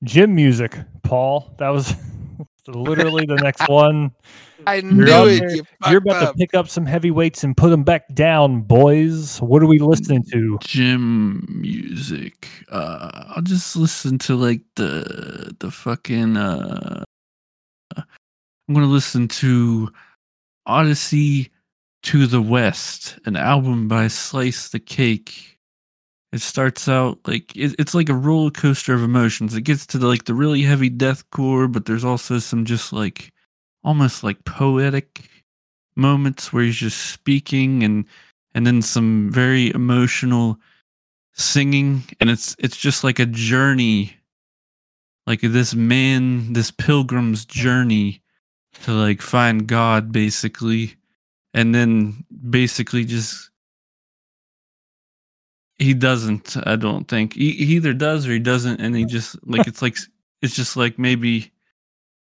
Gym 0.04 0.34
music, 0.36 0.78
Paul. 1.04 1.54
That 1.60 1.70
was 1.70 1.93
literally 2.68 3.26
the 3.26 3.36
next 3.36 3.68
one. 3.70 4.12
I 4.68 4.76
You're 4.76 4.91
knew 4.91 5.28
it. 5.28 5.56
You 5.56 5.64
You're 5.88 5.97
about 5.97 6.24
up. 6.24 6.32
to 6.34 6.38
pick 6.38 6.54
up 6.54 6.70
some 6.70 6.86
heavy 6.86 7.12
weights 7.12 7.43
and 7.43 7.58
put 7.58 7.70
them 7.70 7.84
back 7.84 8.14
down, 8.14 8.62
boys. 8.62 9.41
What 9.41 9.64
are 9.64 9.68
we 9.68 9.80
listening 9.80 10.24
to? 10.32 10.60
Gym 10.62 11.45
music. 11.62 12.47
Uh, 12.70 13.10
I'll 13.36 13.41
just 13.41 13.76
listen 13.76 14.18
to 14.20 14.36
like 14.36 14.62
the 14.76 15.56
the 15.60 15.72
fucking. 15.72 16.38
Uh, 16.38 17.04
I'm 17.97 18.76
gonna 18.76 18.86
listen 18.86 19.28
to 19.28 19.91
Odyssey 20.66 21.52
to 22.04 22.28
the 22.28 22.41
West, 22.41 23.20
an 23.26 23.36
album 23.36 23.88
by 23.88 24.08
Slice 24.08 24.70
the 24.70 24.80
Cake. 24.80 25.60
It 26.34 26.42
starts 26.42 26.88
out 26.88 27.20
like 27.28 27.56
it, 27.56 27.76
it's 27.78 27.94
like 27.94 28.10
a 28.10 28.16
roller 28.16 28.52
coaster 28.52 28.94
of 28.94 29.04
emotions. 29.04 29.56
It 29.56 29.62
gets 29.64 29.86
to 29.88 29.98
the, 29.98 30.08
like 30.08 30.26
the 30.26 30.34
really 30.34 30.62
heavy 30.62 30.90
deathcore, 30.90 31.72
but 31.72 31.86
there's 31.86 32.06
also 32.06 32.40
some 32.40 32.66
just 32.66 32.94
like 32.94 33.34
almost 33.84 34.24
like 34.24 34.44
poetic 34.46 35.30
moments 35.96 36.54
where 36.54 36.64
he's 36.64 36.78
just 36.78 37.12
speaking 37.12 37.84
and 37.84 38.06
and 38.54 38.66
then 38.66 38.82
some 38.82 39.30
very 39.32 39.74
emotional 39.74 40.58
singing 41.34 42.04
and 42.20 42.30
it's 42.30 42.56
it's 42.60 42.78
just 42.78 43.04
like 43.04 43.20
a 43.20 43.26
journey 43.26 44.14
like 45.28 45.42
this 45.42 45.74
man 45.74 46.54
this 46.54 46.72
pilgrim's 46.72 47.46
journey 47.46 48.22
to 48.74 48.92
like 48.94 49.22
find 49.22 49.68
god 49.68 50.12
basically 50.12 50.96
and 51.54 51.76
then 51.76 52.26
basically 52.50 53.06
just 53.06 53.51
he 55.82 55.94
doesn't 55.94 56.56
i 56.68 56.76
don't 56.76 57.08
think 57.08 57.34
he, 57.34 57.52
he 57.52 57.76
either 57.76 57.94
does 57.94 58.28
or 58.28 58.32
he 58.32 58.40
doesn't 58.40 58.80
and 58.80 58.96
he 58.96 59.04
just 59.06 59.36
like 59.48 59.68
it's 59.68 59.82
like 59.82 59.96
it's 60.42 60.56
just 60.56 60.78
like 60.78 60.98
maybe 61.00 61.52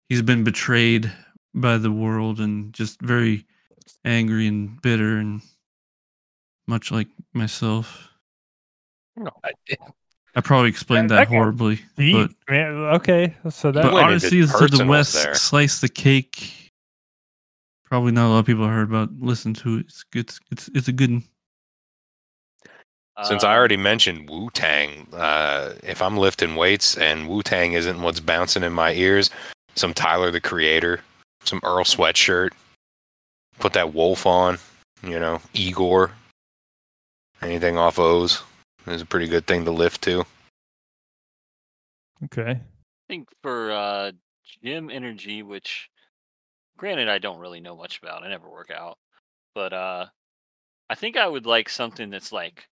he's 0.10 0.22
been 0.22 0.44
betrayed 0.44 1.12
by 1.54 1.78
the 1.78 1.92
world 1.92 2.40
and 2.40 2.74
just 2.74 3.02
very 3.02 3.46
angry 4.06 4.48
and 4.48 4.82
bitter 4.82 5.18
and 5.18 5.42
much 6.68 6.92
like 6.92 7.08
myself. 7.34 8.10
No, 9.16 9.32
I 10.36 10.42
probably 10.42 10.70
explained 10.70 11.10
Yeah, 11.10 11.18
that 11.18 11.30
that 11.30 11.36
horribly, 11.36 11.82
Deep, 11.98 12.16
but 12.16 12.32
man. 12.54 12.74
Okay, 12.96 13.36
so 13.50 13.72
that 13.72 13.84
but 13.84 13.94
honestly, 13.94 14.40
it's 14.40 14.58
to 14.58 14.68
the 14.68 14.86
West 14.86 15.14
there. 15.16 15.34
slice 15.34 15.82
the 15.82 15.90
cake. 15.90 16.72
Probably 17.86 18.12
not 18.12 18.28
a 18.28 18.30
lot 18.30 18.40
of 18.40 18.46
people 18.46 18.68
heard 18.68 18.90
about. 18.90 19.10
Listen 19.20 19.54
to 19.56 19.78
it. 19.78 19.86
It's 19.88 20.06
it's 20.14 20.40
it's, 20.52 20.70
it's 20.76 20.88
a 20.88 20.92
good. 20.92 21.12
one. 21.12 21.24
Since 23.24 23.44
I 23.44 23.52
Um, 23.52 23.58
already 23.58 23.78
mentioned 23.78 24.30
Wu 24.30 24.50
Tang, 24.52 25.08
uh, 25.14 25.74
if 25.84 26.02
I'm 26.02 26.18
lifting 26.18 26.56
weights 26.56 26.96
and 26.98 27.28
Wu 27.28 27.42
Tang 27.42 27.74
isn't 27.74 28.02
what's 28.02 28.20
bouncing 28.20 28.64
in 28.64 28.74
my 28.74 28.94
ears, 28.94 29.32
some 29.76 29.94
Tyler 29.94 30.30
the 30.30 30.40
Creator, 30.40 31.02
some 31.44 31.60
Earl 31.64 31.84
Sweatshirt, 31.84 32.52
put 33.58 33.74
that 33.74 33.94
Wolf 33.94 34.28
on, 34.28 34.60
you 35.02 35.20
know, 35.20 35.42
Igor, 35.54 36.12
anything 37.42 37.76
off 37.78 37.98
O's 37.98 38.44
is 38.86 39.02
a 39.02 39.06
pretty 39.06 39.28
good 39.28 39.48
thing 39.48 39.66
to 39.66 39.72
lift 39.72 40.02
to. 40.04 40.24
okay. 42.26 42.52
I 42.52 42.62
think 43.08 43.30
for 43.42 43.72
uh, 43.72 44.12
gym 44.64 44.90
energy, 44.92 45.42
which 45.42 45.90
granted 46.78 47.10
I 47.10 47.18
don't 47.18 47.40
really 47.40 47.62
know 47.62 47.76
much 47.76 47.98
about, 48.00 48.24
I 48.24 48.30
never 48.30 48.50
work 48.50 48.70
out, 48.70 48.98
but 49.56 49.74
uh, 49.74 50.06
I 50.90 50.96
think 50.96 51.18
I 51.18 51.28
would 51.28 51.46
like 51.48 51.70
something 51.70 52.10
that's 52.12 52.32
like 52.32 52.68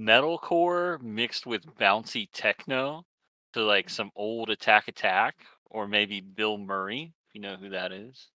metalcore 0.00 1.00
mixed 1.02 1.46
with 1.46 1.64
bouncy 1.76 2.28
techno, 2.32 3.04
to 3.52 3.62
like 3.64 3.90
some 3.90 4.10
old 4.16 4.48
Attack 4.50 4.88
Attack 4.88 5.36
or 5.66 5.86
maybe 5.86 6.20
Bill 6.20 6.56
Murray, 6.58 7.12
if 7.28 7.34
you 7.34 7.40
know 7.40 7.56
who 7.56 7.68
that 7.70 7.92
is. 7.92 8.28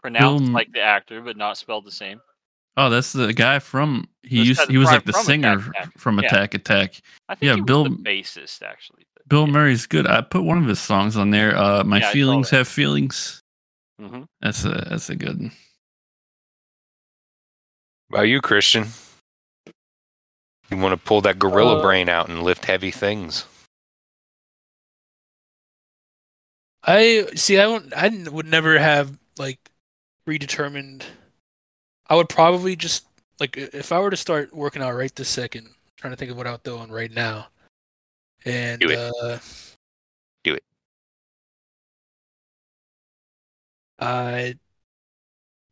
Pronounced 0.00 0.44
M- 0.46 0.52
like 0.52 0.72
the 0.72 0.80
actor, 0.80 1.20
but 1.20 1.36
not 1.36 1.56
spelled 1.56 1.84
the 1.86 1.90
same. 1.92 2.20
Oh, 2.76 2.88
that's 2.90 3.12
the 3.12 3.32
guy 3.34 3.58
from. 3.58 4.08
He 4.22 4.38
This 4.38 4.48
used. 4.58 4.70
He 4.70 4.78
was 4.78 4.88
like 4.88 5.04
the 5.04 5.12
from 5.12 5.24
singer 5.24 5.52
Attack 5.58 5.68
Attack. 5.68 5.98
from 5.98 6.18
Yeah. 6.18 6.26
Attack 6.26 6.54
Attack. 6.54 7.02
I 7.28 7.34
think 7.34 7.46
Yeah, 7.48 7.54
he 7.56 7.60
was 7.60 7.66
Bill- 7.66 7.84
the 7.84 7.90
bassist 7.90 8.62
actually. 8.62 9.06
but 9.14 9.28
Bill 9.28 9.46
yeah. 9.46 9.52
Murray's 9.52 9.86
good. 9.86 10.06
I 10.06 10.22
put 10.22 10.42
one 10.42 10.58
of 10.58 10.64
his 10.66 10.80
songs 10.80 11.16
on 11.16 11.30
there. 11.30 11.54
Uh, 11.56 11.84
my 11.84 11.98
Yeah, 12.00 12.10
feelings 12.12 12.48
have 12.50 12.66
feelings. 12.66 13.40
Mhm. 14.00 14.26
That's 14.40 14.64
a 14.64 14.86
that's 14.88 15.10
a 15.10 15.16
good. 15.16 15.38
one. 15.38 15.52
About 18.10 18.22
you, 18.22 18.40
Christian? 18.40 18.86
You 20.72 20.78
want 20.78 20.98
to 20.98 21.06
pull 21.06 21.20
that 21.20 21.38
gorilla 21.38 21.78
Uh, 21.78 21.82
brain 21.82 22.08
out 22.08 22.30
and 22.30 22.42
lift 22.42 22.64
heavy 22.64 22.90
things? 22.90 23.44
I 26.82 27.26
see. 27.34 27.58
I 27.60 27.66
won't. 27.66 27.92
I 27.94 28.08
would 28.30 28.46
never 28.46 28.78
have 28.78 29.18
like 29.36 29.58
predetermined. 30.24 31.04
I 32.06 32.16
would 32.16 32.30
probably 32.30 32.74
just 32.74 33.04
like 33.38 33.58
if 33.58 33.92
I 33.92 34.00
were 34.00 34.08
to 34.08 34.16
start 34.16 34.54
working 34.54 34.80
out 34.80 34.92
right 34.94 35.14
this 35.14 35.28
second. 35.28 35.68
Trying 35.98 36.14
to 36.14 36.16
think 36.16 36.30
of 36.30 36.38
what 36.38 36.46
I 36.46 36.52
would 36.52 36.64
throw 36.64 36.78
on 36.78 36.90
right 36.90 37.12
now, 37.12 37.48
and 38.46 38.80
Do 38.80 38.88
it. 38.88 38.98
uh, 38.98 39.38
Do 40.42 40.54
it. 40.54 40.64
I 44.00 44.56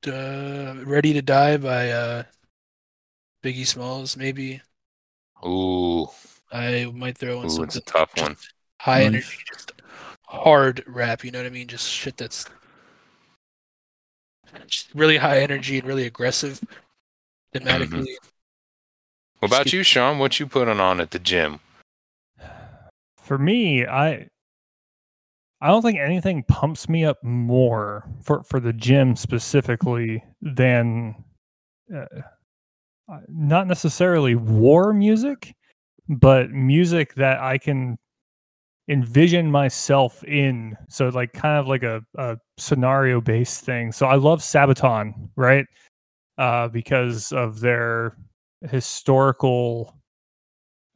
uh, 0.07 0.75
ready 0.85 1.15
to 1.15 1.23
die 1.23 1.57
by 1.57 1.91
uh, 1.91 2.23
Biggie 3.43 3.67
Smalls. 3.67 4.15
Maybe 4.17 4.61
Ooh, 5.45 6.09
I 6.53 6.91
might 6.95 7.16
throw 7.16 7.43
in 7.43 7.47
ooh, 7.47 7.51
something 7.51 7.64
it's 7.64 7.76
a 7.76 7.80
tough 7.80 8.16
one. 8.16 8.36
high 8.80 9.05
Nice. 9.05 9.07
energy, 9.07 9.38
just 9.49 9.72
hard 10.26 10.84
rap. 10.86 11.24
You 11.24 11.30
know 11.30 11.38
what 11.38 11.47
I 11.47 11.51
mean? 11.51 11.66
Just 11.66 11.88
shit 11.88 12.16
that's 12.16 12.47
just 14.66 14.95
really 14.95 15.16
high 15.16 15.41
energy 15.41 15.78
and 15.78 15.86
really 15.86 16.07
aggressive 16.07 16.61
thematically. 17.55 18.16
What 19.38 19.49
about 19.49 19.72
you, 19.72 19.82
Sean? 19.82 20.18
What 20.18 20.38
you 20.38 20.47
putting 20.47 20.80
on 20.80 21.01
at 21.01 21.12
the 21.12 21.18
gym? 21.18 21.61
For 23.16 23.38
me, 23.38 23.86
I 23.86 24.28
I 25.62 25.68
don't 25.68 25.82
think 25.82 25.99
anything 25.99 26.43
pumps 26.45 26.88
me 26.88 27.05
up 27.05 27.22
more 27.22 28.09
for 28.22 28.43
for 28.43 28.61
the 28.61 28.72
gym 28.72 29.16
specifically 29.16 30.22
than 30.43 31.24
uh, 31.95 32.07
not 33.29 33.67
necessarily 33.67 34.35
war 34.35 34.93
music, 34.93 35.55
but 36.09 36.51
music 36.51 37.15
that 37.15 37.41
I 37.41 37.59
can 37.59 37.99
envision 38.89 39.51
myself 39.51 40.25
in. 40.25 40.77
So 40.89 41.09
like 41.09 41.33
kind 41.33 41.59
of 41.59 41.69
like 41.69 41.83
a, 41.83 42.03
a 42.17 42.37
scenario 42.59 43.21
based 43.21 43.65
thing. 43.65 43.93
So 43.93 44.07
I 44.07 44.17
love 44.17 44.41
Sabaton, 44.41 45.31
right? 45.37 45.65
Uh, 46.39 46.69
because 46.69 47.33
of 47.33 47.61
their 47.61 48.17
historical 48.69 49.95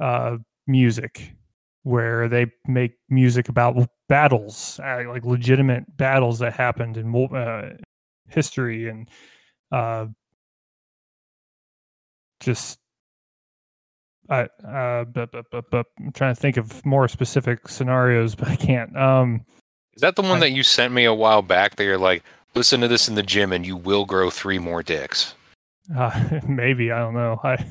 uh, 0.01 0.37
music 0.67 1.35
where 1.83 2.29
they 2.29 2.47
make 2.67 2.93
music 3.11 3.49
about 3.49 3.77
battles, 4.09 4.81
uh, 4.83 5.03
like 5.09 5.25
legitimate 5.25 5.85
battles 5.97 6.39
that 6.39 6.55
happened 6.55 6.97
in 6.97 7.15
uh, 7.35 7.71
history, 8.29 8.89
and 8.89 9.09
uh, 9.71 10.07
just 12.45 12.79
I 14.31 14.43
uh, 14.67 15.05
but, 15.05 15.33
but, 15.33 15.47
but, 15.51 15.65
but 15.71 15.87
I'm 15.99 16.13
trying 16.13 16.35
to 16.35 16.41
think 16.41 16.57
of 16.57 16.85
more 16.87 17.09
specific 17.09 17.69
scenarios, 17.69 18.35
but 18.35 18.49
I 18.49 18.57
can't. 18.57 18.97
Um, 18.97 19.45
Is 19.95 20.01
that 20.01 20.17
the 20.17 20.23
one 20.23 20.39
I- 20.39 20.41
that 20.41 20.51
you 20.53 20.63
sent 20.63 20.95
me 20.95 21.05
a 21.05 21.13
while 21.15 21.43
back? 21.43 21.77
That 21.77 21.85
you're 21.85 21.99
like, 21.99 22.23
listen 22.55 22.81
to 22.81 22.89
this 22.89 23.09
in 23.09 23.17
the 23.17 23.23
gym, 23.23 23.53
and 23.53 23.67
you 23.67 23.77
will 23.77 24.07
grow 24.07 24.31
three 24.31 24.59
more 24.59 24.83
dicks. 24.83 25.35
Uh, 25.95 26.41
maybe 26.49 26.91
I 26.91 27.01
don't 27.01 27.15
know. 27.15 27.39
I, 27.45 27.63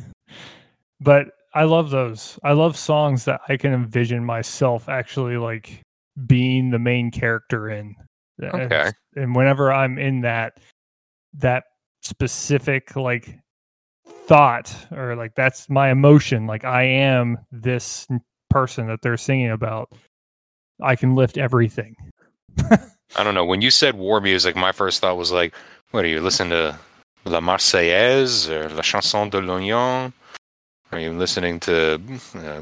but 1.02 1.28
I 1.56 1.64
love 1.64 1.90
those. 1.90 2.38
I 2.44 2.52
love 2.54 2.78
songs 2.78 3.26
that 3.26 3.42
I 3.50 3.58
can 3.58 3.74
envision 3.74 4.24
myself 4.24 4.88
actually 4.90 5.38
like 5.38 5.82
being 6.28 6.70
the 6.70 6.80
main 6.80 7.10
character 7.10 7.70
in. 7.70 7.96
And- 8.40 8.62
Okay. 8.62 8.92
And 9.16 9.36
whenever 9.36 9.72
I'm 9.72 9.98
in 9.98 10.22
that 10.22 10.58
that 11.36 11.64
specific 12.02 12.96
like 12.96 13.40
thought 14.28 14.74
or 14.92 15.16
like 15.16 15.36
that's 15.36 15.70
my 15.70 15.90
emotion, 15.90 16.48
like 16.48 16.64
I 16.66 16.84
am 16.84 17.38
this 17.52 18.08
person 18.50 18.88
that 18.88 19.02
they're 19.02 19.18
singing 19.18 19.52
about, 19.52 19.90
I 20.82 20.96
can 20.96 21.16
lift 21.16 21.38
everything. 21.38 21.96
I 23.16 23.24
don't 23.24 23.36
know. 23.36 23.46
When 23.46 23.62
you 23.62 23.70
said 23.72 23.96
war 23.96 24.22
music, 24.22 24.56
my 24.56 24.72
first 24.72 25.02
thought 25.02 25.18
was 25.18 25.32
like, 25.32 25.54
what 25.92 26.04
are 26.06 26.08
you 26.08 26.22
listening 26.22 26.52
to? 26.52 26.78
La 27.26 27.40
Marseillaise 27.40 28.50
or 28.50 28.68
La 28.76 28.82
Chanson 28.82 29.30
de 29.30 29.40
l'union 29.40 30.12
Are 30.92 31.00
you 31.00 31.14
listening 31.14 31.58
to 31.62 31.94
uh, 32.36 32.62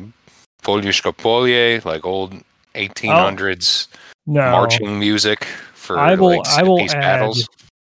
Poliushka 0.63 1.15
Polye, 1.17 1.83
like 1.83 2.05
old 2.05 2.35
1800s 2.75 3.87
No. 4.27 4.51
marching 4.51 4.99
music 4.99 5.45
for 5.73 5.97
I 5.97 6.13
will- 6.13 6.37
like 6.37 6.47
I 6.47 6.61
will 6.63 6.79
add- 6.81 6.91
battles? 6.91 7.49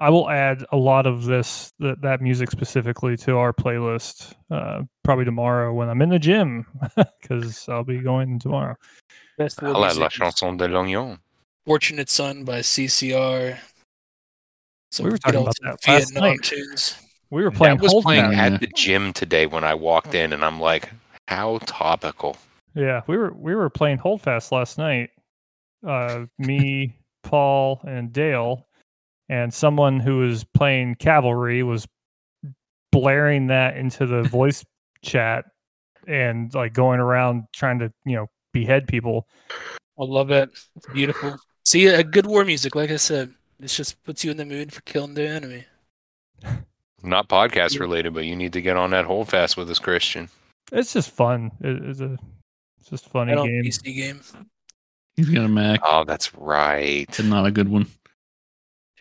I 0.04 0.10
will 0.10 0.28
add 0.28 0.66
a 0.70 0.76
lot 0.76 1.06
of 1.06 1.24
this 1.24 1.72
that, 1.78 2.02
that 2.02 2.20
music 2.20 2.50
specifically 2.50 3.16
to 3.16 3.38
our 3.38 3.54
playlist 3.54 4.34
uh, 4.50 4.82
probably 5.02 5.24
tomorrow 5.24 5.72
when 5.72 5.88
I'm 5.88 6.02
in 6.02 6.10
the 6.10 6.18
gym 6.18 6.66
because 7.22 7.66
I'll 7.70 7.84
be 7.84 8.00
going 8.00 8.38
tomorrow. 8.38 8.76
Best 9.38 9.62
war 9.62 9.74
I'll 9.74 9.80
La 9.80 10.08
Chanson 10.10 10.58
de 10.58 10.68
l'Oignon. 10.68 11.18
Fortunate 11.64 12.10
Son 12.10 12.44
by 12.44 12.58
CCR. 12.58 13.56
So 14.92 15.04
We 15.04 15.10
were 15.10 15.16
talking 15.16 15.40
about 15.40 15.54
that 15.62 15.88
last 15.88 16.12
night. 16.12 16.42
tunes. 16.42 16.96
We 17.30 17.42
were 17.42 17.50
playing 17.50 17.78
That 17.78 17.94
was 17.94 18.04
playing 18.04 18.24
Fast. 18.24 18.34
Fast. 18.36 18.52
at 18.52 18.60
the 18.60 18.66
gym 18.76 19.14
today 19.14 19.46
when 19.46 19.64
I 19.64 19.74
walked 19.74 20.14
in, 20.14 20.34
and 20.34 20.44
I'm 20.44 20.60
like, 20.60 20.90
how 21.28 21.60
topical. 21.64 22.36
Yeah, 22.74 23.00
we 23.06 23.16
were 23.16 23.32
we 23.32 23.54
were 23.54 23.70
playing 23.70 23.96
Holdfast 23.96 24.52
last 24.52 24.76
night. 24.76 25.12
Uh, 25.82 26.26
me, 26.38 26.94
Paul, 27.22 27.80
and 27.88 28.12
Dale, 28.12 28.66
and 29.28 29.52
someone 29.52 30.00
who 30.00 30.18
was 30.18 30.44
playing 30.44 30.96
Cavalry 30.96 31.62
was 31.62 31.86
blaring 32.92 33.48
that 33.48 33.76
into 33.76 34.06
the 34.06 34.22
voice 34.28 34.64
chat 35.02 35.44
and 36.06 36.52
like 36.54 36.72
going 36.72 37.00
around 37.00 37.44
trying 37.52 37.78
to 37.78 37.92
you 38.04 38.16
know 38.16 38.26
behead 38.52 38.86
people. 38.86 39.26
I 39.98 40.04
love 40.04 40.30
it. 40.30 40.50
It's 40.76 40.86
beautiful. 40.92 41.36
See, 41.64 41.86
a 41.86 42.02
good 42.04 42.26
war 42.26 42.44
music, 42.44 42.74
like 42.74 42.90
I 42.90 42.96
said, 42.96 43.32
this 43.58 43.76
just 43.76 44.02
puts 44.04 44.24
you 44.24 44.30
in 44.30 44.36
the 44.36 44.44
mood 44.44 44.72
for 44.72 44.80
killing 44.82 45.14
the 45.14 45.26
enemy. 45.26 45.64
Not 47.02 47.28
podcast 47.28 47.78
related, 47.80 48.14
but 48.14 48.24
you 48.24 48.34
need 48.34 48.52
to 48.54 48.62
get 48.62 48.76
on 48.76 48.90
that 48.90 49.04
Holdfast 49.04 49.56
with 49.56 49.70
us, 49.70 49.78
Christian. 49.78 50.28
It's 50.72 50.94
just 50.94 51.10
fun. 51.10 51.50
It, 51.60 51.82
it's 51.84 52.00
a 52.00 52.16
it's 52.80 52.90
just 52.90 53.08
funny 53.10 53.34
game. 53.34 53.62
PC 53.64 53.94
game. 53.94 54.20
He's 55.16 55.28
got 55.28 55.44
a 55.44 55.48
Mac, 55.48 55.80
Oh, 55.84 56.04
that's 56.04 56.34
right. 56.34 57.18
and 57.18 57.30
not 57.30 57.46
a 57.46 57.50
good 57.50 57.68
one. 57.68 57.86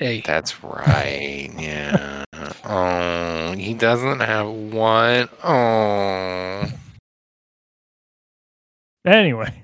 Hey, 0.04 0.20
That's 0.20 0.62
right. 0.62 1.49
Yeah. 1.58 2.26
oh, 2.66 3.54
he 3.54 3.74
doesn't 3.74 4.20
have 4.20 4.49
one. 4.49 5.30
Oh. 5.41 6.70
Anyway, 9.06 9.64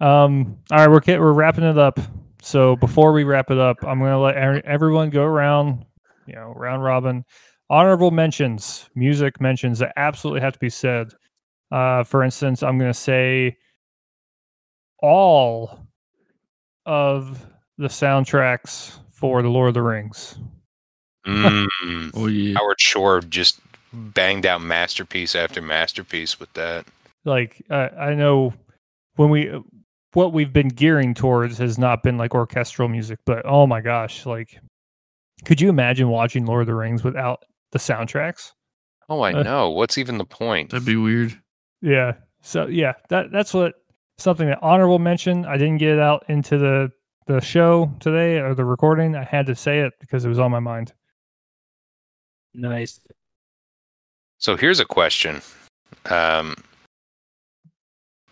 Um, 0.00 0.58
all 0.70 0.86
right, 0.86 0.90
we're 0.90 1.18
we're 1.18 1.32
wrapping 1.32 1.64
it 1.64 1.78
up. 1.78 1.98
So 2.42 2.76
before 2.76 3.14
we 3.14 3.24
wrap 3.24 3.50
it 3.50 3.56
up, 3.56 3.78
I'm 3.86 4.00
going 4.00 4.10
to 4.12 4.18
let 4.18 4.36
er- 4.36 4.62
everyone 4.66 5.08
go 5.08 5.22
around, 5.22 5.86
you 6.26 6.34
know, 6.34 6.52
round 6.54 6.84
robin. 6.84 7.24
Honorable 7.70 8.10
mentions, 8.10 8.90
music 8.94 9.40
mentions 9.40 9.78
that 9.78 9.94
absolutely 9.96 10.42
have 10.42 10.52
to 10.52 10.58
be 10.58 10.68
said. 10.68 11.08
Uh, 11.70 12.04
for 12.04 12.22
instance, 12.22 12.62
I'm 12.62 12.78
going 12.78 12.92
to 12.92 13.00
say 13.00 13.56
all 14.98 15.86
of 16.84 17.46
the 17.78 17.88
soundtracks 17.88 18.98
for 19.10 19.42
the 19.42 19.48
Lord 19.48 19.68
of 19.68 19.74
the 19.74 19.82
Rings. 19.82 20.36
Mm. 21.26 21.66
Oh 22.14 22.26
yeah. 22.26 22.54
Howard 22.56 22.80
Shore 22.80 23.20
just 23.20 23.60
banged 23.92 24.46
out 24.46 24.60
masterpiece 24.62 25.34
after 25.36 25.62
masterpiece 25.62 26.40
with 26.40 26.52
that. 26.54 26.84
Like 27.24 27.62
uh, 27.70 27.88
I 27.98 28.14
know 28.14 28.52
when 29.16 29.30
we 29.30 29.52
what 30.14 30.32
we've 30.32 30.52
been 30.52 30.68
gearing 30.68 31.14
towards 31.14 31.58
has 31.58 31.78
not 31.78 32.02
been 32.02 32.18
like 32.18 32.34
orchestral 32.34 32.88
music, 32.88 33.20
but 33.24 33.42
oh 33.46 33.66
my 33.66 33.80
gosh, 33.80 34.26
like 34.26 34.58
could 35.44 35.60
you 35.60 35.68
imagine 35.68 36.08
watching 36.08 36.46
Lord 36.46 36.62
of 36.62 36.66
the 36.66 36.74
Rings 36.74 37.04
without 37.04 37.44
the 37.70 37.78
soundtracks? 37.78 38.52
Oh, 39.08 39.20
I 39.20 39.32
Uh, 39.32 39.42
know. 39.42 39.70
What's 39.70 39.98
even 39.98 40.18
the 40.18 40.24
point? 40.24 40.70
That'd 40.70 40.86
be 40.86 40.96
weird. 40.96 41.38
Yeah. 41.80 42.12
So 42.40 42.66
yeah, 42.66 42.94
that 43.08 43.30
that's 43.30 43.54
what 43.54 43.74
something 44.18 44.48
that 44.48 44.58
honorable 44.62 44.98
mention. 44.98 45.44
I 45.46 45.56
didn't 45.56 45.78
get 45.78 45.90
it 45.90 45.98
out 46.00 46.24
into 46.28 46.58
the 46.58 46.90
the 47.26 47.40
show 47.40 47.92
today 48.00 48.38
or 48.38 48.54
the 48.54 48.64
recording. 48.64 49.16
I 49.16 49.24
had 49.24 49.46
to 49.46 49.54
say 49.54 49.80
it 49.80 49.92
because 50.00 50.24
it 50.24 50.28
was 50.28 50.38
on 50.38 50.50
my 50.50 50.60
mind. 50.60 50.92
Nice. 52.54 53.00
So 54.38 54.56
here's 54.56 54.80
a 54.80 54.84
question. 54.84 55.40
Um, 56.10 56.56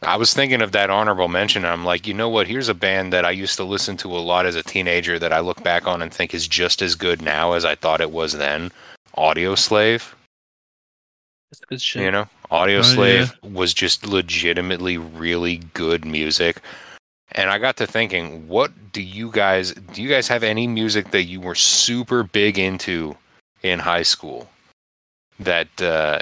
I 0.03 0.17
was 0.17 0.35
thinking 0.35 0.63
of 0.63 0.73
that 0.73 0.91
honorable 0.91 1.29
mention. 1.29 1.65
And 1.65 1.73
I'm 1.73 1.85
like, 1.85 2.07
you 2.07 2.15
know 2.15 2.29
what? 2.29 2.49
Here's 2.49 2.69
a 2.69 2.75
band 2.75 3.13
that 3.13 3.25
I 3.25 3.31
used 3.31 3.57
to 3.57 3.65
listen 3.65 3.97
to 3.99 4.09
a 4.09 4.19
lot 4.19 4.47
as 4.47 4.57
a 4.57 4.63
teenager 4.63 5.19
that 5.19 5.33
I 5.33 5.41
look 5.41 5.63
back 5.63 5.87
on 5.87 6.03
and 6.03 6.13
think 6.13 6.35
is 6.35 6.49
just 6.49 6.83
as 6.83 6.95
good 6.95 7.23
now 7.23 7.53
as 7.53 7.65
I 7.65 7.75
thought 7.75 8.01
it 8.01 8.11
was 8.11 8.33
then. 8.33 8.73
Audioslave. 9.17 10.13
That's 11.51 11.65
good 11.69 11.83
shit. 11.83 12.03
You 12.03 12.11
know, 12.11 12.29
Audio 12.51 12.79
Oh, 12.79 12.83
Slave 12.83 13.33
was 13.43 13.75
just 13.75 14.07
legitimately 14.07 14.99
really 14.99 15.59
good 15.75 16.05
music. 16.05 16.61
And 17.33 17.49
I 17.51 17.59
got 17.59 17.77
to 17.77 17.87
thinking, 17.87 18.49
what 18.49 18.73
do 18.93 19.03
you 19.03 19.31
guys 19.31 19.73
do 19.73 20.03
you 20.03 20.09
guys 20.09 20.29
have 20.29 20.43
any 20.43 20.67
music 20.67 21.11
that 21.13 21.25
you 21.25 21.41
were 21.41 21.55
super 21.55 22.23
big 22.23 22.59
into 22.59 23.17
in 23.63 23.79
high 23.79 24.03
school 24.03 24.49
that 25.39 25.81
uh 25.81 26.21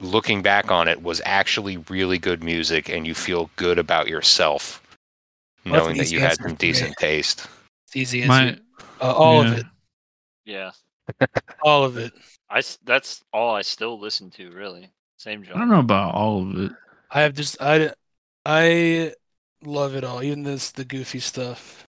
looking 0.00 0.42
back 0.42 0.70
on 0.70 0.86
it 0.86 1.02
was 1.02 1.20
actually 1.24 1.78
really 1.88 2.18
good 2.18 2.42
music 2.42 2.88
and 2.88 3.06
you 3.06 3.14
feel 3.14 3.50
good 3.56 3.78
about 3.78 4.08
yourself 4.08 4.82
Well, 5.64 5.74
knowing 5.74 5.96
that 5.96 6.10
you 6.10 6.20
had 6.20 6.36
some 6.40 6.54
decent 6.54 6.96
taste. 6.98 7.46
It's 7.86 7.96
easy 7.96 8.26
My 8.26 8.42
answer. 8.42 8.60
Uh, 9.00 9.12
all 9.12 9.40
of 9.40 9.52
it. 9.58 9.66
Yeah, 10.44 10.70
All 11.62 11.84
of 11.84 11.96
it. 11.96 12.12
I 12.50 12.62
that's 12.84 13.24
all 13.32 13.54
I 13.54 13.62
still 13.62 13.98
listen 13.98 14.30
to. 14.32 14.50
Really, 14.52 14.90
same 15.16 15.42
job. 15.42 15.56
I 15.56 15.60
don't 15.60 15.70
know 15.70 15.80
about 15.80 16.14
all 16.14 16.42
of 16.42 16.58
it. 16.58 16.72
I 17.10 17.22
have 17.22 17.34
just 17.34 17.56
I 17.60 17.92
I 18.44 19.14
love 19.66 19.94
it 19.94 20.04
all, 20.04 20.22
even 20.22 20.42
this 20.44 20.70
the 20.72 20.84
goofy 20.84 21.20
stuff. 21.20 21.86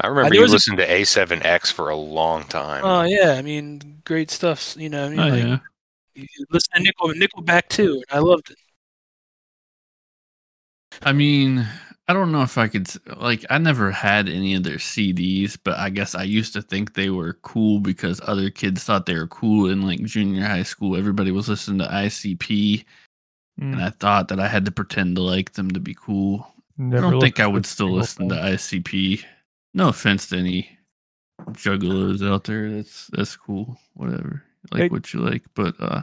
I 0.00 0.06
remember 0.08 0.30
there 0.30 0.36
you 0.36 0.42
was 0.42 0.52
a- 0.52 0.54
listened 0.56 0.78
to 0.78 0.86
A7X 0.88 1.72
for 1.72 1.90
a 1.90 1.96
long 1.96 2.44
time. 2.44 2.84
Oh 2.84 3.02
yeah, 3.02 3.32
I 3.38 3.42
mean 3.42 4.02
great 4.04 4.30
stuff. 4.30 4.74
You 4.78 4.88
know, 4.88 5.06
I 5.06 5.08
mean 5.10 5.20
Oh 5.20 5.28
like 5.28 5.44
yeah. 5.44 5.58
you 6.14 6.26
listen 6.50 6.72
to 6.76 6.82
Nickel 6.82 7.08
Nickelback 7.10 7.68
too. 7.68 8.02
and 8.10 8.18
I 8.18 8.20
loved 8.20 8.50
it. 8.50 8.56
I 11.02 11.12
mean, 11.12 11.66
I 12.08 12.12
don't 12.12 12.32
know 12.32 12.42
if 12.42 12.58
I 12.58 12.68
could 12.68 12.88
like 13.20 13.44
I 13.50 13.58
never 13.58 13.90
had 13.90 14.28
any 14.28 14.54
of 14.54 14.62
their 14.64 14.76
CDs, 14.78 15.56
but 15.62 15.78
I 15.78 15.90
guess 15.90 16.14
I 16.14 16.24
used 16.24 16.52
to 16.54 16.62
think 16.62 16.94
they 16.94 17.10
were 17.10 17.34
cool 17.42 17.78
because 17.80 18.20
other 18.24 18.50
kids 18.50 18.84
thought 18.84 19.06
they 19.06 19.14
were 19.14 19.28
cool 19.28 19.70
in 19.70 19.82
like 19.86 20.02
junior 20.04 20.44
high 20.44 20.62
school. 20.64 20.96
Everybody 20.96 21.30
was 21.30 21.48
listening 21.48 21.78
to 21.78 21.86
ICP 21.92 22.84
Mm, 23.60 23.72
and 23.74 23.82
I 23.82 23.90
thought 23.90 24.28
that 24.28 24.40
I 24.40 24.48
had 24.48 24.64
to 24.66 24.70
pretend 24.70 25.16
to 25.16 25.22
like 25.22 25.52
them 25.52 25.70
to 25.72 25.80
be 25.80 25.92
cool. 25.94 26.54
Never 26.80 27.06
I 27.06 27.10
don't 27.10 27.20
think 27.20 27.40
I 27.40 27.46
would 27.46 27.66
still 27.66 27.90
listen 27.92 28.28
to. 28.30 28.34
ICP. 28.34 29.22
No 29.74 29.88
offense 29.88 30.28
to 30.28 30.38
any 30.38 30.76
juggalos 31.52 32.26
out 32.28 32.44
there. 32.44 32.70
That's 32.70 33.06
that's 33.08 33.36
cool. 33.36 33.78
Whatever. 33.94 34.42
Like 34.72 34.82
Hey- 34.82 34.88
what 34.88 35.12
you 35.12 35.20
like, 35.20 35.44
but 35.54 35.74
uh 35.80 36.02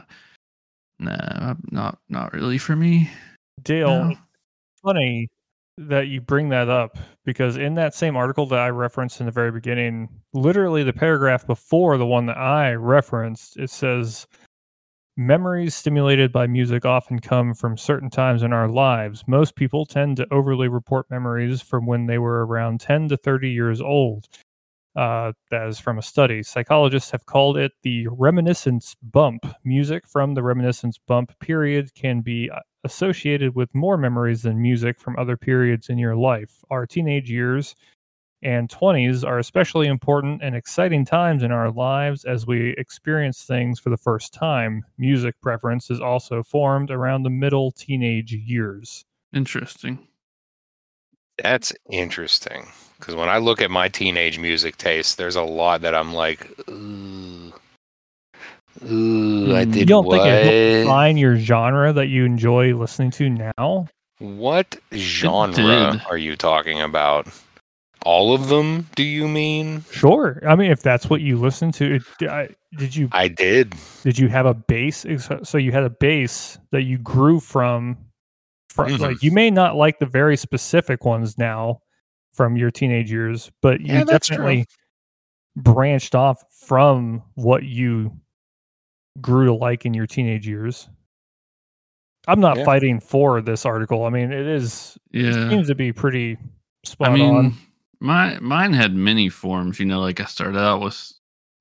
nah, 0.98 1.54
not 1.70 1.98
not 2.08 2.32
really 2.32 2.58
for 2.58 2.76
me. 2.76 3.10
Dale, 3.62 4.04
No. 4.10 4.16
funny 4.82 5.28
that 5.76 6.08
you 6.08 6.20
bring 6.20 6.48
that 6.48 6.68
up 6.68 6.98
because 7.24 7.56
in 7.56 7.74
that 7.74 7.94
same 7.94 8.16
article 8.16 8.46
that 8.46 8.58
I 8.58 8.68
referenced 8.70 9.20
in 9.20 9.26
the 9.26 9.32
very 9.32 9.52
beginning, 9.52 10.08
literally 10.32 10.82
the 10.82 10.92
paragraph 10.92 11.46
before 11.46 11.96
the 11.98 12.06
one 12.06 12.26
that 12.26 12.36
I 12.38 12.72
referenced, 12.74 13.56
it 13.58 13.70
says 13.70 14.26
memories 15.18 15.74
stimulated 15.74 16.30
by 16.30 16.46
music 16.46 16.86
often 16.86 17.18
come 17.18 17.52
from 17.52 17.76
certain 17.76 18.08
times 18.08 18.44
in 18.44 18.52
our 18.52 18.68
lives. 18.68 19.24
Most 19.26 19.56
people 19.56 19.84
tend 19.84 20.16
to 20.16 20.32
overly 20.32 20.68
report 20.68 21.10
memories 21.10 21.60
from 21.60 21.86
when 21.86 22.06
they 22.06 22.18
were 22.18 22.46
around 22.46 22.80
10 22.80 23.08
to 23.08 23.16
30 23.16 23.50
years 23.50 23.80
old. 23.80 24.28
Uh, 24.94 25.32
that 25.50 25.66
is 25.68 25.78
from 25.78 25.98
a 25.98 26.02
study. 26.02 26.42
Psychologists 26.42 27.10
have 27.10 27.26
called 27.26 27.56
it 27.56 27.72
the 27.82 28.06
reminiscence 28.08 28.94
bump. 29.02 29.44
Music 29.64 30.06
from 30.06 30.34
the 30.34 30.42
reminiscence 30.42 30.98
bump 30.98 31.36
period 31.40 31.92
can 31.94 32.20
be 32.20 32.48
uh, 32.50 32.60
associated 32.84 33.54
with 33.56 33.74
more 33.74 33.96
memories 33.96 34.42
than 34.42 34.62
music 34.62 35.00
from 35.00 35.18
other 35.18 35.36
periods 35.36 35.88
in 35.88 35.98
your 35.98 36.16
life. 36.16 36.64
Our 36.70 36.86
teenage 36.86 37.30
years 37.30 37.74
and 38.42 38.68
20s 38.68 39.24
are 39.24 39.38
especially 39.38 39.86
important 39.88 40.42
and 40.42 40.54
exciting 40.54 41.04
times 41.04 41.42
in 41.42 41.50
our 41.50 41.70
lives 41.70 42.24
as 42.24 42.46
we 42.46 42.74
experience 42.78 43.42
things 43.44 43.80
for 43.80 43.90
the 43.90 43.96
first 43.96 44.32
time. 44.32 44.84
Music 44.96 45.34
preference 45.40 45.90
is 45.90 46.00
also 46.00 46.42
formed 46.42 46.90
around 46.90 47.22
the 47.22 47.30
middle 47.30 47.70
teenage 47.72 48.32
years. 48.32 49.04
Interesting. 49.32 50.06
That's 51.42 51.72
interesting. 51.90 52.66
Because 52.98 53.14
when 53.14 53.28
I 53.28 53.38
look 53.38 53.60
at 53.62 53.70
my 53.70 53.88
teenage 53.88 54.38
music 54.38 54.76
taste, 54.76 55.18
there's 55.18 55.36
a 55.36 55.42
lot 55.42 55.82
that 55.82 55.94
I'm 55.94 56.12
like, 56.12 56.48
ooh, 56.68 57.52
ooh, 58.84 59.54
I 59.54 59.64
Mm. 59.64 59.72
did 59.72 59.76
you 59.80 59.86
don't 59.86 60.04
what? 60.06 60.22
think 60.22 60.34
it 60.34 60.42
helps 60.42 60.82
define 60.82 61.16
your 61.16 61.36
genre 61.36 61.92
that 61.92 62.06
you 62.08 62.24
enjoy 62.24 62.74
listening 62.74 63.10
to 63.12 63.30
now? 63.30 63.88
what 64.18 64.76
genre 64.94 66.00
are 66.10 66.18
you 66.18 66.34
talking 66.34 66.80
about? 66.80 67.28
All 68.04 68.32
of 68.34 68.48
them? 68.48 68.86
Do 68.94 69.02
you 69.02 69.28
mean? 69.28 69.84
Sure. 69.90 70.40
I 70.48 70.54
mean, 70.56 70.70
if 70.70 70.82
that's 70.82 71.10
what 71.10 71.20
you 71.20 71.36
listen 71.36 71.72
to, 71.72 71.96
it, 72.20 72.54
did 72.78 72.94
you 72.94 73.08
I 73.12 73.28
did. 73.28 73.74
did 74.02 74.18
you 74.18 74.28
have 74.28 74.46
a 74.46 74.54
base? 74.54 75.04
So- 75.18 75.40
So 75.42 75.58
you 75.58 75.72
had 75.72 75.82
a 75.82 75.90
base 75.90 76.58
that 76.72 76.82
you 76.82 76.98
grew 76.98 77.40
from. 77.40 77.98
From 78.70 78.90
Mhm. 78.92 79.00
like 79.00 79.22
you 79.22 79.32
may 79.32 79.50
not 79.50 79.74
like 79.76 79.98
the 79.98 80.06
very 80.06 80.36
specific 80.36 81.04
ones 81.04 81.36
now 81.38 81.80
from 82.34 82.56
your 82.56 82.70
teenage 82.70 83.10
years, 83.10 83.50
but 83.62 83.80
you 83.80 83.92
Yeah, 83.94 84.04
that's 84.04 84.28
true. 84.28 84.36
definitely 84.36 84.66
branched 85.56 86.14
off 86.14 86.44
from 86.66 87.22
what 87.34 87.64
you 87.64 88.12
grew 89.20 89.46
to 89.46 89.54
like 89.54 89.84
in 89.84 89.94
your 89.94 90.06
teenage 90.06 90.46
years. 90.46 90.88
I'm 92.28 92.38
not 92.40 92.58
Yeah. 92.58 92.64
fighting 92.64 93.00
for 93.00 93.40
this 93.40 93.64
article. 93.66 94.04
I 94.04 94.10
mean, 94.10 94.30
it 94.32 94.46
is 94.46 94.96
it 95.12 95.32
seems 95.50 95.66
to 95.68 95.74
be 95.74 95.92
pretty 95.92 96.36
spot 96.84 97.08
I 97.08 97.14
mean, 97.14 97.34
on. 97.34 97.54
My 98.00 98.38
mine 98.40 98.72
had 98.72 98.94
many 98.94 99.28
forms. 99.28 99.80
You 99.80 99.86
know, 99.86 100.00
like 100.00 100.20
I 100.20 100.24
started 100.24 100.58
out 100.58 100.80
with 100.80 101.12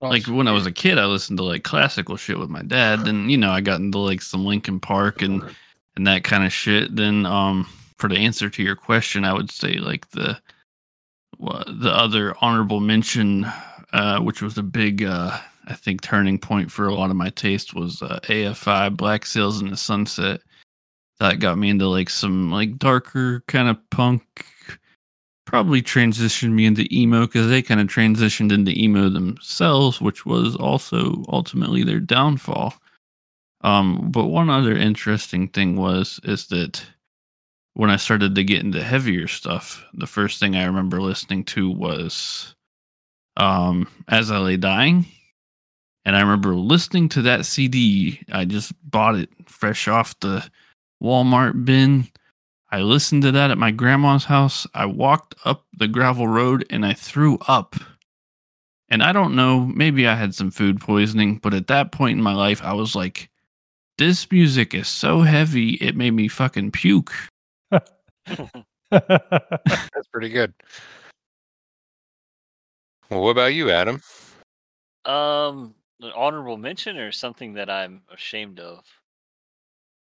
like 0.01 0.25
when 0.27 0.47
I 0.47 0.51
was 0.51 0.65
a 0.65 0.71
kid, 0.71 0.97
I 0.97 1.05
listened 1.05 1.38
to 1.39 1.43
like 1.43 1.63
classical 1.63 2.17
shit 2.17 2.38
with 2.38 2.49
my 2.49 2.61
dad. 2.61 3.05
Then 3.05 3.29
you 3.29 3.38
know, 3.38 3.51
I 3.51 3.61
got 3.61 3.79
into 3.79 3.99
like 3.99 4.21
some 4.21 4.45
Linkin 4.45 4.79
Park 4.79 5.21
and 5.21 5.43
and 5.95 6.07
that 6.07 6.23
kind 6.23 6.45
of 6.45 6.53
shit. 6.53 6.95
Then, 6.95 7.25
um, 7.25 7.67
for 7.97 8.07
the 8.07 8.17
answer 8.17 8.49
to 8.49 8.63
your 8.63 8.75
question, 8.75 9.25
I 9.25 9.33
would 9.33 9.51
say 9.51 9.77
like 9.77 10.09
the 10.11 10.39
wha- 11.39 11.63
the 11.67 11.91
other 11.91 12.35
honorable 12.41 12.79
mention, 12.79 13.45
uh, 13.93 14.19
which 14.19 14.41
was 14.41 14.57
a 14.57 14.63
big, 14.63 15.03
uh, 15.03 15.38
I 15.67 15.73
think, 15.73 16.01
turning 16.01 16.38
point 16.38 16.71
for 16.71 16.88
a 16.88 16.93
lot 16.93 17.09
of 17.09 17.15
my 17.15 17.29
taste 17.31 17.73
was 17.73 18.01
uh, 18.01 18.19
AFI 18.23 18.95
Black 18.95 19.25
Sails 19.25 19.61
in 19.61 19.69
the 19.69 19.77
Sunset. 19.77 20.41
That 21.19 21.39
got 21.39 21.57
me 21.57 21.69
into 21.69 21.88
like 21.88 22.11
some 22.11 22.51
like 22.51 22.77
darker 22.77 23.43
kind 23.47 23.67
of 23.67 23.77
punk 23.89 24.45
probably 25.47 25.81
transitioned 25.81 26.51
me 26.51 26.65
into 26.65 26.85
emo 26.93 27.21
because 27.21 27.47
they 27.49 27.61
kind 27.61 27.79
of 27.79 27.87
transitioned 27.87 28.51
into 28.51 28.77
emo 28.77 29.09
themselves, 29.09 29.99
which 30.01 30.25
was 30.25 30.55
also 30.57 31.23
ultimately 31.29 31.83
their 31.83 32.01
downfall. 32.01 32.75
Um, 33.61 34.11
but 34.11 34.25
one 34.25 34.49
other 34.49 34.75
interesting 34.75 35.47
thing 35.47 35.77
was 35.77 36.19
is 36.23 36.47
that 36.47 36.85
when 37.73 37.89
I 37.89 37.95
started 37.95 38.35
to 38.35 38.43
get 38.43 38.61
into 38.61 38.83
heavier 38.83 39.27
stuff, 39.27 39.83
the 39.93 40.05
first 40.05 40.39
thing 40.39 40.55
I 40.55 40.65
remember 40.65 41.01
listening 41.01 41.45
to 41.45 41.71
was 41.71 42.53
um, 43.37 43.87
"As 44.09 44.29
I 44.29 44.39
Lay 44.39 44.57
Dying," 44.57 45.05
and 46.05 46.15
I 46.15 46.21
remember 46.21 46.55
listening 46.55 47.07
to 47.09 47.21
that 47.23 47.45
CD. 47.45 48.21
I 48.31 48.45
just 48.45 48.73
bought 48.83 49.15
it 49.15 49.29
fresh 49.47 49.87
off 49.87 50.19
the 50.19 50.47
Walmart 51.01 51.65
bin. 51.65 52.09
I 52.70 52.82
listened 52.82 53.22
to 53.24 53.32
that 53.32 53.51
at 53.51 53.57
my 53.57 53.72
grandma's 53.72 54.26
house. 54.26 54.68
I 54.74 54.86
walked 54.86 55.36
up 55.45 55.65
the 55.78 55.88
gravel 55.88 56.28
road 56.28 56.65
and 56.70 56.86
I 56.86 56.93
threw 56.93 57.38
up. 57.47 57.76
And 58.89 59.01
I 59.03 59.11
don't 59.11 59.36
know, 59.36 59.61
maybe 59.61 60.07
I 60.07 60.15
had 60.15 60.34
some 60.36 60.51
food 60.51 60.80
poisoning, 60.80 61.38
but 61.38 61.53
at 61.53 61.68
that 61.68 61.91
point 61.91 62.18
in 62.18 62.24
my 62.24 62.34
life, 62.34 62.61
I 62.63 62.74
was 62.74 62.95
like, 62.95 63.30
this 63.97 64.30
music 64.32 64.74
is 64.74 64.88
so 64.88 65.22
heavy, 65.22 65.72
it 65.76 65.95
made 65.95 66.11
me 66.11 66.28
fucking 66.28 66.72
puke. 66.72 67.11
That's 68.91 70.07
pretty 70.11 70.30
good. 70.30 70.53
Well, 73.09 73.22
what 73.22 73.32
about 73.32 73.53
you, 73.53 73.72
Adam? 73.72 74.01
Um, 75.05 75.74
an 76.01 76.11
honorable 76.15 76.57
mention 76.57 76.97
or 76.97 77.11
something 77.11 77.53
that 77.53 77.70
I'm 77.70 78.01
ashamed 78.13 78.59
of. 78.59 78.84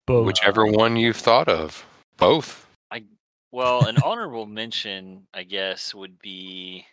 Both. 0.06 0.26
Whichever 0.26 0.66
one 0.66 0.95
you've 0.95 1.18
thought 1.18 1.47
of. 1.47 1.86
Both. 2.18 2.68
I 2.91 3.03
well, 3.51 3.86
an 3.86 3.97
honorable 4.03 4.45
mention, 4.45 5.28
I 5.34 5.43
guess, 5.43 5.93
would 5.93 6.20
be. 6.20 6.86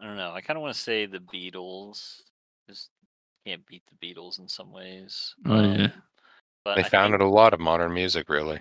I 0.00 0.04
don't 0.06 0.16
know. 0.16 0.32
I 0.32 0.40
kind 0.40 0.56
of 0.56 0.62
want 0.62 0.74
to 0.74 0.80
say 0.80 1.06
the 1.06 1.18
Beatles. 1.20 2.22
Just 2.68 2.90
can't 3.46 3.64
beat 3.66 3.82
the 3.86 4.06
Beatles 4.14 4.38
in 4.38 4.48
some 4.48 4.70
ways. 4.72 5.34
Oh, 5.46 5.60
yeah. 5.62 5.84
Um, 5.84 5.92
But 6.64 6.74
They 6.76 6.82
I 6.84 6.88
founded 6.88 7.20
think- 7.20 7.30
a 7.30 7.34
lot 7.34 7.54
of 7.54 7.60
modern 7.60 7.94
music, 7.94 8.28
really. 8.28 8.60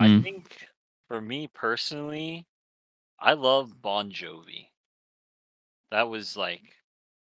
I 0.00 0.06
Mm. 0.08 0.22
think 0.22 0.68
for 1.08 1.20
me 1.20 1.46
personally, 1.48 2.46
I 3.18 3.34
love 3.34 3.80
Bon 3.80 4.10
Jovi. 4.10 4.68
That 5.90 6.08
was 6.08 6.36
like 6.36 6.76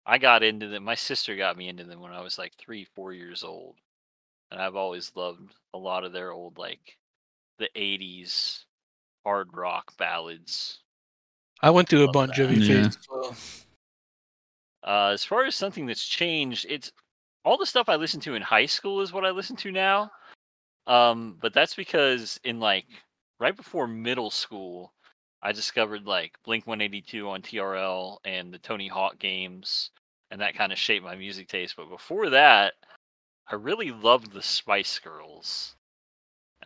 I 0.07 0.19
got 0.19 0.43
into 0.45 0.69
them. 0.69 0.85
My 0.85 0.95
sister 0.95 1.35
got 1.37 1.57
me 1.57 1.69
into 1.69 1.83
them 1.85 2.01
when 2.01 2.13
I 2.13 2.21
was 2.21 2.39
like 2.39 2.55
three, 2.55 2.85
four 2.85 3.13
years 3.13 3.43
old, 3.43 3.77
and 4.51 4.61
I've 4.63 4.77
always 4.77 5.15
loved 5.17 5.55
a 5.75 5.79
lot 5.79 6.05
of 6.05 6.13
their 6.13 6.31
old 6.33 6.59
like 6.59 6.97
the 7.59 7.69
'80s 7.75 8.65
hard 9.25 9.49
rock 9.57 9.97
ballads. 9.97 10.81
I 11.63 11.71
went 11.71 11.89
through 11.89 12.05
a 12.05 12.07
Love 12.07 12.13
Bon 12.13 12.29
that. 12.29 12.37
Jovi 12.37 12.61
Yeah. 12.61 12.85
phase 12.85 12.97
as 12.97 13.09
well. 13.11 13.37
Uh, 14.87 15.11
as 15.13 15.25
far 15.25 15.45
as 15.45 15.55
something 15.55 15.87
that's 15.87 16.07
changed, 16.07 16.67
it's 16.69 16.93
all 17.45 17.57
the 17.57 17.67
stuff 17.67 17.89
I 17.89 17.97
listened 17.97 18.23
to 18.25 18.35
in 18.35 18.43
high 18.43 18.67
school 18.67 19.01
is 19.01 19.13
what 19.13 19.25
I 19.25 19.31
listen 19.31 19.57
to 19.57 19.73
now. 19.73 20.11
Um, 20.87 21.39
but 21.41 21.53
that's 21.53 21.75
because 21.75 22.39
in 22.45 22.61
like 22.61 22.87
right 23.41 23.57
before 23.57 23.87
middle 23.87 24.31
school, 24.31 24.93
I 25.43 25.53
discovered 25.53 26.07
like 26.07 26.37
Blink 26.45 26.67
182 26.67 27.29
on 27.29 27.43
TRL 27.43 28.19
and 28.25 28.53
the 28.53 28.59
Tony 28.59 28.89
Hawk 28.89 29.19
games, 29.19 29.91
and 30.31 30.41
that 30.41 30.55
kind 30.55 30.73
of 30.73 30.79
shaped 30.79 31.05
my 31.05 31.17
music 31.17 31.49
taste. 31.49 31.77
But 31.77 31.89
before 31.89 32.31
that, 32.31 32.75
I 33.49 33.55
really 33.55 33.91
loved 33.91 34.33
the 34.33 34.43
Spice 34.43 34.99
Girls. 34.99 35.76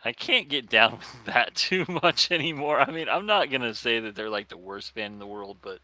I 0.03 0.11
can't 0.11 0.49
get 0.49 0.69
down 0.69 0.91
with 0.99 1.25
that 1.25 1.55
too 1.55 1.85
much 1.87 2.31
anymore. 2.31 2.79
I 2.79 2.91
mean, 2.91 3.09
I'm 3.09 3.25
not 3.25 3.51
gonna 3.51 3.73
say 3.73 3.99
that 3.99 4.15
they're 4.15 4.29
like 4.29 4.49
the 4.49 4.57
worst 4.57 4.93
band 4.95 5.13
in 5.13 5.19
the 5.19 5.27
world, 5.27 5.57
but 5.61 5.79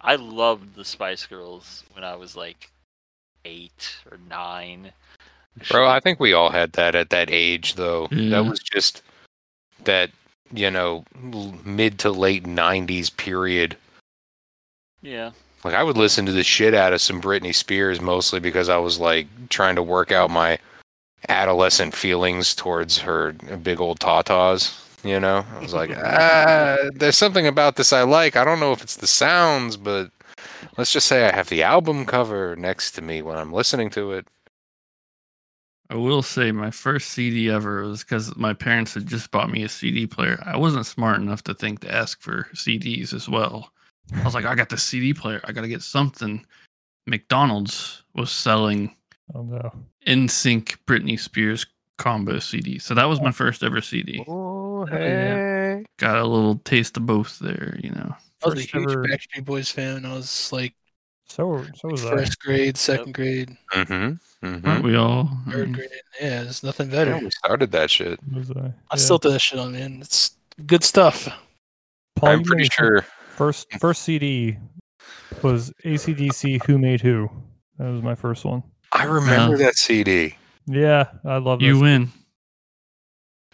I 0.00 0.16
loved 0.16 0.74
the 0.74 0.84
Spice 0.84 1.26
Girls 1.26 1.84
when 1.92 2.04
I 2.04 2.16
was 2.16 2.36
like 2.36 2.70
eight 3.44 3.96
or 4.10 4.18
nine. 4.28 4.92
Bro, 5.70 5.88
I 5.88 6.00
think 6.00 6.18
we 6.18 6.32
all 6.32 6.50
had 6.50 6.72
that 6.72 6.94
at 6.94 7.10
that 7.10 7.30
age, 7.30 7.74
though. 7.74 8.08
Yeah. 8.10 8.30
That 8.30 8.40
mm-hmm. 8.40 8.50
was 8.50 8.60
just 8.60 9.02
that, 9.84 10.10
you 10.52 10.70
know, 10.70 11.04
mid 11.64 11.98
to 12.00 12.10
late 12.10 12.44
90s 12.44 13.14
period. 13.16 13.76
yeah, 15.02 15.32
Like, 15.62 15.74
I 15.74 15.82
would 15.82 15.98
listen 15.98 16.24
to 16.26 16.32
the 16.32 16.42
shit 16.42 16.74
out 16.74 16.92
of 16.92 17.02
some 17.02 17.20
Britney 17.20 17.54
Spears 17.54 18.00
mostly 18.00 18.40
because 18.40 18.68
I 18.68 18.78
was, 18.78 18.98
like, 18.98 19.26
trying 19.50 19.76
to 19.76 19.82
work 19.82 20.10
out 20.10 20.30
my 20.30 20.58
adolescent 21.28 21.94
feelings 21.94 22.54
towards 22.54 22.98
her 22.98 23.32
big 23.62 23.80
old 23.80 24.00
tatas. 24.00 24.78
You 25.04 25.18
know, 25.18 25.44
I 25.54 25.58
was 25.58 25.74
like, 25.74 25.90
ah, 25.96 26.76
there's 26.94 27.18
something 27.18 27.46
about 27.46 27.76
this 27.76 27.92
I 27.92 28.02
like. 28.02 28.36
I 28.36 28.44
don't 28.44 28.60
know 28.60 28.72
if 28.72 28.82
it's 28.82 28.96
the 28.96 29.06
sounds, 29.06 29.76
but 29.76 30.10
let's 30.76 30.92
just 30.92 31.08
say 31.08 31.26
I 31.26 31.34
have 31.34 31.48
the 31.48 31.62
album 31.62 32.06
cover 32.06 32.54
next 32.56 32.92
to 32.92 33.02
me 33.02 33.22
when 33.22 33.36
I'm 33.36 33.52
listening 33.52 33.90
to 33.90 34.12
it. 34.12 34.26
I 35.90 35.96
will 35.96 36.22
say 36.22 36.52
my 36.52 36.70
first 36.70 37.10
CD 37.10 37.50
ever 37.50 37.82
was 37.82 38.02
because 38.02 38.34
my 38.36 38.54
parents 38.54 38.94
had 38.94 39.06
just 39.06 39.30
bought 39.30 39.50
me 39.50 39.62
a 39.62 39.68
CD 39.68 40.06
player. 40.06 40.42
I 40.46 40.56
wasn't 40.56 40.86
smart 40.86 41.20
enough 41.20 41.42
to 41.44 41.54
think 41.54 41.80
to 41.80 41.94
ask 41.94 42.20
for 42.22 42.48
CDs 42.54 43.12
as 43.12 43.28
well. 43.28 43.70
I 44.14 44.24
was 44.24 44.34
like, 44.34 44.46
I 44.46 44.54
got 44.54 44.70
the 44.70 44.78
CD 44.78 45.12
player. 45.12 45.40
I 45.44 45.52
got 45.52 45.62
to 45.62 45.68
get 45.68 45.82
something. 45.82 46.46
McDonald's 47.06 48.04
was 48.14 48.30
selling 48.30 48.94
oh 49.34 49.42
no. 49.42 49.72
NSYNC 50.06 50.76
Britney 50.86 51.18
Spears 51.18 51.66
combo 51.98 52.38
CD. 52.38 52.78
So 52.78 52.94
that 52.94 53.04
was 53.04 53.20
my 53.20 53.30
first 53.32 53.62
ever 53.62 53.80
CD. 53.80 54.24
Oh, 54.26 54.86
yeah. 54.90 55.80
Got 55.98 56.16
a 56.18 56.24
little 56.24 56.56
taste 56.64 56.96
of 56.96 57.06
both 57.06 57.38
there, 57.38 57.78
you 57.82 57.90
know. 57.90 58.14
I 58.44 58.48
was 58.48 58.54
a 58.54 58.56
First 58.62 58.70
huge 58.70 58.90
ever- 58.90 59.04
Backstreet 59.04 59.44
Boys 59.44 59.70
fan. 59.70 60.04
I 60.04 60.14
was 60.14 60.50
like 60.52 60.74
So 61.26 61.64
so 61.76 61.88
was 61.88 62.04
I. 62.04 62.10
first 62.10 62.40
grade, 62.40 62.76
second 62.76 63.14
grade, 63.14 63.56
Mm-hmm. 63.72 64.46
Mm-hmm. 64.46 64.68
Aren't 64.68 64.84
we 64.84 64.96
all? 64.96 65.30
third 65.48 65.68
Um, 65.68 65.72
grade. 65.72 65.88
Yeah, 66.20 66.42
there's 66.42 66.62
nothing 66.64 66.90
Yeah, 66.90 67.04
better. 67.04 67.18
we 67.18 67.30
started 67.30 67.70
that 67.72 67.88
shit. 67.90 68.18
Was 68.34 68.50
I? 68.50 68.72
I 68.90 68.96
still 68.96 69.18
throw 69.18 69.30
that 69.30 69.40
shit 69.40 69.60
on, 69.60 69.72
man. 69.72 70.00
It's 70.00 70.32
good 70.66 70.82
stuff. 70.82 71.28
Paul, 72.16 72.30
I'm 72.30 72.42
pretty 72.42 72.68
sure. 72.72 73.02
First 73.36 73.72
first 73.78 74.02
CD 74.02 74.58
was 75.42 75.72
ACDC 75.84 76.64
Who 76.66 76.78
Made 76.78 77.00
Who. 77.00 77.30
That 77.78 77.90
was 77.90 78.02
my 78.02 78.14
first 78.16 78.44
one. 78.44 78.62
I 78.92 79.04
remember 79.04 79.56
Yeah. 79.56 79.66
that 79.66 79.76
CD. 79.76 80.36
Yeah, 80.66 81.04
I 81.24 81.38
love 81.38 81.62
You 81.62 81.74
this. 81.74 81.82
win. 81.82 82.12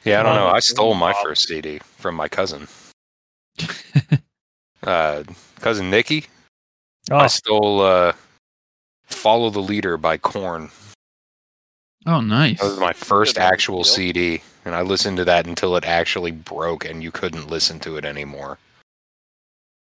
Yeah, 0.05 0.21
I 0.21 0.23
don't 0.23 0.37
know. 0.37 0.49
I 0.49 0.61
stole 0.61 0.95
my 0.95 1.13
first 1.23 1.49
CD 1.49 1.81
from 1.99 2.15
my 2.15 2.29
cousin, 2.29 2.69
uh, 4.83 5.25
cousin 5.61 5.91
Nikki. 5.91 6.27
I 7.11 7.25
Oh, 7.25 7.27
stole 7.29 7.81
uh, 7.81 8.13
"Follow 9.07 9.51
the 9.51 9.61
Leader" 9.61 9.97
by 9.97 10.17
Korn. 10.19 10.71
oh, 12.07 12.21
nice. 12.21 12.59
That 12.61 12.67
was 12.67 12.79
my 12.79 12.93
first 12.93 13.39
actual 13.39 13.79
Bill. 13.79 13.85
CD, 13.85 14.43
and 14.65 14.75
I 14.75 14.83
listened 14.83 15.17
to 15.19 15.25
that 15.25 15.47
until 15.47 15.77
it 15.77 15.85
actually 15.85 16.31
broke, 16.33 16.85
and 16.85 17.03
you 17.03 17.11
couldn't 17.11 17.49
listen 17.49 17.81
to 17.81 17.97
it 17.97 18.05
anymore 18.05 18.59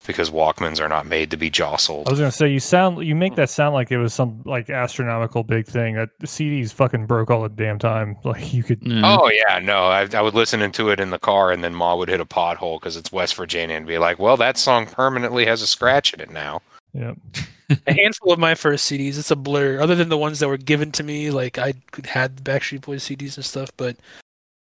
because 0.08 0.30
Walkmans 0.30 0.80
are 0.80 0.88
not 0.88 1.06
made 1.06 1.32
to 1.32 1.38
be 1.38 1.50
jostled. 1.50 2.08
I 2.08 2.12
was 2.12 2.20
gonna 2.20 2.32
say 2.32 2.50
you 2.50 2.60
sound 2.60 3.06
you 3.06 3.16
make 3.16 3.36
that 3.36 3.50
sound 3.50 3.74
like 3.74 3.92
it 3.92 3.98
was 3.98 4.14
some 4.14 4.42
like 4.46 4.70
astronomical 4.70 5.44
big 5.44 5.66
thing. 5.66 5.96
That 5.96 6.18
CDs 6.20 6.72
fucking 6.74 7.06
broke 7.06 7.30
all 7.30 7.44
the 7.44 7.50
damn 7.50 7.80
time. 7.80 8.18
Like 8.30 8.54
you 8.54 8.64
could 8.64 8.80
Yeah. 8.84 9.02
Oh 9.04 9.30
yeah, 9.30 9.60
no, 9.60 9.86
I, 9.86 10.08
I 10.14 10.22
would 10.22 10.36
listen 10.36 10.72
to 10.72 10.90
it 10.90 11.00
in 11.00 11.10
the 11.10 11.18
car, 11.18 11.52
and 11.52 11.64
then 11.64 11.74
Ma 11.74 11.96
would 11.96 12.10
hit 12.10 12.20
a 12.20 12.26
pothole 12.26 12.80
because 12.80 12.96
it's 12.96 13.12
West 13.12 13.36
Virginia, 13.36 13.76
and 13.76 13.88
be 13.88 13.98
like, 13.98 14.20
"Well, 14.20 14.38
that 14.38 14.58
song 14.58 14.86
permanently 14.86 15.46
has 15.46 15.62
a 15.62 15.68
scratch 15.68 16.14
in 16.14 16.20
it 16.20 16.30
now." 16.30 16.62
yeah. 16.94 17.14
A 17.86 17.94
handful 17.94 18.34
of 18.34 18.40
my 18.40 18.56
first 18.56 18.92
CDs. 18.92 19.20
It's 19.20 19.30
a 19.30 19.36
blur. 19.36 19.80
Other 19.80 19.94
than 19.94 20.10
the 20.10 20.18
ones 20.18 20.40
that 20.40 20.48
were 20.48 20.58
given 20.58 20.92
to 20.94 21.04
me, 21.04 21.30
like 21.30 21.60
I 21.60 21.76
had 22.04 22.38
the 22.38 22.42
Backstreet 22.42 22.82
Boys 22.82 23.04
CDs 23.04 23.36
and 23.36 23.46
stuff, 23.46 23.70
but 23.78 23.96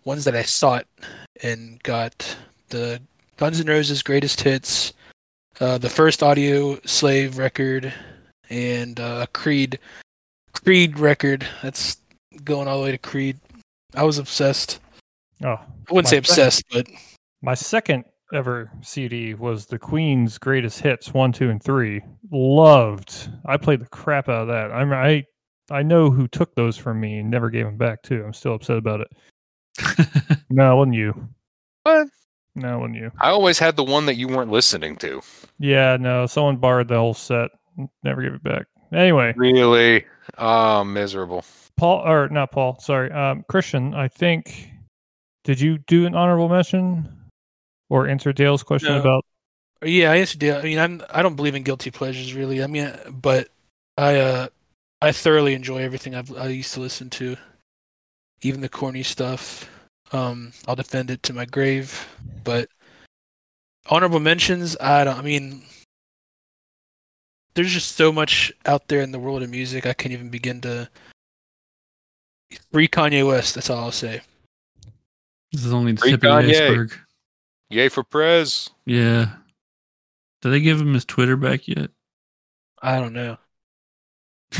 ones 0.04 0.24
that 0.24 0.34
I 0.34 0.42
sought 0.42 0.84
and 1.44 1.80
got 1.84 2.36
the 2.70 3.00
Guns 3.36 3.60
N' 3.60 3.68
Roses 3.68 4.02
greatest 4.02 4.40
hits, 4.40 4.92
uh, 5.60 5.78
the 5.78 5.90
first 5.90 6.20
Audioslave 6.20 7.38
record, 7.38 7.92
and 8.50 8.98
uh, 9.00 9.26
Creed 9.32 9.78
Creed 10.52 10.98
record. 10.98 11.46
That's 11.62 11.98
going 12.44 12.68
all 12.68 12.78
the 12.78 12.84
way 12.84 12.90
to 12.92 12.98
Creed. 12.98 13.38
I 13.94 14.02
was 14.04 14.18
obsessed. 14.18 14.80
Oh, 15.42 15.48
I 15.48 15.62
wouldn't 15.90 16.04
My 16.06 16.10
say 16.10 16.16
second- 16.16 16.18
obsessed, 16.18 16.62
but 16.72 16.86
my 17.42 17.54
second 17.54 18.04
ever 18.34 18.70
CD 18.82 19.34
was 19.34 19.66
the 19.66 19.78
Queen's 19.78 20.36
Greatest 20.38 20.80
Hits 20.80 21.14
one, 21.14 21.32
two, 21.32 21.50
and 21.50 21.62
three. 21.62 22.02
Loved. 22.30 23.30
I 23.46 23.56
played 23.56 23.80
the 23.80 23.86
crap 23.86 24.28
out 24.28 24.42
of 24.42 24.48
that. 24.48 24.70
I'm 24.72 24.92
I 24.92 25.24
I 25.70 25.82
know 25.82 26.10
who 26.10 26.28
took 26.28 26.54
those 26.54 26.76
from 26.76 27.00
me 27.00 27.18
and 27.18 27.30
never 27.30 27.50
gave 27.50 27.64
them 27.66 27.76
back 27.76 28.02
too. 28.02 28.22
I'm 28.24 28.32
still 28.34 28.54
upset 28.54 28.76
about 28.78 29.00
it. 29.00 29.08
No, 30.50 30.72
it 30.72 30.76
wasn't 30.76 30.94
you. 30.96 31.28
What? 31.82 32.08
No, 32.58 32.76
it 32.76 32.80
wasn't 32.80 32.96
you. 32.96 33.12
I 33.20 33.30
always 33.30 33.58
had 33.58 33.76
the 33.76 33.84
one 33.84 34.06
that 34.06 34.16
you 34.16 34.28
weren't 34.28 34.50
listening 34.50 34.96
to. 34.96 35.20
Yeah, 35.58 35.96
no, 35.98 36.26
someone 36.26 36.56
borrowed 36.56 36.88
the 36.88 36.96
whole 36.96 37.14
set. 37.14 37.50
Never 38.02 38.22
gave 38.22 38.34
it 38.34 38.42
back. 38.42 38.66
Anyway, 38.92 39.34
Really? 39.36 40.04
Oh, 40.38 40.82
miserable. 40.84 41.44
Paul 41.76 42.02
or 42.08 42.28
not 42.28 42.50
Paul, 42.50 42.78
sorry. 42.80 43.10
Um 43.12 43.44
Christian, 43.48 43.94
I 43.94 44.08
think 44.08 44.70
did 45.44 45.60
you 45.60 45.78
do 45.78 46.06
an 46.06 46.14
honorable 46.14 46.48
mention 46.48 47.08
or 47.88 48.08
answer 48.08 48.32
Dale's 48.32 48.62
question 48.62 48.94
No. 48.94 49.00
about 49.00 49.24
Yeah, 49.82 50.10
I 50.10 50.16
answered. 50.16 50.42
Yeah, 50.42 50.58
I 50.58 50.62
mean, 50.62 50.78
I'm 50.78 51.02
I 51.10 51.22
don't 51.22 51.36
believe 51.36 51.54
in 51.54 51.62
guilty 51.62 51.90
pleasures 51.90 52.34
really. 52.34 52.62
I 52.62 52.66
mean, 52.66 52.92
but 53.10 53.48
I 53.96 54.16
uh 54.16 54.48
I 55.00 55.12
thoroughly 55.12 55.54
enjoy 55.54 55.78
everything 55.82 56.14
I've 56.16 56.36
I 56.36 56.48
used 56.48 56.74
to 56.74 56.80
listen 56.80 57.08
to, 57.10 57.36
even 58.42 58.60
the 58.60 58.68
corny 58.68 59.04
stuff. 59.04 59.70
Um, 60.12 60.52
I'll 60.66 60.76
defend 60.76 61.10
it 61.10 61.22
to 61.24 61.32
my 61.32 61.44
grave. 61.44 62.08
But 62.44 62.68
honorable 63.88 64.20
mentions, 64.20 64.76
I 64.80 65.04
don't. 65.04 65.18
I 65.18 65.22
mean, 65.22 65.62
there's 67.54 67.72
just 67.72 67.96
so 67.96 68.12
much 68.12 68.52
out 68.66 68.88
there 68.88 69.00
in 69.00 69.12
the 69.12 69.18
world 69.18 69.42
of 69.42 69.50
music. 69.50 69.86
I 69.86 69.92
can't 69.92 70.12
even 70.12 70.30
begin 70.30 70.60
to. 70.62 70.88
Free 72.72 72.88
Kanye 72.88 73.26
West. 73.26 73.54
That's 73.54 73.68
all 73.68 73.84
I'll 73.84 73.92
say. 73.92 74.22
This 75.52 75.64
is 75.64 75.72
only 75.72 75.92
the 75.92 76.00
Free 76.00 76.10
tip 76.12 76.24
of 76.24 76.44
the 76.44 76.52
Kanye. 76.52 76.68
iceberg. 76.68 76.98
Yay 77.70 77.88
for 77.90 78.02
Prez. 78.02 78.70
Yeah. 78.86 79.26
Did 80.40 80.50
they 80.50 80.60
give 80.60 80.80
him 80.80 80.94
his 80.94 81.04
Twitter 81.04 81.36
back 81.36 81.68
yet? 81.68 81.90
I 82.80 82.98
don't 82.98 83.12
know. 83.12 83.36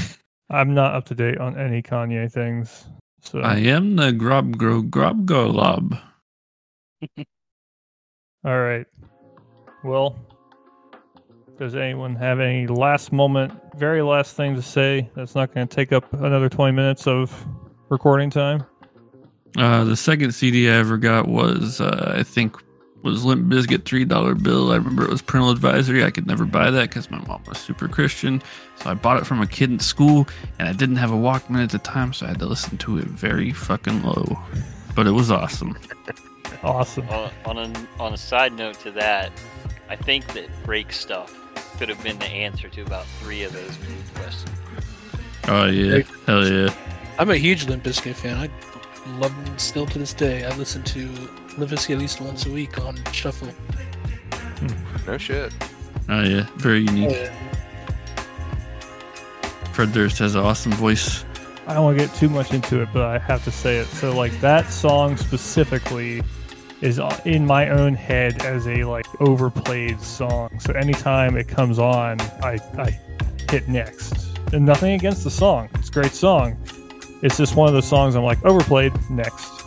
I'm 0.51 0.74
not 0.74 0.94
up 0.94 1.07
to 1.07 1.14
date 1.14 1.38
on 1.38 1.57
any 1.59 1.82
Kanye 1.82 2.30
things. 2.30 2.84
So 3.20 3.40
I 3.40 3.56
am 3.56 3.96
the 3.96 4.12
Grob 4.12 4.56
Gro 4.56 4.82
Grob 4.82 5.26
Golob. 5.26 6.00
all 8.44 8.60
right. 8.60 8.86
Well, 9.84 10.18
does 11.58 11.74
anyone 11.74 12.14
have 12.16 12.40
any 12.40 12.66
last 12.66 13.12
moment, 13.12 13.52
very 13.76 14.02
last 14.02 14.36
thing 14.36 14.54
to 14.54 14.62
say 14.62 15.10
that's 15.14 15.34
not 15.34 15.52
going 15.52 15.66
to 15.66 15.74
take 15.74 15.92
up 15.92 16.12
another 16.12 16.48
20 16.48 16.72
minutes 16.72 17.06
of 17.06 17.46
recording 17.88 18.30
time? 18.30 18.64
Uh, 19.56 19.84
the 19.84 19.96
second 19.96 20.32
CD 20.32 20.68
I 20.68 20.74
ever 20.74 20.96
got 20.96 21.26
was, 21.26 21.80
uh, 21.80 22.14
I 22.16 22.22
think, 22.22 22.56
was 23.03 23.24
Limp 23.24 23.51
Bizkit 23.53 23.84
three 23.84 24.05
dollar 24.05 24.34
bill. 24.34 24.72
I 24.72 24.76
remember 24.76 25.05
it 25.05 25.11
was 25.11 25.22
parental 25.22 25.51
advisory. 25.51 26.05
I 26.05 26.11
could 26.11 26.26
never 26.26 26.44
buy 26.44 26.70
that 26.70 26.88
because 26.88 27.11
my 27.11 27.18
mom 27.26 27.42
was 27.46 27.59
super 27.59 27.88
Christian, 27.88 28.42
so 28.76 28.90
I 28.90 28.94
bought 28.94 29.18
it 29.18 29.26
from 29.26 29.40
a 29.40 29.46
kid 29.46 29.70
in 29.70 29.78
school, 29.78 30.26
and 30.59 30.68
I 30.68 30.72
didn't 30.72 30.96
have 30.96 31.12
a 31.12 31.16
Walkman 31.16 31.62
at 31.62 31.70
the 31.70 31.78
time, 31.78 32.12
so 32.12 32.26
I 32.26 32.30
had 32.30 32.38
to 32.40 32.46
listen 32.46 32.78
to 32.78 32.99
it 32.99 33.05
very 33.05 33.53
fucking 33.53 34.03
low. 34.03 34.38
But 34.94 35.07
it 35.07 35.12
was 35.12 35.30
awesome. 35.30 35.78
Awesome. 36.62 37.09
On, 37.11 37.30
on 37.44 37.59
a 37.59 37.88
on 38.01 38.14
a 38.14 38.16
side 38.18 38.53
note 38.53 38.80
to 38.80 38.90
that, 38.92 39.30
I 39.88 39.96
think 39.96 40.26
that 40.34 40.49
break 40.64 40.92
stuff 40.92 41.34
could 41.78 41.88
have 41.88 42.03
been 42.03 42.18
the 42.18 42.26
answer 42.26 42.68
to 42.68 42.82
about 42.82 43.07
three 43.20 43.44
of 43.44 43.53
those 43.53 43.76
food 43.76 44.14
questions. 44.14 44.51
Oh 45.46 45.66
yeah, 45.66 46.03
hell 46.26 46.46
yeah. 46.46 46.74
I'm 47.18 47.30
a 47.30 47.36
huge 47.36 47.66
Limp 47.66 47.84
Bizkit 47.84 48.14
fan. 48.14 48.36
I 48.36 48.51
love 49.18 49.34
them 49.44 49.59
still 49.59 49.86
to 49.86 49.99
this 49.99 50.12
day. 50.12 50.44
I 50.44 50.55
listen 50.57 50.82
to 50.84 51.09
Limp 51.59 51.72
Bizkit 51.72 51.94
at 51.94 51.98
least 51.98 52.20
once 52.20 52.46
a 52.46 52.50
week 52.50 52.78
on 52.84 52.96
shuffle. 53.12 53.48
Hmm, 53.48 55.06
no 55.06 55.18
shit. 55.18 55.52
Oh 56.09 56.22
yeah, 56.22 56.46
very 56.56 56.80
unique. 56.80 57.30
Fred 59.72 59.92
Durst 59.92 60.18
has 60.18 60.34
an 60.36 60.44
awesome 60.44 60.72
voice. 60.72 61.24
I 61.66 61.74
don't 61.74 61.84
want 61.84 61.98
to 61.98 62.06
get 62.06 62.14
too 62.14 62.28
much 62.28 62.52
into 62.52 62.80
it, 62.80 62.88
but 62.92 63.02
I 63.02 63.18
have 63.18 63.44
to 63.44 63.50
say 63.50 63.76
it. 63.76 63.86
So, 63.88 64.16
like 64.16 64.32
that 64.40 64.70
song 64.70 65.16
specifically 65.16 66.22
is 66.80 67.00
in 67.24 67.44
my 67.44 67.68
own 67.70 67.94
head 67.94 68.40
as 68.42 68.66
a 68.68 68.84
like 68.84 69.06
overplayed 69.20 70.00
song. 70.00 70.59
So 70.61 70.72
anytime 70.74 71.36
it 71.36 71.48
comes 71.48 71.78
on, 71.78 72.20
I 72.42 72.59
I 72.78 72.98
hit 73.50 73.68
next. 73.68 74.38
And 74.52 74.64
nothing 74.64 74.92
against 74.92 75.24
the 75.24 75.30
song; 75.30 75.68
it's 75.74 75.88
a 75.88 75.92
great 75.92 76.12
song. 76.12 76.56
It's 77.20 77.36
just 77.36 77.56
one 77.56 77.66
of 77.66 77.74
those 77.74 77.88
songs 77.88 78.14
I'm 78.14 78.22
like 78.22 78.44
overplayed 78.44 78.92
next. 79.11 79.57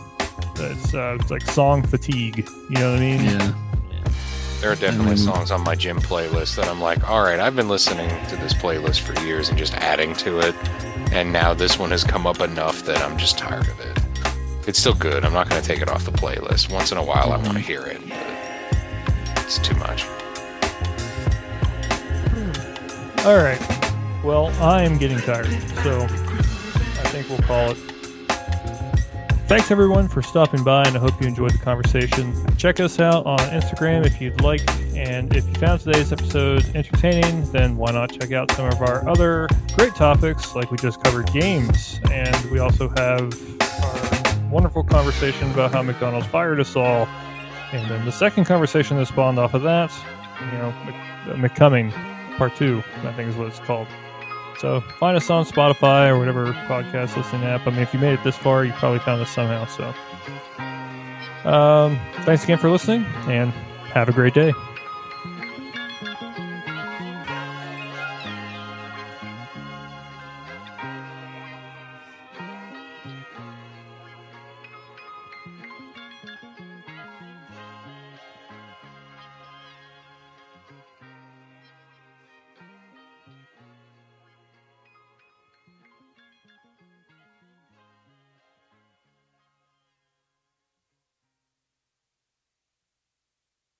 It's 0.62 0.94
uh, 0.94 1.16
it's 1.20 1.30
like 1.30 1.42
song 1.42 1.82
fatigue. 1.82 2.48
You 2.70 2.76
know 2.78 2.90
what 2.92 2.98
I 2.98 3.00
mean? 3.00 3.24
Yeah, 3.24 3.52
There 4.60 4.70
are 4.72 4.76
definitely 4.76 5.16
songs 5.16 5.50
on 5.50 5.62
my 5.62 5.74
gym 5.74 5.98
playlist 5.98 6.56
that 6.56 6.68
I'm 6.68 6.80
like, 6.80 7.08
all 7.08 7.22
right, 7.22 7.40
I've 7.40 7.56
been 7.56 7.68
listening 7.68 8.08
to 8.28 8.36
this 8.36 8.54
playlist 8.54 9.00
for 9.00 9.18
years 9.24 9.48
and 9.48 9.58
just 9.58 9.74
adding 9.74 10.14
to 10.16 10.38
it. 10.40 10.54
And 11.12 11.32
now 11.32 11.52
this 11.52 11.78
one 11.78 11.90
has 11.90 12.04
come 12.04 12.26
up 12.26 12.40
enough 12.40 12.82
that 12.84 12.98
I'm 13.02 13.18
just 13.18 13.36
tired 13.38 13.68
of 13.68 13.80
it. 13.80 13.98
It's 14.66 14.78
still 14.78 14.94
good. 14.94 15.24
I'm 15.24 15.32
not 15.32 15.48
going 15.50 15.60
to 15.60 15.66
take 15.66 15.82
it 15.82 15.88
off 15.88 16.04
the 16.04 16.12
playlist. 16.12 16.72
Once 16.72 16.92
in 16.92 16.98
a 16.98 17.04
while, 17.04 17.32
I 17.32 17.36
want 17.36 17.54
to 17.54 17.58
hear 17.58 17.82
it, 17.82 18.00
but 18.08 19.44
it's 19.44 19.58
too 19.58 19.74
much. 19.76 20.04
All 23.24 23.36
right. 23.36 23.60
Well, 24.24 24.46
I 24.62 24.82
am 24.82 24.98
getting 24.98 25.18
tired, 25.18 25.46
so 25.82 26.02
I 26.02 27.08
think 27.10 27.28
we'll 27.28 27.38
call 27.40 27.70
it. 27.72 27.91
Thanks 29.52 29.70
everyone 29.70 30.08
for 30.08 30.22
stopping 30.22 30.64
by, 30.64 30.82
and 30.84 30.96
I 30.96 30.98
hope 30.98 31.20
you 31.20 31.28
enjoyed 31.28 31.50
the 31.50 31.58
conversation. 31.58 32.34
Check 32.56 32.80
us 32.80 32.98
out 32.98 33.26
on 33.26 33.38
Instagram 33.38 34.06
if 34.06 34.18
you'd 34.18 34.40
like, 34.40 34.62
and 34.96 35.36
if 35.36 35.46
you 35.46 35.52
found 35.56 35.78
today's 35.80 36.10
episode 36.10 36.64
entertaining, 36.74 37.44
then 37.52 37.76
why 37.76 37.90
not 37.90 38.18
check 38.18 38.32
out 38.32 38.50
some 38.52 38.64
of 38.64 38.80
our 38.80 39.06
other 39.06 39.48
great 39.74 39.94
topics, 39.94 40.54
like 40.54 40.70
we 40.70 40.78
just 40.78 41.04
covered 41.04 41.30
games, 41.34 42.00
and 42.10 42.34
we 42.50 42.60
also 42.60 42.88
have 42.96 43.30
our 43.84 44.48
wonderful 44.48 44.82
conversation 44.82 45.50
about 45.50 45.70
how 45.70 45.82
McDonald's 45.82 46.26
fired 46.28 46.58
us 46.58 46.74
all, 46.74 47.06
and 47.72 47.90
then 47.90 48.06
the 48.06 48.12
second 48.12 48.46
conversation 48.46 48.96
that 48.96 49.04
spawned 49.04 49.38
off 49.38 49.52
of 49.52 49.60
that, 49.60 49.92
you 50.50 50.58
know, 50.60 50.72
Mc- 50.86 50.94
uh, 50.94 51.34
McCumming 51.34 51.92
Part 52.38 52.56
Two, 52.56 52.82
I 53.04 53.12
think 53.12 53.28
is 53.28 53.36
what 53.36 53.48
it's 53.48 53.58
called. 53.58 53.86
So 54.62 54.80
find 55.00 55.16
us 55.16 55.28
on 55.28 55.44
Spotify 55.44 56.08
or 56.08 56.16
whatever 56.16 56.52
podcast 56.52 57.16
listening 57.16 57.42
app. 57.42 57.66
I 57.66 57.70
mean, 57.70 57.80
if 57.80 57.92
you 57.92 57.98
made 57.98 58.12
it 58.12 58.22
this 58.22 58.36
far, 58.36 58.64
you 58.64 58.70
probably 58.74 59.00
found 59.00 59.20
us 59.20 59.28
somehow. 59.28 59.66
So, 59.66 59.92
um, 61.50 61.98
thanks 62.22 62.44
again 62.44 62.58
for 62.58 62.70
listening, 62.70 63.04
and 63.26 63.50
have 63.92 64.08
a 64.08 64.12
great 64.12 64.34
day. 64.34 64.52